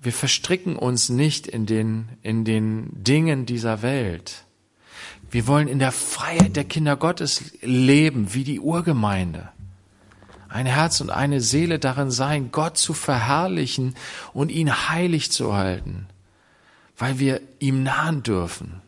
Wir 0.00 0.12
verstricken 0.12 0.76
uns 0.76 1.08
nicht 1.08 1.48
in 1.48 1.66
den, 1.66 2.08
in 2.22 2.44
den 2.44 2.90
Dingen 2.92 3.46
dieser 3.46 3.82
Welt. 3.82 4.44
Wir 5.30 5.48
wollen 5.48 5.66
in 5.66 5.80
der 5.80 5.90
Freiheit 5.90 6.54
der 6.54 6.64
Kinder 6.64 6.96
Gottes 6.96 7.52
leben, 7.60 8.32
wie 8.32 8.44
die 8.44 8.60
Urgemeinde 8.60 9.48
ein 10.56 10.66
Herz 10.66 11.02
und 11.02 11.10
eine 11.10 11.42
Seele 11.42 11.78
darin 11.78 12.10
sein, 12.10 12.50
Gott 12.50 12.78
zu 12.78 12.94
verherrlichen 12.94 13.94
und 14.32 14.50
ihn 14.50 14.88
heilig 14.88 15.30
zu 15.30 15.54
halten, 15.54 16.06
weil 16.96 17.18
wir 17.18 17.42
ihm 17.58 17.82
nahen 17.82 18.22
dürfen. 18.22 18.80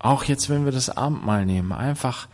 Auch 0.00 0.24
jetzt, 0.24 0.50
wenn 0.50 0.64
wir 0.64 0.72
das 0.72 0.90
Abendmahl 0.90 1.46
nehmen, 1.46 1.72
einfach, 1.72 2.26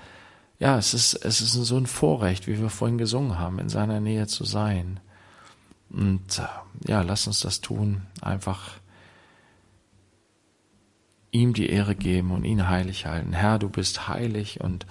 ja, 0.59 0.79
es 0.79 0.95
ist, 0.95 1.15
es 1.23 1.43
ist 1.43 1.53
so 1.53 1.77
ein 1.77 1.87
Vorrecht, 1.87 2.47
wie 2.47 2.59
wir 2.59 2.71
vorhin 2.71 2.97
gesungen 2.97 3.39
haben, 3.39 3.59
in 3.59 3.69
seiner 3.69 4.01
Nähe 4.01 4.27
zu 4.27 4.45
sein. 4.45 5.01
Und 5.91 6.39
äh, 6.39 6.91
ja, 6.91 7.03
lass 7.03 7.27
uns 7.27 7.41
das 7.41 7.61
tun, 7.61 8.03
einfach 8.23 8.71
ihm 11.31 11.53
die 11.53 11.69
Ehre 11.69 11.95
geben 11.95 12.31
und 12.31 12.45
ihn 12.45 12.69
heilig 12.71 13.05
halten. 13.05 13.35
Herr, 13.35 13.59
du 13.59 13.69
bist 13.69 14.09
heilig 14.09 14.61
und 14.63 14.87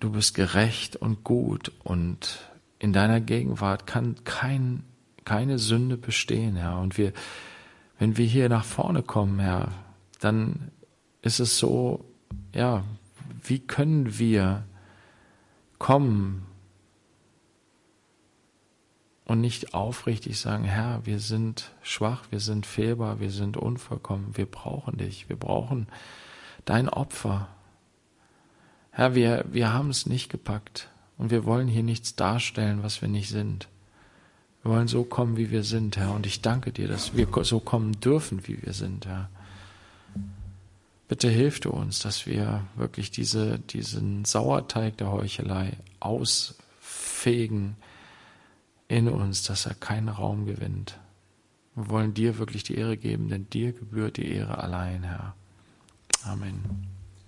du 0.00 0.10
bist 0.10 0.34
gerecht 0.34 0.96
und 0.96 1.24
gut 1.24 1.72
und 1.84 2.50
in 2.78 2.92
deiner 2.92 3.20
Gegenwart 3.20 3.86
kann 3.86 4.24
kein, 4.24 4.84
keine 5.24 5.58
Sünde 5.58 5.96
bestehen, 5.96 6.56
Herr. 6.56 6.80
Und 6.80 6.98
wir, 6.98 7.12
wenn 7.98 8.16
wir 8.16 8.26
hier 8.26 8.48
nach 8.48 8.64
vorne 8.64 9.02
kommen, 9.02 9.38
Herr, 9.38 9.72
dann 10.20 10.70
ist 11.22 11.40
es 11.40 11.58
so, 11.58 12.04
ja, 12.54 12.84
wie 13.42 13.58
können 13.58 14.18
wir 14.18 14.64
kommen 15.78 16.46
und 19.24 19.40
nicht 19.40 19.74
aufrichtig 19.74 20.40
sagen, 20.40 20.64
Herr, 20.64 21.06
wir 21.06 21.20
sind 21.20 21.70
schwach, 21.82 22.24
wir 22.30 22.40
sind 22.40 22.66
fehlbar, 22.66 23.20
wir 23.20 23.30
sind 23.30 23.56
unvollkommen, 23.56 24.36
wir 24.36 24.46
brauchen 24.46 24.96
dich, 24.98 25.28
wir 25.28 25.36
brauchen 25.36 25.86
dein 26.64 26.88
Opfer. 26.88 27.48
Herr, 28.90 29.14
wir, 29.14 29.44
wir 29.50 29.72
haben 29.72 29.90
es 29.90 30.06
nicht 30.06 30.30
gepackt 30.30 30.88
und 31.16 31.30
wir 31.30 31.44
wollen 31.44 31.68
hier 31.68 31.82
nichts 31.82 32.16
darstellen, 32.16 32.82
was 32.82 33.00
wir 33.02 33.08
nicht 33.08 33.28
sind. 33.28 33.68
Wir 34.62 34.72
wollen 34.72 34.88
so 34.88 35.04
kommen, 35.04 35.36
wie 35.36 35.50
wir 35.50 35.62
sind, 35.62 35.96
Herr. 35.96 36.14
Und 36.14 36.26
ich 36.26 36.42
danke 36.42 36.72
dir, 36.72 36.88
dass 36.88 37.14
wir 37.14 37.28
so 37.44 37.60
kommen 37.60 38.00
dürfen, 38.00 38.46
wie 38.46 38.62
wir 38.62 38.72
sind, 38.72 39.06
Herr. 39.06 39.30
Bitte 41.08 41.28
hilf 41.28 41.60
du 41.60 41.70
uns, 41.70 41.98
dass 41.98 42.26
wir 42.26 42.64
wirklich 42.76 43.10
diese, 43.10 43.58
diesen 43.58 44.24
Sauerteig 44.24 44.96
der 44.98 45.10
Heuchelei 45.10 45.72
ausfegen 45.98 47.76
in 48.86 49.08
uns, 49.08 49.42
dass 49.42 49.66
er 49.66 49.74
keinen 49.74 50.08
Raum 50.08 50.46
gewinnt. 50.46 50.98
Wir 51.74 51.88
wollen 51.88 52.14
dir 52.14 52.38
wirklich 52.38 52.64
die 52.64 52.76
Ehre 52.76 52.96
geben, 52.96 53.28
denn 53.28 53.48
dir 53.50 53.72
gebührt 53.72 54.18
die 54.18 54.32
Ehre 54.32 54.58
allein, 54.58 55.02
Herr. 55.02 55.34
Amen. 56.24 56.89